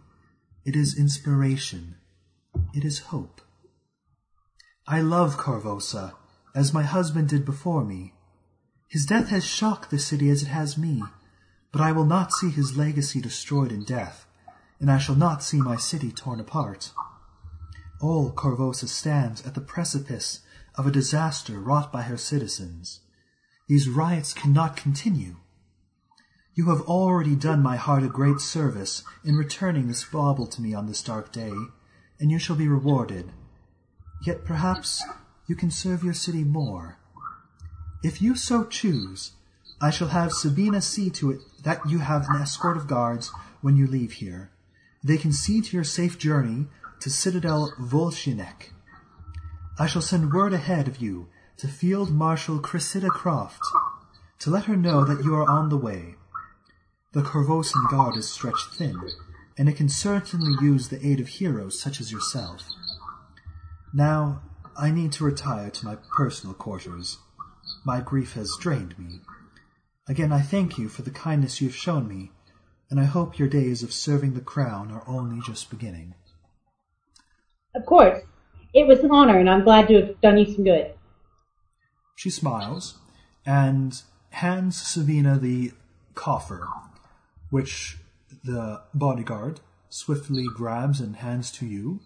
It 0.64 0.76
is 0.76 0.99
inspiration. 0.99 1.97
It 2.72 2.84
is 2.84 3.11
hope. 3.11 3.40
I 4.86 5.01
love 5.01 5.36
Korvosa, 5.36 6.12
as 6.55 6.72
my 6.72 6.82
husband 6.82 7.28
did 7.28 7.44
before 7.44 7.84
me. 7.84 8.14
His 8.88 9.07
death 9.07 9.28
has 9.28 9.44
shocked 9.44 9.90
the 9.90 9.98
city 9.98 10.30
as 10.30 10.42
it 10.42 10.48
has 10.48 10.78
me, 10.78 11.02
but 11.72 11.80
I 11.80 11.92
will 11.92 12.05
not 12.05 12.32
see 12.32 12.50
his 12.50 12.76
legacy 12.76 13.20
destroyed 13.20 13.72
in 13.72 13.84
death, 13.84 14.26
and 14.78 14.90
I 14.90 14.98
shall 14.98 15.16
not 15.16 15.42
see 15.42 15.61
my 15.61 15.76
city 15.76 16.12
torn 16.12 16.38
apart. 16.38 16.92
All 18.00 18.30
Korvosa 18.30 18.88
stands 18.88 19.44
at 19.44 19.55
the 19.55 19.61
precipice 19.61 20.40
of 20.76 20.86
a 20.86 20.92
disaster 20.92 21.59
wrought 21.59 21.92
by 21.92 22.02
her 22.02 22.16
citizens. 22.16 23.00
These 23.66 23.88
riots 23.88 24.32
cannot 24.32 24.76
continue. 24.76 25.36
You 26.55 26.68
have 26.68 26.82
already 26.82 27.34
done 27.34 27.62
my 27.62 27.76
heart 27.76 28.05
a 28.05 28.09
great 28.09 28.40
service 28.40 29.02
in 29.24 29.36
returning 29.36 29.88
this 29.88 30.05
bauble 30.05 30.46
to 30.48 30.62
me 30.62 30.72
on 30.74 30.86
this 30.86 31.02
dark 31.02 31.32
day, 31.32 31.52
and 32.20 32.30
you 32.30 32.38
shall 32.38 32.57
be 32.57 32.68
rewarded. 32.68 33.32
Yet 34.24 34.44
perhaps 34.44 35.02
you 35.47 35.55
can 35.55 35.70
serve 35.70 36.03
your 36.03 36.14
city 36.14 36.45
more. 36.45 36.99
If 38.03 38.20
you 38.20 38.36
so 38.36 38.64
choose, 38.64 39.32
I 39.80 39.90
shall 39.90 40.09
have 40.09 40.32
Sabina 40.32 40.80
see 40.80 41.11
to 41.11 41.30
it 41.30 41.40
that 41.62 41.88
you 41.88 41.99
have 41.99 42.28
an 42.28 42.40
escort 42.40 42.76
of 42.76 42.86
guards 42.86 43.30
when 43.61 43.76
you 43.76 43.86
leave 43.86 44.12
here. 44.12 44.51
They 45.03 45.16
can 45.16 45.32
see 45.32 45.61
to 45.61 45.76
your 45.76 45.84
safe 45.84 46.18
journey 46.18 46.66
to 47.01 47.11
Citadel 47.11 47.72
Volshyenek. 47.78 48.70
I 49.78 49.86
shall 49.86 50.03
send 50.03 50.32
word 50.32 50.53
ahead 50.53 50.88
of 50.88 50.99
you 50.99 51.28
to 51.59 51.68
Field 51.68 52.11
Marshal 52.11 52.59
Cressida 52.59 53.09
Kroft 53.09 53.61
to 54.38 54.51
let 54.51 54.64
her 54.64 54.76
know 54.76 55.05
that 55.05 55.24
you 55.24 55.34
are 55.34 55.49
on 55.49 55.68
the 55.68 55.76
way. 55.76 56.14
The 57.12 57.22
Korvosan 57.22 57.88
Guard 57.90 58.16
is 58.16 58.28
stretched 58.28 58.74
thin, 58.74 59.01
and 59.57 59.68
it 59.68 59.76
can 59.76 59.88
certainly 59.88 60.57
use 60.61 60.88
the 60.88 61.05
aid 61.07 61.20
of 61.20 61.28
heroes 61.28 61.80
such 61.80 62.01
as 62.01 62.11
yourself. 62.11 62.62
Now, 63.92 64.42
I 64.76 64.90
need 64.90 65.12
to 65.12 65.24
retire 65.24 65.70
to 65.70 65.86
my 65.86 65.96
personal 66.16 66.54
quarters. 66.54 67.18
My 67.84 68.00
grief 68.00 68.32
has 68.34 68.56
drained 68.60 68.98
me. 68.98 69.20
Again, 70.08 70.32
I 70.32 70.40
thank 70.40 70.78
you 70.78 70.88
for 70.88 71.02
the 71.02 71.10
kindness 71.10 71.60
you 71.60 71.68
have 71.68 71.76
shown 71.76 72.08
me, 72.08 72.32
and 72.90 73.00
I 73.00 73.04
hope 73.04 73.38
your 73.38 73.48
days 73.48 73.82
of 73.82 73.92
serving 73.92 74.34
the 74.34 74.40
crown 74.40 74.90
are 74.90 75.04
only 75.06 75.40
just 75.46 75.70
beginning. 75.70 76.14
Of 77.74 77.86
course. 77.86 78.22
It 78.74 78.86
was 78.88 79.00
an 79.00 79.12
honor, 79.12 79.38
and 79.38 79.48
I'm 79.48 79.62
glad 79.62 79.88
to 79.88 79.94
have 79.94 80.20
done 80.20 80.38
you 80.38 80.52
some 80.52 80.64
good. 80.64 80.94
She 82.16 82.28
smiles 82.28 82.98
and 83.46 84.02
hands 84.30 84.80
Sabina 84.80 85.38
the 85.38 85.72
coffer, 86.14 86.68
which 87.50 87.98
the 88.42 88.82
bodyguard 88.92 89.60
swiftly 89.88 90.46
grabs 90.52 91.00
and 91.00 91.16
hands 91.16 91.52
to 91.52 91.66
you 91.66 92.00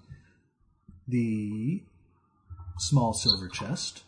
the 1.06 1.82
small 2.79 3.12
silver 3.12 3.49
chest. 3.49 4.03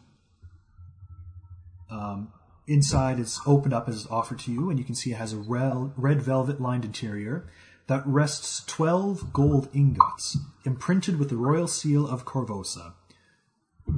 Um, 1.90 2.32
inside 2.66 3.18
it's 3.18 3.40
opened 3.46 3.74
up 3.74 3.88
as 3.88 4.06
offered 4.10 4.38
to 4.40 4.52
you, 4.52 4.70
and 4.70 4.78
you 4.78 4.84
can 4.84 4.94
see 4.94 5.12
it 5.12 5.16
has 5.16 5.32
a 5.32 5.38
rel- 5.38 5.92
red 5.96 6.22
velvet 6.22 6.60
lined 6.60 6.84
interior 6.84 7.48
that 7.88 8.06
rests 8.06 8.64
12 8.66 9.32
gold 9.32 9.68
ingots 9.74 10.38
imprinted 10.64 11.18
with 11.18 11.28
the 11.28 11.36
royal 11.36 11.66
seal 11.66 12.06
of 12.06 12.24
Korvosa. 12.24 12.92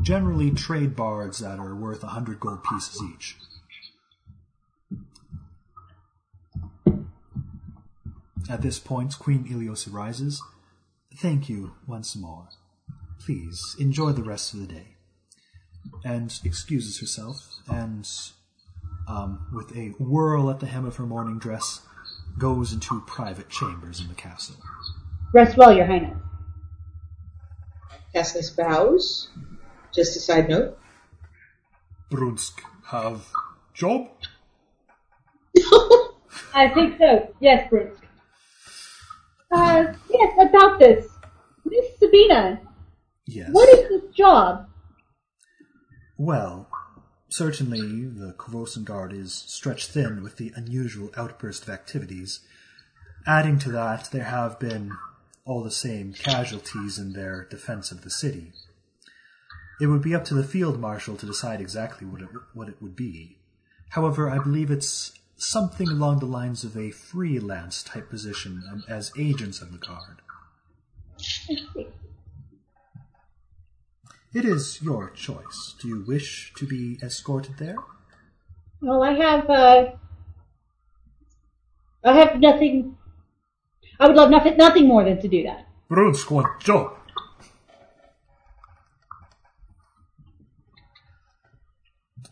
Generally 0.01 0.53
trade 0.53 0.97
bards 0.97 1.41
that 1.41 1.59
are 1.59 1.75
worth 1.75 2.03
a 2.03 2.07
100 2.07 2.41
gold 2.41 2.65
pieces 2.65 3.03
each. 3.13 3.37
At 8.49 8.63
this 8.63 8.79
point, 8.79 9.19
Queen 9.19 9.45
Ilios 9.45 9.87
rises. 9.93 10.43
Thank 11.15 11.49
you 11.51 11.75
once 11.87 12.17
more. 12.17 12.49
Please 13.25 13.77
enjoy 13.79 14.13
the 14.13 14.23
rest 14.23 14.55
of 14.55 14.61
the 14.61 14.67
day. 14.67 14.97
And 16.05 16.33
excuses 16.45 17.01
herself, 17.01 17.59
and 17.69 18.09
um, 19.09 19.47
with 19.53 19.77
a 19.77 19.89
whirl 19.99 20.51
at 20.51 20.61
the 20.61 20.67
hem 20.67 20.85
of 20.85 20.97
her 20.97 21.07
morning 21.07 21.39
dress, 21.39 21.81
goes 22.39 22.73
into 22.73 23.01
private 23.07 23.49
chambers 23.49 24.01
in 24.01 24.09
the 24.09 24.15
castle. 24.15 24.57
Rest 25.33 25.57
well, 25.57 25.75
Your 25.75 25.87
Highness. 25.87 26.17
Cassis 28.15 28.51
bows. 28.51 29.29
Just 29.93 30.17
a 30.17 30.21
side 30.21 30.49
note. 30.49 30.79
Brunsk 32.11 32.61
have 32.87 33.27
job? 33.75 34.09
I 36.55 36.69
think 36.69 36.99
so. 36.99 37.35
Yes, 37.41 37.69
Bruce. 37.71 37.99
Uh, 39.51 39.93
yes, 40.11 40.39
about 40.39 40.79
this. 40.79 41.09
Miss 41.65 41.87
Sabina, 41.99 42.61
Yes. 43.27 43.49
what 43.53 43.69
is 43.69 43.89
this 43.89 44.15
job? 44.15 44.69
Well, 46.19 46.69
certainly 47.29 47.81
the 47.81 48.35
Korvosan 48.37 48.85
Guard 48.85 49.13
is 49.13 49.33
stretched 49.33 49.91
thin 49.91 50.23
with 50.23 50.37
the 50.37 50.53
unusual 50.55 51.11
outburst 51.17 51.65
of 51.65 51.71
activities. 51.71 52.41
Adding 53.27 53.59
to 53.61 53.71
that, 53.73 54.11
there 54.11 54.25
have 54.25 54.59
been 54.59 54.93
all 55.45 55.63
the 55.63 55.71
same 55.71 56.13
casualties 56.13 56.99
in 56.99 57.13
their 57.13 57.47
defense 57.51 57.91
of 57.91 58.03
the 58.03 58.11
city. 58.11 58.53
It 59.81 59.87
would 59.87 60.03
be 60.03 60.15
up 60.15 60.25
to 60.27 60.35
the 60.35 60.45
field 60.45 60.79
marshal 60.79 61.17
to 61.17 61.27
decide 61.27 61.61
exactly 61.61 62.07
what 62.07 62.23
it, 62.23 62.29
what 62.55 62.69
it 62.69 62.81
would 62.81 62.95
be. 62.95 63.39
However, 63.91 64.31
I 64.31 64.39
believe 64.39 64.71
it's 64.71 65.13
something 65.37 65.89
along 65.89 66.21
the 66.21 66.27
lines 66.27 66.63
of 66.63 66.77
a 66.77 66.91
freelance 66.91 67.83
type 67.83 68.09
position 68.09 68.63
um, 68.71 68.85
as 68.89 69.13
agents 69.19 69.61
of 69.61 69.73
the 69.73 69.79
guard. 69.79 70.23
It 74.35 74.45
is 74.45 74.81
your 74.83 75.11
choice. 75.11 75.75
Do 75.81 75.89
you 75.89 76.05
wish 76.07 76.53
to 76.57 76.67
be 76.67 76.99
escorted 77.03 77.59
there? 77.59 77.77
Well, 78.81 79.03
I 79.03 79.13
have, 79.13 79.51
uh, 79.51 79.93
I 82.03 82.17
have 82.17 82.41
nothing, 82.41 82.97
I 84.01 84.07
would 84.07 84.17
love 84.17 84.31
nothing, 84.31 84.57
nothing 84.57 84.89
more 84.89 85.05
than 85.05 85.21
to 85.21 85.29
do 85.29 85.43
that. 85.45 85.67
Brunsk 85.91 86.31
want 86.31 86.61
job. 86.61 86.97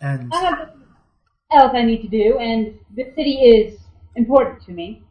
And 0.00 0.32
I 0.32 0.40
have 0.40 0.70
else 1.52 1.72
I 1.74 1.82
need 1.82 2.00
to 2.02 2.08
do, 2.08 2.38
and 2.38 2.78
the 2.94 3.12
city 3.14 3.32
is 3.32 3.78
important 4.16 4.62
to 4.64 4.72
me. 4.72 5.02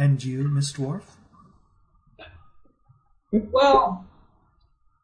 and 0.00 0.24
you, 0.24 0.48
Miss 0.48 0.72
Dwarf? 0.72 1.02
Well, 3.32 4.04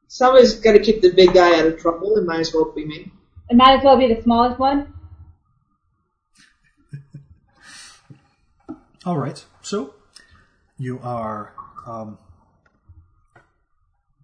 somebody's 0.09 0.55
got 0.55 0.73
to 0.73 0.81
keep 0.81 1.01
the 1.01 1.13
big 1.13 1.33
guy 1.33 1.59
out 1.59 1.67
of 1.67 1.79
trouble. 1.79 2.17
It 2.17 2.25
might 2.25 2.41
as 2.41 2.53
well 2.53 2.73
be 2.73 2.85
me. 2.85 3.13
It 3.49 3.57
might 3.57 3.79
as 3.79 3.85
well 3.85 3.97
be 3.97 4.13
the 4.13 4.21
smallest 4.23 4.59
one. 4.59 4.93
All 9.07 9.17
right. 9.19 9.45
So 9.63 9.95
you 10.79 10.99
are 11.03 11.55
um, 11.87 12.19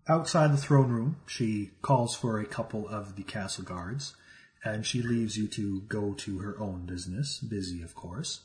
outside 0.09 0.53
the 0.53 0.57
throne 0.57 0.90
room. 0.90 1.16
She 1.26 1.70
calls 1.80 2.16
for 2.16 2.40
a 2.40 2.46
couple 2.46 2.88
of 2.88 3.14
the 3.16 3.22
castle 3.22 3.64
guards, 3.64 4.16
and 4.64 4.84
she 4.84 5.00
leaves 5.00 5.36
you 5.36 5.46
to 5.48 5.82
go 5.82 6.14
to 6.14 6.38
her 6.38 6.59
own 6.59 6.86
business, 6.86 7.38
busy, 7.38 7.82
of 7.82 7.94
course. 7.94 8.40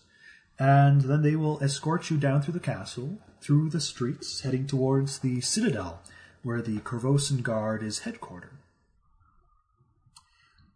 And 0.59 1.01
then 1.01 1.21
they 1.21 1.35
will 1.35 1.61
escort 1.63 2.09
you 2.09 2.17
down 2.17 2.41
through 2.41 2.55
the 2.55 2.59
castle, 2.59 3.19
through 3.41 3.69
the 3.69 3.81
streets, 3.81 4.41
heading 4.41 4.65
towards 4.65 5.19
the 5.19 5.41
citadel, 5.41 6.01
where 6.41 6.61
the 6.61 6.79
Korvosan 6.79 7.43
Guard 7.43 7.83
is 7.83 8.01
headquartered. 8.01 8.57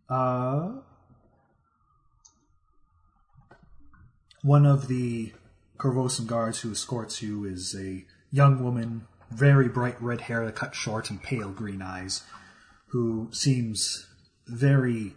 Uh, 0.09 0.81
One 4.43 4.65
of 4.65 4.87
the 4.87 5.33
Korvosan 5.77 6.25
guards 6.25 6.61
who 6.61 6.71
escorts 6.71 7.21
you 7.21 7.45
is 7.45 7.75
a 7.75 8.05
young 8.31 8.63
woman, 8.63 9.05
very 9.29 9.69
bright 9.69 10.01
red 10.01 10.21
hair 10.21 10.51
cut 10.51 10.73
short 10.73 11.11
and 11.11 11.21
pale 11.21 11.51
green 11.51 11.83
eyes, 11.83 12.23
who 12.87 13.29
seems 13.31 14.07
very 14.47 15.13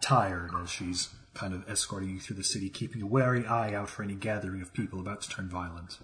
tired 0.00 0.52
as 0.62 0.70
she's 0.70 1.08
kind 1.34 1.54
of 1.54 1.68
escorting 1.68 2.10
you 2.10 2.20
through 2.20 2.36
the 2.36 2.44
city, 2.44 2.68
keeping 2.68 3.02
a 3.02 3.06
wary 3.06 3.46
eye 3.46 3.74
out 3.74 3.88
for 3.88 4.02
any 4.02 4.14
gathering 4.14 4.60
of 4.62 4.72
people 4.72 5.00
about 5.00 5.22
to 5.22 5.28
turn 5.28 5.48
violent. 5.48 5.98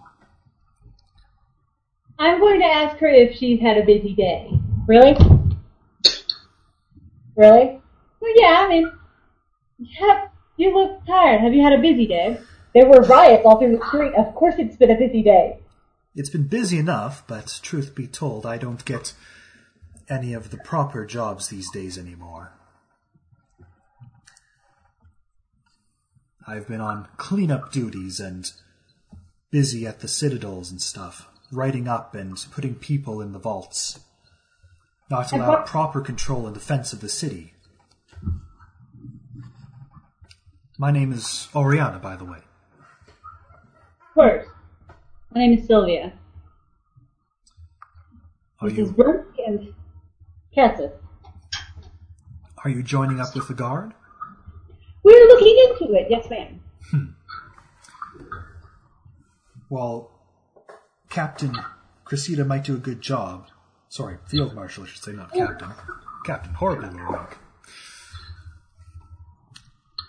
I'm 2.19 2.41
going 2.41 2.61
to 2.61 2.67
ask 2.67 2.97
her 2.99 3.09
if 3.09 3.37
she's 3.37 3.61
had 3.61 3.79
a 3.79 3.85
busy 3.85 4.15
day. 4.15 4.51
Really? 4.87 5.17
Really? 7.37 7.81
Well, 8.21 8.33
yeah, 8.35 8.65
I 8.65 8.69
mean, 8.69 8.91
yeah, 9.79 10.29
you 10.57 10.75
look 10.75 11.07
tired. 11.07 11.41
Have 11.41 11.55
you 11.55 11.63
had 11.63 11.73
a 11.73 11.81
busy 11.81 12.07
day? 12.07 12.41
There 12.75 12.89
were 12.89 13.03
riots 13.03 13.43
all 13.45 13.59
through 13.59 13.77
the 13.77 13.87
street. 13.87 14.15
Of 14.15 14.35
course 14.35 14.55
it's 14.59 14.77
been 14.77 14.91
a 14.91 14.99
busy 14.99 15.23
day. 15.23 15.61
It's 16.17 16.31
been 16.31 16.49
busy 16.49 16.79
enough, 16.79 17.23
but 17.29 17.61
truth 17.63 17.95
be 17.95 18.09
told, 18.09 18.45
I 18.45 18.59
don't 18.59 18.85
get 18.85 19.15
any 20.09 20.33
of 20.33 20.51
the 20.51 20.57
proper 20.57 21.07
jobs 21.07 21.49
these 21.49 21.71
days 21.71 21.97
anymore. 21.97 22.53
I've 26.49 26.67
been 26.67 26.81
on 26.81 27.09
cleanup 27.19 27.71
duties 27.73 28.19
and 28.21 28.51
busy 29.51 29.87
at 29.87 30.01
the 30.01 30.09
citadels 30.09 30.71
and 30.71 30.81
stuff, 30.81 31.29
writing 31.53 31.87
up 31.87 32.15
and 32.15 32.43
putting 32.51 32.75
people 32.75 33.21
in 33.21 33.33
the 33.33 33.39
vaults. 33.39 34.01
Not 35.11 35.31
And 35.31 35.43
allow 35.43 35.59
what- 35.59 35.67
proper 35.67 36.01
control 36.01 36.47
and 36.47 36.55
defense 36.55 36.95
of 36.95 37.01
the 37.03 37.09
city. 37.11 37.53
My 40.79 40.91
name 40.91 41.13
is 41.13 41.49
Oriana, 41.55 41.99
by 41.99 42.17
the 42.17 42.25
way. 42.25 42.39
Of 42.39 44.15
course. 44.15 44.47
My 45.35 45.41
name 45.41 45.59
is 45.59 45.67
Sylvia. 45.67 46.15
Are 48.61 48.71
This 48.71 48.79
is 48.79 48.89
you 48.89 48.95
Brooke 48.95 49.35
and 49.47 49.75
Cassis. 50.55 50.93
are 52.65 52.71
you 52.71 52.83
joining 52.83 53.21
up 53.21 53.35
with 53.35 53.49
the 53.49 53.55
guard? 53.55 53.93
We're 55.09 55.27
looking 55.29 55.57
into 55.71 55.95
it. 55.95 56.09
Yes, 56.11 56.29
ma'am. 56.29 56.61
Hmm. 56.91 57.07
Well, 59.71 60.11
Captain 61.09 61.57
Cressida 62.05 62.45
might 62.45 62.65
do 62.65 62.75
a 62.75 62.79
good 62.79 63.01
job. 63.01 63.49
Sorry, 63.89 64.19
Field 64.27 64.55
Marshal, 64.55 64.85
I 64.85 64.87
should 64.87 65.03
say, 65.03 65.13
not 65.13 65.33
Captain. 65.33 65.71
Captain, 66.27 66.53
horrible 66.53 66.91
little. 66.91 67.27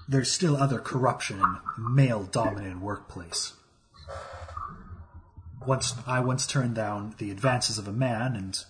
There's 0.09 0.29
still 0.29 0.57
other 0.57 0.79
corruption 0.79 1.37
in 1.37 1.45
a 1.45 1.61
male-dominated 1.77 2.81
workplace. 2.81 3.53
Once 5.65 5.95
I 6.05 6.19
once 6.19 6.45
turned 6.45 6.75
down 6.75 7.15
the 7.19 7.31
advances 7.31 7.77
of 7.77 7.87
a 7.87 7.93
man, 7.93 8.35
and 8.35 8.61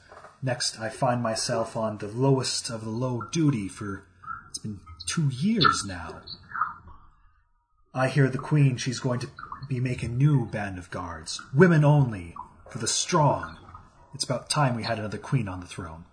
next 0.44 0.80
I 0.80 0.90
find 0.90 1.24
myself 1.24 1.76
on 1.76 1.98
the 1.98 2.08
lowest 2.08 2.70
of 2.70 2.84
the 2.84 2.92
low 2.92 3.24
duty 3.32 3.68
for 3.68 4.06
two 5.10 5.30
years 5.30 5.84
now. 5.86 6.22
I 7.94 8.08
hear 8.08 8.30
the 8.30 8.38
Queen, 8.38 8.78
she's 8.78 9.00
going 9.00 9.20
to 9.22 9.30
be 9.68 9.80
making 9.80 10.18
new 10.18 10.46
band 10.46 10.78
of 10.78 10.92
guards. 10.92 11.42
Women 11.54 11.84
only, 11.84 12.36
for 12.70 12.78
the 12.78 12.88
strong. 12.88 13.58
It's 14.14 14.24
about 14.24 14.50
time 14.50 14.76
we 14.76 14.84
had 14.84 15.00
another 15.00 15.18
queen 15.18 15.48
on 15.48 15.60
the 15.60 15.66
throne. 15.66 16.06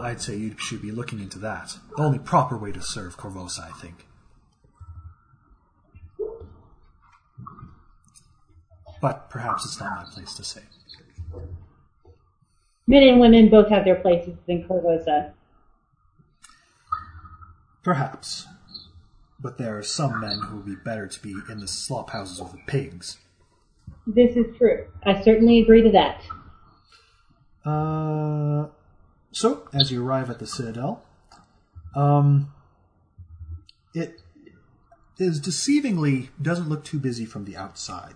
I'd 0.00 0.20
say 0.20 0.36
you 0.36 0.56
should 0.58 0.82
be 0.82 0.92
looking 0.92 1.20
into 1.20 1.38
that. 1.40 1.76
The 1.96 2.02
only 2.02 2.18
proper 2.18 2.56
way 2.56 2.70
to 2.72 2.82
serve 2.82 3.16
Korvosa, 3.16 3.60
I 3.60 3.72
think. 3.80 4.06
But 9.00 9.30
perhaps 9.30 9.64
it's 9.64 9.80
not 9.80 9.96
my 9.96 10.04
place 10.12 10.34
to 10.34 10.44
say. 10.44 10.62
Men 12.86 13.02
and 13.02 13.20
women 13.20 13.48
both 13.48 13.68
have 13.68 13.84
their 13.84 13.96
places 13.96 14.36
in 14.46 14.66
Korvosa. 14.68 15.32
Perhaps. 17.82 18.46
but 19.38 19.58
there 19.58 19.76
are 19.78 19.82
some 19.82 20.20
men 20.20 20.40
who 20.40 20.56
would 20.56 20.66
be 20.66 20.74
better 20.74 21.06
to 21.06 21.22
be 21.22 21.34
in 21.50 21.60
the 21.60 21.68
slop 21.68 22.10
houses 22.10 22.40
with 22.40 22.52
the 22.52 22.58
pigs. 22.66 23.18
This 24.06 24.36
is 24.36 24.56
true. 24.56 24.86
I 25.04 25.22
certainly 25.22 25.60
agree 25.60 25.82
to 25.82 25.90
that. 25.90 26.22
Uh, 27.64 28.68
so, 29.32 29.68
as 29.72 29.90
you 29.90 30.04
arrive 30.04 30.30
at 30.30 30.38
the 30.38 30.46
Citadel, 30.46 31.02
um, 31.94 32.52
it 33.94 34.20
is 35.18 35.40
deceivingly 35.40 36.28
doesn't 36.40 36.68
look 36.68 36.84
too 36.84 36.98
busy 36.98 37.24
from 37.24 37.44
the 37.44 37.56
outside. 37.56 38.14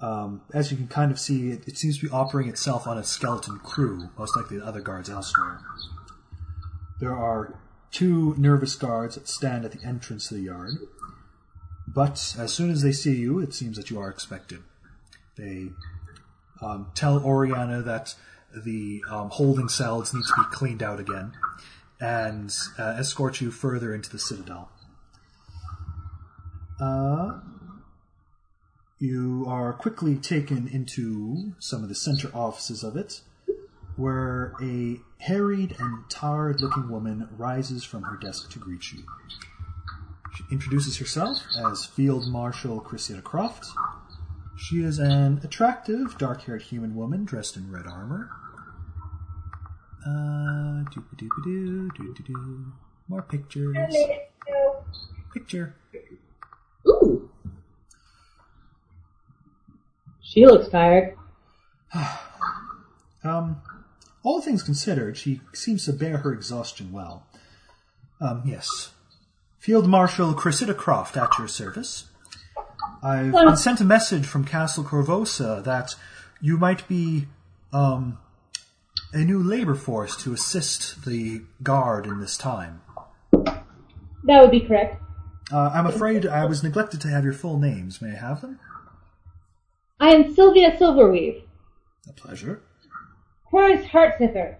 Um, 0.00 0.42
as 0.52 0.70
you 0.70 0.76
can 0.76 0.88
kind 0.88 1.10
of 1.10 1.18
see, 1.18 1.50
it, 1.50 1.66
it 1.66 1.78
seems 1.78 1.98
to 1.98 2.06
be 2.06 2.12
operating 2.12 2.50
itself 2.50 2.86
on 2.86 2.98
a 2.98 3.04
skeleton 3.04 3.58
crew, 3.58 4.10
most 4.18 4.36
likely 4.36 4.58
the 4.58 4.66
other 4.66 4.82
guards 4.82 5.08
elsewhere. 5.08 5.60
There 7.00 7.14
are 7.14 7.58
two 7.90 8.34
nervous 8.36 8.74
guards 8.74 9.14
that 9.14 9.26
stand 9.26 9.64
at 9.64 9.72
the 9.72 9.86
entrance 9.86 10.28
to 10.28 10.34
the 10.34 10.40
yard, 10.40 10.72
but 11.86 12.34
as 12.38 12.52
soon 12.52 12.70
as 12.70 12.82
they 12.82 12.92
see 12.92 13.16
you, 13.16 13.38
it 13.38 13.54
seems 13.54 13.76
that 13.78 13.90
you 13.90 13.98
are 13.98 14.10
expected. 14.10 14.62
They 15.36 15.70
um, 16.60 16.88
tell 16.94 17.22
Oriana 17.24 17.80
that 17.82 18.14
the 18.54 19.02
um, 19.10 19.30
holding 19.30 19.68
cells 19.68 20.12
need 20.12 20.24
to 20.24 20.34
be 20.36 20.44
cleaned 20.50 20.82
out 20.82 21.00
again, 21.00 21.32
and 22.00 22.54
uh, 22.78 22.96
escort 22.98 23.40
you 23.40 23.50
further 23.50 23.94
into 23.94 24.10
the 24.10 24.18
citadel. 24.18 24.70
Uh, 26.80 27.40
you 28.98 29.44
are 29.46 29.72
quickly 29.72 30.16
taken 30.16 30.68
into 30.68 31.52
some 31.58 31.82
of 31.82 31.88
the 31.88 31.94
center 31.94 32.30
offices 32.34 32.82
of 32.82 32.96
it, 32.96 33.20
where 33.96 34.54
a 34.62 35.00
harried 35.18 35.76
and 35.78 36.08
tired 36.10 36.60
looking 36.60 36.88
woman 36.90 37.28
rises 37.36 37.84
from 37.84 38.02
her 38.04 38.16
desk 38.16 38.50
to 38.50 38.58
greet 38.58 38.92
you. 38.92 39.02
She 40.34 40.44
introduces 40.50 40.98
herself 40.98 41.38
as 41.70 41.86
Field 41.86 42.28
Marshal 42.28 42.80
Cressida 42.80 43.22
Kroft. 43.22 43.66
She 44.58 44.82
is 44.82 44.98
an 44.98 45.40
attractive, 45.42 46.16
dark 46.18 46.42
haired 46.42 46.62
human 46.62 46.94
woman 46.94 47.24
dressed 47.24 47.56
in 47.56 47.70
red 47.70 47.86
armor. 47.86 48.30
Uh, 50.06 50.84
doo-ba-doo-ba-doo, 50.90 51.90
doo-doo-doo. 51.96 52.72
More 53.08 53.22
pictures. 53.22 53.76
Picture. 55.32 55.74
Ooh. 56.86 57.25
She 60.26 60.44
looks 60.44 60.68
tired. 60.68 61.16
Um, 63.24 63.60
all 64.22 64.40
things 64.40 64.62
considered, 64.62 65.16
she 65.16 65.40
seems 65.52 65.84
to 65.86 65.92
bear 65.92 66.18
her 66.18 66.32
exhaustion 66.32 66.92
well. 66.92 67.26
Um, 68.20 68.42
yes. 68.44 68.92
Field 69.58 69.88
Marshal 69.88 70.32
Cressida 70.32 70.74
Kroft 70.74 71.20
at 71.20 71.36
your 71.36 71.48
service. 71.48 72.04
I've 73.02 73.32
been 73.32 73.56
sent 73.56 73.80
a 73.80 73.84
message 73.84 74.26
from 74.26 74.44
Castle 74.44 74.84
Korvosa 74.84 75.64
that 75.64 75.96
you 76.40 76.56
might 76.56 76.86
be 76.86 77.26
um, 77.72 78.18
a 79.12 79.24
new 79.24 79.42
labor 79.42 79.74
force 79.74 80.14
to 80.22 80.32
assist 80.32 81.04
the 81.04 81.42
guard 81.64 82.06
in 82.06 82.20
this 82.20 82.36
time. 82.36 82.80
That 83.32 84.40
would 84.40 84.52
be 84.52 84.60
correct. 84.60 85.02
Uh, 85.52 85.70
I'm 85.74 85.86
afraid 85.86 86.26
I 86.26 86.44
was 86.44 86.62
neglected 86.62 87.00
to 87.00 87.08
have 87.08 87.24
your 87.24 87.32
full 87.32 87.58
names. 87.58 88.00
May 88.00 88.12
I 88.12 88.20
have 88.20 88.40
them? 88.40 88.60
I 90.00 90.10
am 90.10 90.34
Sylvia 90.34 90.76
Silverweave, 90.76 91.42
A 92.08 92.12
pleasure. 92.12 92.62
Horace 93.44 93.84
Heartziffer. 93.86 94.56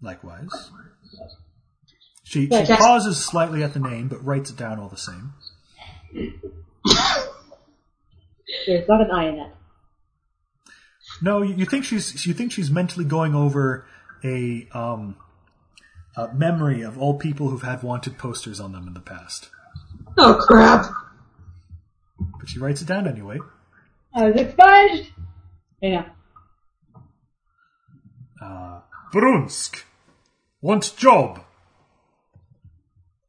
Likewise. 0.00 0.50
She, 2.22 2.42
she 2.42 2.48
Yes. 2.48 2.78
pauses 2.78 3.22
slightly 3.24 3.62
at 3.62 3.72
the 3.74 3.80
name, 3.80 4.08
but 4.08 4.24
writes 4.24 4.50
it 4.50 4.56
down 4.56 4.78
all 4.78 4.88
the 4.88 4.96
same. 4.96 5.32
There's 8.66 8.88
not 8.88 9.00
an 9.00 9.10
I 9.10 9.28
in 9.28 9.36
that. 9.36 9.54
No, 11.22 11.42
you, 11.42 11.54
you 11.54 11.64
think 11.66 11.84
she's 11.84 12.26
you 12.26 12.34
think 12.34 12.52
she's 12.52 12.70
mentally 12.70 13.04
going 13.04 13.34
over 13.34 13.86
a 14.24 14.68
um 14.72 15.16
a 16.16 16.32
memory 16.34 16.82
of 16.82 16.98
all 16.98 17.14
people 17.18 17.48
who've 17.48 17.62
had 17.62 17.82
wanted 17.82 18.18
posters 18.18 18.60
on 18.60 18.72
them 18.72 18.86
in 18.86 18.94
the 18.94 19.00
past, 19.00 19.48
Oh 20.18 20.34
crap. 20.40 20.86
but 22.38 22.48
she 22.48 22.58
writes 22.58 22.80
it 22.82 22.88
down 22.88 23.06
anyway. 23.08 23.38
I 24.14 24.28
was 24.30 24.36
expunged. 24.36 25.10
Yeah. 25.80 26.04
Uh, 28.40 28.80
Brunsk. 29.12 29.84
Want 30.60 30.94
job. 30.96 31.44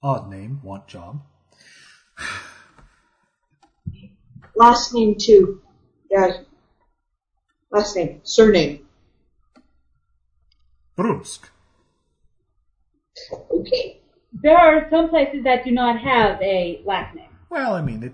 odd 0.03 0.29
name, 0.29 0.59
want 0.63 0.87
job. 0.87 1.21
Last 4.55 4.93
name 4.93 5.15
too. 5.19 5.59
Yeah. 6.11 6.31
Last 7.71 7.95
name. 7.95 8.21
Surname. 8.23 8.85
Brunsk. 10.97 11.49
Okay. 13.51 13.97
There 14.31 14.57
are 14.57 14.87
some 14.89 15.09
places 15.09 15.43
that 15.43 15.63
do 15.63 15.71
not 15.71 15.99
have 15.99 16.39
a 16.41 16.79
last 16.85 17.15
name. 17.15 17.29
Well, 17.49 17.73
I 17.73 17.81
mean, 17.81 18.03
it, 18.03 18.13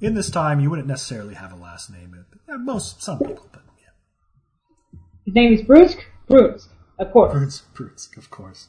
in 0.00 0.14
this 0.14 0.30
time, 0.30 0.60
you 0.60 0.70
wouldn't 0.70 0.88
necessarily 0.88 1.34
have 1.34 1.52
a 1.52 1.56
last 1.56 1.90
name. 1.90 2.24
Most 2.48 3.02
some 3.02 3.18
people, 3.18 3.48
but 3.52 3.62
yeah, 3.78 5.00
His 5.24 5.34
name 5.34 5.52
is 5.52 5.62
Brunsk. 5.62 6.00
Brunsk, 6.28 6.68
of 6.98 7.10
course. 7.12 7.32
Prunes, 7.32 7.62
Prunes, 7.74 8.10
of 8.16 8.30
course. 8.30 8.68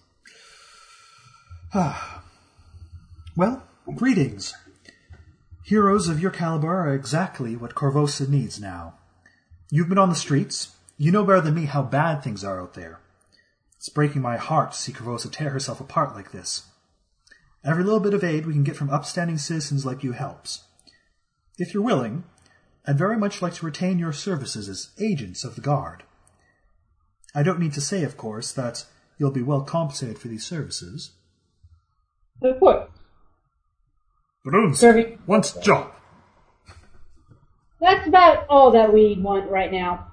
Ah. 1.74 2.24
well, 3.36 3.64
greetings. 3.96 4.54
Heroes 5.64 6.08
of 6.08 6.22
your 6.22 6.32
caliber 6.32 6.68
are 6.68 6.94
exactly 6.94 7.56
what 7.56 7.76
Korvosa 7.76 8.30
needs 8.30 8.62
now. 8.62 8.96
You've 9.72 9.90
been 9.90 9.98
on 9.98 10.10
the 10.10 10.16
streets. 10.16 10.76
You 10.98 11.12
know 11.12 11.26
better 11.26 11.42
than 11.42 11.56
me 11.56 11.66
how 11.66 11.82
bad 11.82 12.24
things 12.24 12.44
are 12.44 12.62
out 12.62 12.76
there. 12.76 13.00
It's 13.76 13.90
breaking 13.90 14.22
my 14.22 14.38
heart 14.38 14.72
to 14.72 14.78
see 14.78 14.94
Korvosa 14.94 15.32
tear 15.32 15.50
herself 15.50 15.82
apart 15.82 16.16
like 16.16 16.32
this. 16.32 16.64
Every 17.64 17.84
little 17.84 18.00
bit 18.00 18.14
of 18.14 18.24
aid 18.24 18.46
we 18.46 18.54
can 18.54 18.64
get 18.64 18.76
from 18.76 18.90
upstanding 18.90 19.38
citizens 19.38 19.86
like 19.86 20.04
you 20.04 20.12
helps. 20.12 20.64
If 21.58 21.74
you're 21.74 21.84
willing, 21.84 22.26
I'd 22.86 22.98
very 22.98 23.18
much 23.18 23.42
like 23.42 23.54
to 23.56 23.66
retain 23.66 24.00
your 24.00 24.14
services 24.14 24.68
as 24.68 24.90
agents 25.00 25.44
of 25.44 25.56
the 25.56 25.62
Guard. 25.62 26.04
I 27.34 27.44
don't 27.44 27.60
need 27.60 27.74
to 27.74 27.82
say, 27.82 28.04
of 28.04 28.18
course, 28.18 28.52
that 28.54 28.86
you'll 29.18 29.32
be 29.32 29.42
well 29.42 29.62
compensated 29.62 30.20
for 30.20 30.28
these 30.28 30.46
services. 30.46 31.12
Of 32.42 32.60
course. 32.60 32.90
Brunsk. 34.46 34.78
Serving. 34.78 35.20
Wants 35.26 35.54
job. 35.54 35.92
That's 37.82 38.08
about 38.08 38.46
all 38.50 38.72
that 38.72 38.94
we 38.94 39.18
want 39.20 39.50
right 39.50 39.72
now. 39.72 40.12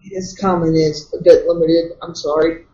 His 0.00 0.36
comment 0.40 0.76
is 0.76 1.12
a 1.18 1.22
bit 1.22 1.46
limited. 1.46 1.92
I'm 2.02 2.14
sorry. 2.14 2.64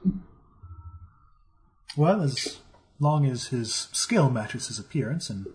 Well, 1.97 2.23
as 2.23 2.59
long 3.01 3.27
as 3.27 3.49
his 3.49 3.89
skill 3.93 4.31
matches 4.31 4.69
his 4.69 4.79
appearance 4.79 5.29
and 5.29 5.47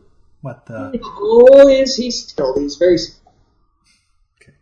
what 0.42 0.66
the. 0.66 1.00
Oh, 1.04 1.68
is 1.68 1.96
he 1.96 2.12
still? 2.12 2.60
He's 2.60 2.76
very. 2.76 2.98
Okay. 4.42 4.54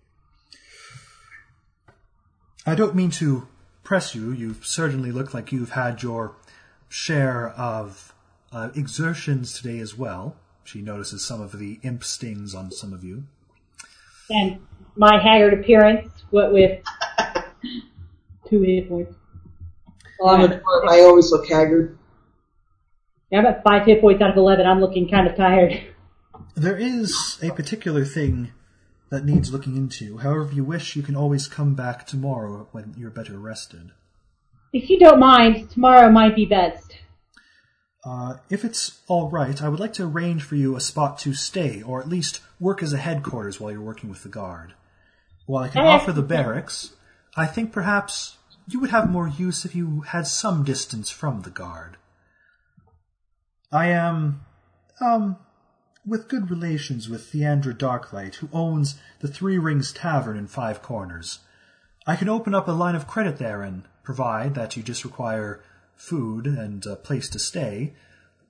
I 2.66 2.76
don't 2.76 2.96
mean 2.96 3.12
to 3.12 3.48
press 3.84 4.14
you. 4.14 4.32
You 4.32 4.56
certainly 4.62 5.12
look 5.12 5.34
like 5.34 5.52
you've 5.52 5.72
had 5.72 6.04
your 6.04 6.36
share 6.90 7.50
of 7.50 8.14
uh, 8.52 8.70
exertions 8.76 9.54
today 9.54 9.80
as 9.80 9.98
well. 9.98 10.36
She 10.64 10.82
notices 10.82 11.26
some 11.26 11.42
of 11.42 11.58
the 11.58 11.80
imp 11.84 12.04
stings 12.04 12.54
on 12.54 12.72
some 12.72 12.94
of 12.94 13.04
you. 13.04 13.24
And 14.30 14.60
my 14.96 15.18
haggard 15.18 15.54
appearance, 15.54 16.12
what 16.30 16.54
with 16.54 16.84
two 18.50 18.62
hit 18.62 18.90
points. 18.90 19.16
Well, 20.20 20.36
I'm 20.36 20.42
a 20.42 20.48
dwarf. 20.48 20.90
I 20.90 21.02
always 21.02 21.32
look 21.32 21.48
haggard. 21.48 21.98
Yeah, 23.32 23.40
I'm 23.40 23.46
at 23.46 23.64
five 23.64 23.86
hit 23.86 24.02
points 24.02 24.22
out 24.22 24.32
of 24.32 24.38
eleven. 24.38 24.66
I'm 24.66 24.82
looking 24.82 25.10
kind 25.10 25.28
of 25.28 25.36
tired. 25.36 25.80
There 26.56 26.78
is 26.78 27.38
a 27.42 27.52
particular 27.52 28.06
thing 28.06 28.52
that 29.10 29.26
needs 29.26 29.52
looking 29.52 29.76
into. 29.76 30.18
However, 30.18 30.44
if 30.44 30.54
you 30.54 30.64
wish, 30.64 30.96
you 30.96 31.04
can 31.04 31.16
always 31.16 31.48
come 31.48 31.76
back 31.76 32.06
tomorrow 32.06 32.68
when 32.72 32.94
you're 32.98 33.10
better 33.10 33.38
rested. 33.38 33.92
If 34.72 34.90
you 34.90 35.00
don't 35.00 35.20
mind, 35.20 35.72
tomorrow 35.72 36.12
might 36.12 36.36
be 36.36 36.46
best. 36.46 36.98
Uh, 38.06 38.38
if 38.50 38.64
it's 38.64 39.02
all 39.08 39.30
right, 39.30 39.62
I 39.62 39.68
would 39.70 39.80
like 39.80 39.94
to 39.94 40.06
arrange 40.06 40.44
for 40.44 40.56
you 40.56 40.76
a 40.76 40.82
spot 40.82 41.18
to 41.20 41.34
stay, 41.34 41.82
or 41.82 42.00
at 42.00 42.08
least 42.08 42.40
work 42.60 42.82
as 42.82 42.94
a 42.94 42.98
headquarters 42.98 43.60
while 43.60 43.72
you're 43.72 43.82
working 43.82 44.10
with 44.10 44.24
the 44.24 44.30
guard. 44.30 44.74
While 45.46 45.64
I 45.64 45.70
can 45.70 45.86
Uh, 45.86 45.90
offer 45.90 46.12
the 46.12 46.22
barracks, 46.22 46.94
I 47.36 47.46
think 47.46 47.72
perhaps 47.72 48.38
you 48.68 48.80
would 48.80 48.92
have 48.92 49.10
more 49.10 49.28
use 49.28 49.66
if 49.66 49.76
you 49.76 50.02
had 50.02 50.28
some 50.28 50.64
distance 50.64 51.10
from 51.10 51.42
the 51.42 51.50
guard. 51.50 51.98
I 53.72 53.88
am, 53.90 54.42
um, 55.00 55.38
with 56.06 56.28
good 56.28 56.50
relations 56.50 57.08
with 57.08 57.32
Theandra 57.32 57.78
Darklight, 57.78 58.36
who 58.36 58.50
owns 58.52 59.00
the 59.20 59.28
Three 59.28 59.60
Rings 59.60 59.94
Tavern 59.94 60.38
in 60.38 60.48
Five 60.48 60.82
Corners. 60.82 61.40
I 62.08 62.16
can 62.16 62.30
open 62.30 62.56
up 62.56 62.68
a 62.68 62.72
line 62.72 62.96
of 62.96 63.06
credit 63.08 63.38
there 63.38 63.62
and 63.62 63.84
provide 64.04 64.56
that 64.56 64.76
you 64.76 64.82
just 64.82 65.06
require 65.06 65.62
food 65.96 66.48
and 66.48 66.84
a 66.86 66.96
place 66.96 67.30
to 67.30 67.40
stay. 67.40 67.94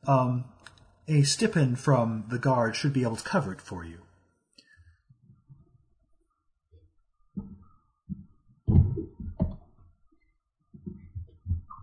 um, 0.07 0.45
a 1.07 1.23
stipend 1.23 1.79
from 1.79 2.25
the 2.29 2.37
guard 2.37 2.75
should 2.75 2.93
be 2.93 3.01
able 3.01 3.15
to 3.15 3.23
cover 3.23 3.51
it 3.51 3.61
for 3.61 3.83
you. 3.83 3.97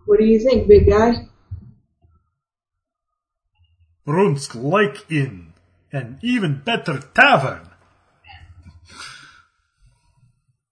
What 0.05 0.19
do 0.19 0.25
you 0.25 0.39
think, 0.39 0.69
big 0.69 0.89
guy? 0.89 1.27
Brunsk 4.07 4.55
like 4.55 5.09
inn. 5.11 5.53
An 5.91 6.19
even 6.21 6.61
better 6.63 6.99
tavern. 7.13 7.69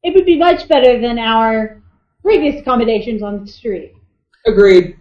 It 0.03 0.13
would 0.13 0.25
be 0.25 0.37
much 0.37 0.67
better 0.67 0.99
than 1.01 1.17
our 1.19 1.81
previous 2.21 2.61
accommodations 2.61 3.23
on 3.23 3.43
the 3.43 3.51
street. 3.51 3.93
Agreed. 4.45 4.97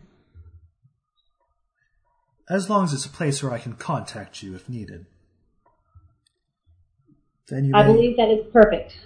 As 2.48 2.68
long 2.70 2.84
as 2.84 2.92
it's 2.92 3.06
a 3.06 3.10
place 3.10 3.42
where 3.42 3.52
I 3.52 3.58
can 3.58 3.74
contact 3.74 4.42
you 4.42 4.54
if 4.54 4.68
needed. 4.68 5.06
Then 7.48 7.66
you 7.66 7.72
I 7.74 7.86
may- 7.86 7.92
believe 7.92 8.16
that 8.16 8.30
is 8.30 8.46
perfect. 8.52 8.96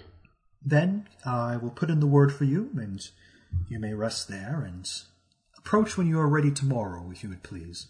Then 0.61 1.07
I 1.25 1.57
will 1.57 1.69
put 1.71 1.89
in 1.89 1.99
the 1.99 2.07
word 2.07 2.33
for 2.33 2.43
you, 2.45 2.69
and 2.77 2.99
you 3.69 3.79
may 3.79 3.93
rest 3.93 4.27
there 4.27 4.61
and 4.61 4.89
approach 5.57 5.97
when 5.97 6.07
you 6.07 6.19
are 6.19 6.27
ready 6.27 6.51
tomorrow, 6.51 7.09
if 7.11 7.23
you 7.23 7.29
would 7.29 7.43
please. 7.43 7.87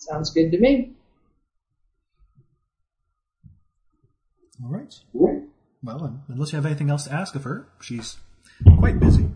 Sounds 0.00 0.30
good 0.30 0.50
to 0.50 0.58
me. 0.58 0.92
All 4.62 4.70
right. 4.70 4.94
Well, 5.82 6.22
unless 6.28 6.52
you 6.52 6.56
have 6.56 6.66
anything 6.66 6.90
else 6.90 7.04
to 7.04 7.12
ask 7.12 7.34
of 7.34 7.44
her, 7.44 7.68
she's 7.80 8.16
quite 8.78 8.98
busy. 8.98 9.28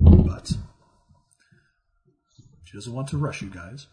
But 0.00 0.52
she 2.64 2.72
doesn't 2.76 2.92
want 2.92 3.08
to 3.08 3.16
rush 3.16 3.42
you 3.42 3.48
guys. 3.48 3.86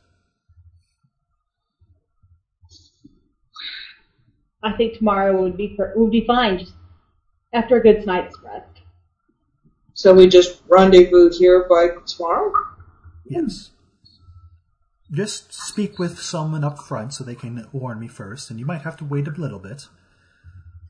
I 4.64 4.74
think 4.74 4.98
tomorrow 4.98 5.42
would 5.42 5.58
be 5.58 5.70
per- 5.70 5.94
would 5.96 6.12
be 6.12 6.26
fine, 6.26 6.60
just 6.60 6.74
after 7.54 7.78
a 7.78 7.82
good 7.82 8.06
night's 8.06 8.36
rest. 8.44 8.66
So 9.94 10.14
we 10.14 10.28
just 10.28 10.62
rendezvous 10.68 11.30
here 11.38 11.68
by 11.70 11.90
tomorrow? 12.06 12.52
Yes. 13.26 13.72
Just 15.12 15.54
speak 15.54 15.98
with 15.98 16.20
someone 16.20 16.64
up 16.64 16.78
front 16.78 17.14
so 17.14 17.24
they 17.24 17.36
can 17.36 17.68
warn 17.72 18.00
me 18.00 18.08
first, 18.08 18.52
and 18.52 18.60
you 18.60 18.66
might 18.66 18.82
have 18.82 18.98
to 18.98 19.06
wait 19.06 19.28
a 19.28 19.32
little 19.32 19.58
bit. 19.58 19.88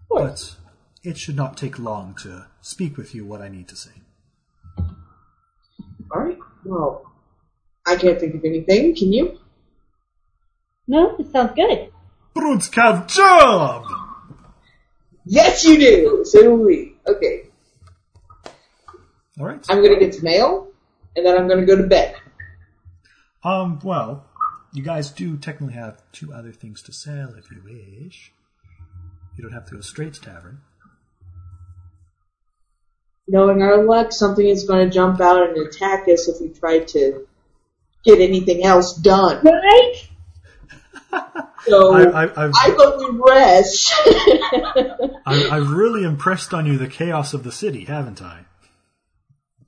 But 0.09 0.55
it 1.03 1.17
should 1.17 1.37
not 1.37 1.55
take 1.55 1.79
long 1.79 2.15
to 2.23 2.47
speak 2.61 2.97
with 2.97 3.15
you 3.15 3.25
what 3.25 3.41
I 3.41 3.47
need 3.47 3.69
to 3.69 3.75
say. 3.77 3.91
Alright. 6.13 6.39
Well, 6.65 7.09
I 7.87 7.95
can't 7.95 8.19
think 8.19 8.35
of 8.35 8.43
anything. 8.43 8.95
Can 8.95 9.13
you? 9.13 9.39
No, 10.87 11.15
it 11.17 11.31
sounds 11.31 11.53
good. 11.55 11.91
Brunsk 12.35 12.75
have 12.75 13.07
job! 13.07 13.85
Yes, 15.25 15.63
you 15.63 15.77
do! 15.77 16.23
So 16.25 16.41
do 16.41 16.55
we. 16.55 16.95
Okay. 17.07 17.43
All 19.39 19.45
right. 19.45 19.63
I'm 19.69 19.81
gonna 19.81 19.99
get 19.99 20.13
to 20.13 20.23
mail, 20.23 20.67
and 21.15 21.25
then 21.25 21.37
I'm 21.37 21.47
gonna 21.47 21.65
go 21.65 21.77
to 21.77 21.87
bed. 21.87 22.15
Um, 23.43 23.79
well, 23.83 24.25
you 24.73 24.83
guys 24.83 25.11
do 25.11 25.37
technically 25.37 25.75
have 25.75 26.01
two 26.11 26.33
other 26.33 26.51
things 26.51 26.81
to 26.83 26.93
sell 26.93 27.33
if 27.37 27.49
you 27.51 27.61
wish. 27.63 28.31
You 29.37 29.43
don't 29.43 29.53
have 29.53 29.65
to 29.67 29.75
go 29.75 29.81
straight 29.81 30.13
to 30.15 30.21
tavern. 30.21 30.61
Knowing 33.27 33.61
our 33.61 33.83
luck, 33.83 34.11
something 34.11 34.45
is 34.45 34.65
gonna 34.65 34.89
jump 34.89 35.21
out 35.21 35.49
and 35.49 35.57
attack 35.57 36.07
us 36.07 36.27
if 36.27 36.41
we 36.41 36.49
try 36.49 36.79
to 36.79 37.27
get 38.03 38.19
anything 38.19 38.63
else 38.65 38.93
done. 38.95 39.43
Right? 39.43 40.07
So, 41.67 41.93
I, 42.13 42.25
I, 42.25 42.45
I've, 42.45 42.51
I 42.55 42.71
vote 42.71 42.97
we 42.99 43.19
rest. 43.19 43.93
I, 45.25 45.49
I've 45.51 45.69
really 45.69 46.03
impressed 46.03 46.53
on 46.53 46.65
you 46.65 46.77
the 46.77 46.87
chaos 46.87 47.33
of 47.33 47.43
the 47.43 47.51
city, 47.51 47.85
haven't 47.85 48.21
I? 48.21 48.45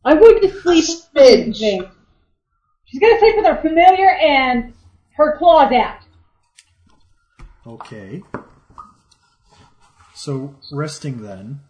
I'm 0.03 0.19
going 0.19 0.41
to 0.41 0.61
sleep. 0.61 0.83
Smidge. 0.83 1.91
She's 2.91 2.99
to 2.99 3.19
sleep 3.19 3.37
with 3.37 3.45
her 3.45 3.61
familiar 3.61 4.09
and 4.09 4.73
her 5.15 5.37
claws 5.37 5.71
out. 5.71 5.99
Okay. 7.65 8.21
So, 10.13 10.55
resting 10.71 11.21
then. 11.21 11.61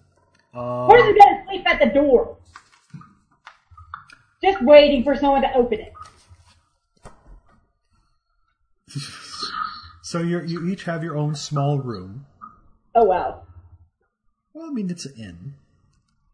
Uh, 0.53 0.87
Or 0.87 0.97
is 0.97 1.03
going 1.03 1.15
to 1.15 1.43
sleep 1.47 1.69
at 1.69 1.79
the 1.79 1.85
door? 1.85 2.37
Just 4.43 4.63
waiting 4.63 5.03
for 5.03 5.15
someone 5.15 5.43
to 5.43 5.53
open 5.53 5.79
it. 5.79 5.93
so 10.01 10.21
you're, 10.21 10.43
you 10.43 10.67
each 10.67 10.85
have 10.85 11.03
your 11.03 11.15
own 11.15 11.35
small 11.35 11.77
room. 11.77 12.25
Oh 12.95 13.05
wow. 13.05 13.43
Well, 14.53 14.65
I 14.65 14.73
mean, 14.73 14.89
it's 14.89 15.05
an 15.05 15.13
inn. 15.17 15.53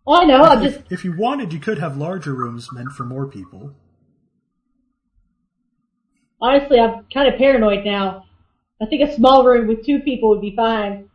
I 0.07 0.23
know. 0.23 0.41
I'll 0.41 0.63
just 0.63 0.79
if 0.89 1.03
you 1.03 1.15
wanted, 1.15 1.51
you 1.51 1.59
could 1.59 1.77
have 1.77 1.97
larger 1.97 2.33
rooms 2.33 2.71
meant 2.71 2.93
for 2.93 3.03
more 3.03 3.27
people. 3.27 3.75
Honestly, 6.41 6.79
I'm 6.79 7.05
kind 7.13 7.31
of 7.31 7.39
paranoid 7.39 7.85
now. 7.85 8.25
I 8.81 8.85
think 8.85 9.09
a 9.09 9.15
small 9.15 9.43
room 9.43 9.67
with 9.67 9.85
two 9.85 9.99
people 9.99 10.29
would 10.29 10.41
be 10.41 10.55
fine. 10.55 11.09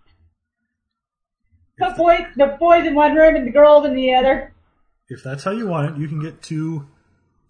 The 1.79 1.95
boys, 1.97 2.27
the 2.37 2.57
boys 2.59 2.87
in 2.87 2.95
one 2.95 3.15
room 3.15 3.37
and 3.37 3.47
the 3.47 3.53
girls 3.53 3.87
in 3.87 3.95
the 3.95 4.15
other. 4.15 4.53
If 5.09 5.23
that's 5.23 5.45
how 5.45 5.53
you 5.53 5.67
want 5.67 5.95
it, 5.95 6.01
you 6.01 6.09
can 6.09 6.21
get 6.21 6.43
two 6.43 6.87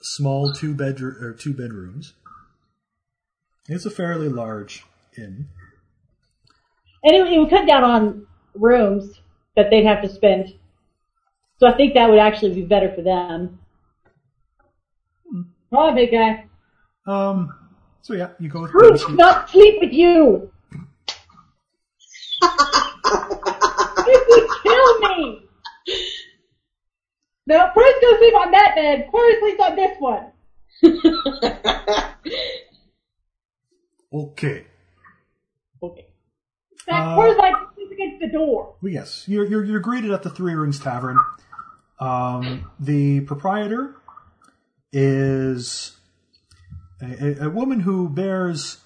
small 0.01 0.53
two 0.53 0.75
bedroom 0.75 1.17
or 1.23 1.33
two 1.33 1.53
bedrooms. 1.53 2.15
It's 3.69 3.87
a 3.87 3.91
fairly 3.91 4.29
large 4.29 4.85
inn. 5.17 5.49
And 7.05 7.17
it, 7.17 7.33
it 7.33 7.39
would 7.39 7.51
cut 7.51 7.67
down 7.67 7.85
on 7.85 8.27
rooms 8.55 9.21
that 9.57 9.71
they'd 9.71 9.87
have 9.87 10.03
to 10.03 10.09
spend. 10.09 10.55
So 11.59 11.69
I 11.69 11.77
think 11.77 11.95
that 11.95 12.09
would 12.09 12.19
actually 12.19 12.55
be 12.55 12.63
better 12.63 12.93
for 12.95 13.03
them. 13.03 13.61
Oh, 15.73 15.95
big 15.95 16.11
guy. 16.11 16.47
Um. 17.07 17.53
So 18.03 18.15
yeah, 18.15 18.31
you 18.39 18.49
go 18.49 18.63
with 18.63 18.73
Bruce, 18.73 19.09
not 19.11 19.49
sleep 19.49 19.81
with 19.81 19.93
you. 19.93 20.51
this 22.43 24.21
would 24.29 24.51
kill 24.63 24.99
me. 25.01 25.49
No, 27.47 27.71
Bruce 27.75 27.95
goes 28.03 28.19
sleep 28.19 28.35
on 28.35 28.51
that 28.51 28.75
bed. 28.75 29.09
Corey 29.11 29.35
sleeps 29.41 29.61
on 29.61 29.77
this 29.77 29.97
one. 29.99 30.33
Okay. 34.13 34.67
Okay. 35.83 36.07
That 36.87 37.01
Uh, 37.03 37.15
Corey's 37.15 37.39
like 37.39 37.55
sleeps 37.75 37.93
against 37.93 38.21
the 38.21 38.29
door. 38.29 38.75
Well, 38.83 38.93
yes, 38.93 39.25
you're, 39.27 39.47
you're 39.47 39.65
you're 39.65 39.81
greeted 39.81 40.11
at 40.11 40.23
the 40.23 40.29
Three 40.29 40.53
Rings 40.55 40.79
Tavern. 40.79 41.19
Um, 41.99 42.71
the 42.79 43.21
proprietor 43.21 43.95
is 44.93 45.97
a, 47.03 47.45
a, 47.47 47.51
woman 47.51 47.81
who 47.81 48.09
bears 48.09 48.79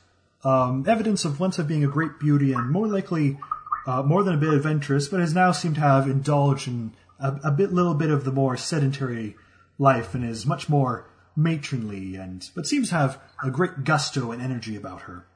um, 0.45 0.85
evidence 0.89 1.25
of 1.25 1.39
once 1.39 1.59
of 1.59 1.69
being 1.69 1.85
a 1.85 1.89
great 1.89 2.19
beauty 2.19 2.53
and 2.53 2.71
more 2.71 2.87
likely 2.87 3.39
uh, 3.87 4.03
more 4.03 4.23
than 4.23 4.35
a 4.35 4.39
bit 4.39 4.53
adventurous, 4.53 5.09
but 5.09 5.21
has 5.21 5.35
now 5.35 5.53
seemed 5.53 5.77
to 5.77 5.81
have 5.81 6.09
indulged 6.09 6.67
in 6.67 6.93
a, 7.21 7.39
a 7.45 7.51
bit 7.51 7.73
little 7.73 7.95
bit 7.95 8.11
of 8.11 8.25
the 8.25 8.33
more 8.33 8.57
sedentary 8.57 9.37
life 9.79 10.15
and 10.15 10.25
is 10.25 10.47
much 10.47 10.69
more 10.69 11.09
matronly 11.37 12.17
and 12.17 12.51
but 12.55 12.67
seems 12.67 12.89
to 12.89 12.95
have 12.95 13.21
a 13.45 13.51
great 13.51 13.85
gusto 13.85 14.33
and 14.33 14.41
energy 14.43 14.77
about 14.77 15.03
her. 15.03 15.27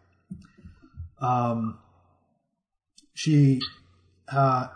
Um, 1.21 1.79
she 3.13 3.61
uh, 4.33 4.69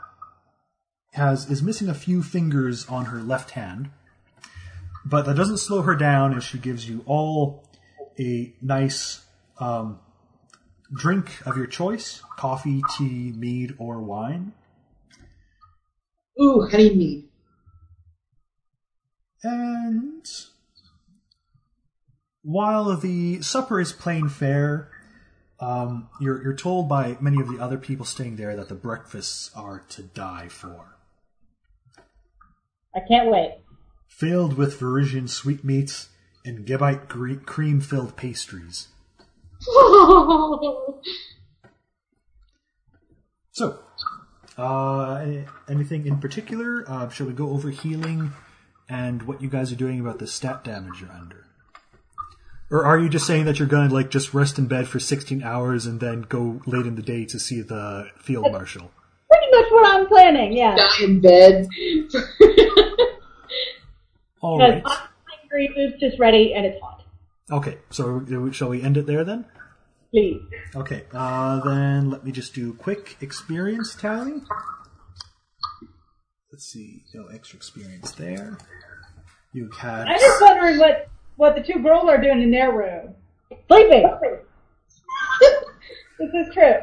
has 1.12 1.50
is 1.50 1.62
missing 1.62 1.88
a 1.88 1.94
few 1.94 2.22
fingers 2.22 2.86
on 2.86 3.06
her 3.06 3.22
left 3.22 3.52
hand, 3.52 3.90
but 5.04 5.24
that 5.24 5.36
doesn't 5.36 5.58
slow 5.58 5.82
her 5.82 5.96
down 5.96 6.36
as 6.36 6.44
she 6.44 6.58
gives 6.58 6.88
you 6.88 7.02
all 7.06 7.64
a 8.18 8.54
nice 8.60 9.24
um, 9.58 9.98
drink 10.92 11.46
of 11.46 11.56
your 11.56 11.66
choice: 11.66 12.22
coffee, 12.36 12.82
tea, 12.96 13.32
mead, 13.36 13.74
or 13.78 14.00
wine. 14.00 14.52
Ooh, 16.40 16.66
honey 16.70 16.94
mead. 16.94 17.28
And 19.42 20.26
while 22.42 22.96
the 22.96 23.42
supper 23.42 23.80
is 23.80 23.92
plain 23.92 24.28
fare, 24.28 24.90
um, 25.60 26.08
you're, 26.20 26.42
you're 26.42 26.56
told 26.56 26.88
by 26.88 27.16
many 27.20 27.40
of 27.40 27.48
the 27.48 27.58
other 27.58 27.78
people 27.78 28.06
staying 28.06 28.36
there 28.36 28.56
that 28.56 28.68
the 28.68 28.74
breakfasts 28.74 29.50
are 29.54 29.84
to 29.90 30.02
die 30.02 30.48
for. 30.48 30.96
I 32.94 33.00
can't 33.08 33.30
wait. 33.30 33.58
Filled 34.08 34.56
with 34.56 34.78
Varisian 34.78 35.28
sweetmeats 35.28 36.08
and 36.44 36.66
Gebite 36.66 37.08
cream 37.46 37.80
filled 37.80 38.16
pastries. 38.16 38.88
So, 43.54 43.78
uh, 44.58 45.24
anything 45.68 46.06
in 46.08 46.18
particular? 46.18 46.84
Uh, 46.88 47.08
shall 47.08 47.28
we 47.28 47.32
go 47.32 47.50
over 47.50 47.70
healing 47.70 48.32
and 48.88 49.22
what 49.22 49.40
you 49.40 49.48
guys 49.48 49.70
are 49.70 49.76
doing 49.76 50.00
about 50.00 50.18
the 50.18 50.26
stat 50.26 50.64
damage 50.64 51.00
you're 51.00 51.12
under? 51.12 51.46
Or 52.68 52.84
are 52.84 52.98
you 52.98 53.08
just 53.08 53.28
saying 53.28 53.44
that 53.44 53.60
you're 53.60 53.68
going 53.68 53.90
to 53.90 53.94
like 53.94 54.10
just 54.10 54.34
rest 54.34 54.58
in 54.58 54.66
bed 54.66 54.88
for 54.88 54.98
16 54.98 55.44
hours 55.44 55.86
and 55.86 56.00
then 56.00 56.22
go 56.22 56.62
late 56.66 56.84
in 56.84 56.96
the 56.96 57.02
day 57.02 57.24
to 57.26 57.38
see 57.38 57.62
the 57.62 58.08
field 58.18 58.50
marshal? 58.50 58.90
Pretty 59.30 59.46
much 59.52 59.70
what 59.70 59.86
I'm 59.86 60.08
planning, 60.08 60.52
yeah. 60.52 60.74
Die 60.74 61.04
in 61.04 61.20
bed. 61.20 61.68
All 64.40 64.58
Because 64.58 64.82
right. 64.82 64.82
I'm 64.84 65.08
hungry, 65.54 65.70
food's 65.74 66.00
just 66.00 66.18
ready, 66.18 66.52
and 66.54 66.66
it's 66.66 66.80
hot. 66.80 67.02
Okay, 67.50 67.78
so 67.90 68.24
shall 68.52 68.68
we 68.68 68.82
end 68.82 68.96
it 68.96 69.06
there 69.06 69.24
then? 69.24 69.44
Please. 70.10 70.40
Okay, 70.74 71.04
uh, 71.12 71.60
then 71.60 72.10
let 72.10 72.24
me 72.24 72.32
just 72.32 72.54
do 72.54 72.72
quick 72.74 73.16
experience 73.20 73.94
tally. 73.94 74.34
Let's 76.52 76.64
see, 76.66 77.02
no 77.14 77.26
extra 77.26 77.56
experience 77.56 78.12
there. 78.12 78.58
You 79.52 79.70
had 79.76 80.06
I'm 80.06 80.18
just 80.18 80.42
wondering 80.42 80.78
what, 80.78 81.08
what 81.36 81.54
the 81.56 81.62
two 81.62 81.80
girls 81.80 82.08
are 82.08 82.20
doing 82.20 82.42
in 82.42 82.50
their 82.50 82.72
room. 82.72 83.14
Sleeping. 83.68 84.02
this 86.18 86.30
is 86.46 86.54
true. 86.54 86.74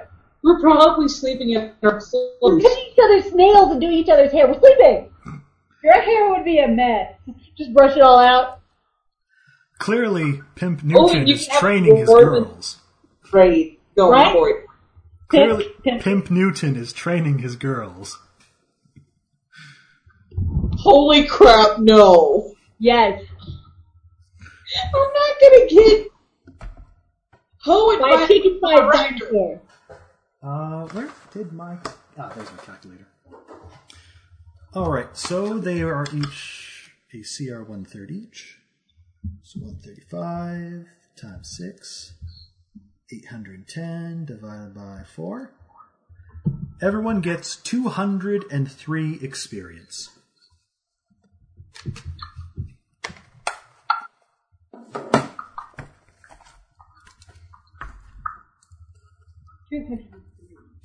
We're 0.43 0.59
probably 0.59 1.07
sleeping 1.07 1.51
in 1.51 1.57
our 1.57 1.73
We're 1.81 1.99
clothes. 1.99 2.63
cutting 2.63 2.85
each 2.91 2.99
other's 3.03 3.33
nails 3.33 3.71
and 3.71 3.81
doing 3.81 3.93
each 3.93 4.09
other's 4.09 4.31
hair. 4.31 4.47
We're 4.47 4.59
sleeping. 4.59 5.09
Your 5.83 6.01
hair 6.01 6.29
would 6.29 6.45
be 6.45 6.59
a 6.59 6.67
mess. 6.67 7.13
Just 7.57 7.73
brush 7.73 7.95
it 7.95 8.01
all 8.01 8.19
out. 8.19 8.60
Clearly 9.81 10.41
Pimp 10.55 10.81
Oh, 10.83 10.87
Newton 10.87 11.27
you 11.27 11.33
is 11.35 11.47
training 11.47 11.97
his 11.97 12.07
girls. 12.09 12.79
Right, 13.33 13.79
going 13.97 14.11
Right? 14.11 14.33
for 14.33 14.49
it. 14.49 14.65
Clearly, 15.27 15.65
Pimp- 15.83 16.01
Pimp 16.03 16.31
Newton 16.31 16.75
is 16.75 16.93
training 16.93 17.39
his 17.39 17.55
girls. 17.55 18.19
Holy 20.77 21.25
crap, 21.25 21.79
no. 21.79 22.53
Yes. 22.79 23.21
I'm 24.85 24.91
not 24.93 25.35
gonna 25.41 25.67
get 25.67 26.07
Ho 27.63 27.91
and 27.91 28.01
My 28.01 28.15
my 28.15 28.27
chicken 28.27 28.59
fried 28.59 28.77
director. 28.77 29.25
dinosaur. 29.25 29.61
Uh, 30.41 30.87
where 30.87 31.09
did 31.33 31.51
my 31.53 31.77
ah? 32.17 32.31
There's 32.35 32.51
my 32.51 32.57
calculator. 32.63 33.07
All 34.73 34.89
right, 34.91 35.15
so 35.15 35.59
they 35.59 35.81
are 35.81 36.05
each 36.13 36.91
a 37.13 37.21
CR 37.23 37.61
one 37.63 37.85
third 37.85 38.09
each. 38.09 38.57
So 39.53 39.59
one 39.59 39.75
thirty 39.83 40.03
five 40.09 40.85
times 41.21 41.57
six, 41.57 42.13
eight 43.13 43.25
hundred 43.25 43.67
ten 43.67 44.23
divided 44.23 44.73
by 44.73 45.01
four. 45.13 45.51
Everyone 46.81 47.19
gets 47.19 47.57
two 47.57 47.89
hundred 47.89 48.45
and 48.49 48.71
three 48.71 49.19
experience. 49.21 50.09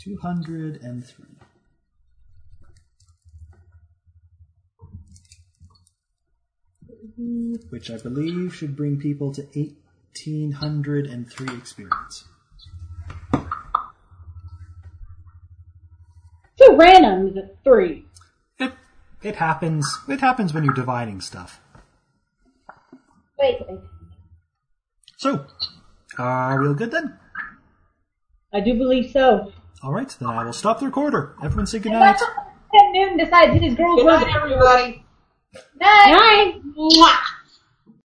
Two 0.01 0.19
hundred 0.23 0.83
and 0.83 1.07
three. 1.07 1.36
Which 7.71 7.91
I 7.91 7.97
believe 7.97 8.55
should 8.55 8.77
bring 8.77 8.99
people 8.99 9.33
to 9.35 9.47
eighteen 9.55 10.53
hundred 10.53 11.07
and 11.07 11.31
three 11.31 11.55
experience. 11.57 12.25
So 16.59 16.77
random 16.77 17.29
is 17.29 17.37
it 17.37 17.57
three? 17.65 18.05
It 18.59 18.73
it 19.23 19.37
happens. 19.37 19.87
It 20.09 20.21
happens 20.21 20.53
when 20.53 20.65
you're 20.65 20.75
dividing 20.75 21.21
stuff. 21.21 21.61
Wait, 23.39 23.57
wait. 23.69 23.81
So, 25.19 25.47
uh, 26.19 26.23
are 26.23 26.61
we 26.61 26.69
all 26.69 26.75
good 26.75 26.91
then? 26.91 27.19
I 28.53 28.61
do 28.61 28.75
believe 28.75 29.11
so. 29.11 29.53
All 29.83 29.93
right, 29.93 30.09
then 30.19 30.29
I 30.29 30.45
will 30.45 30.53
stop 30.53 30.81
the 30.81 30.87
recorder. 30.87 31.35
Everyone 31.43 31.67
say 31.67 31.77
And 31.79 31.85
goodnight. 31.85 32.19
that's 32.19 32.23
how 32.23 32.47
Ted 32.73 32.93
Newton 32.93 33.19
decides 33.19 33.63
his 33.63 33.75
girls 33.75 34.03
Good 34.03 34.07
night, 34.07 34.35
everybody. 34.35 35.05
Night. 35.81 36.10
Night. 36.10 36.62
Mwah. 36.77 37.36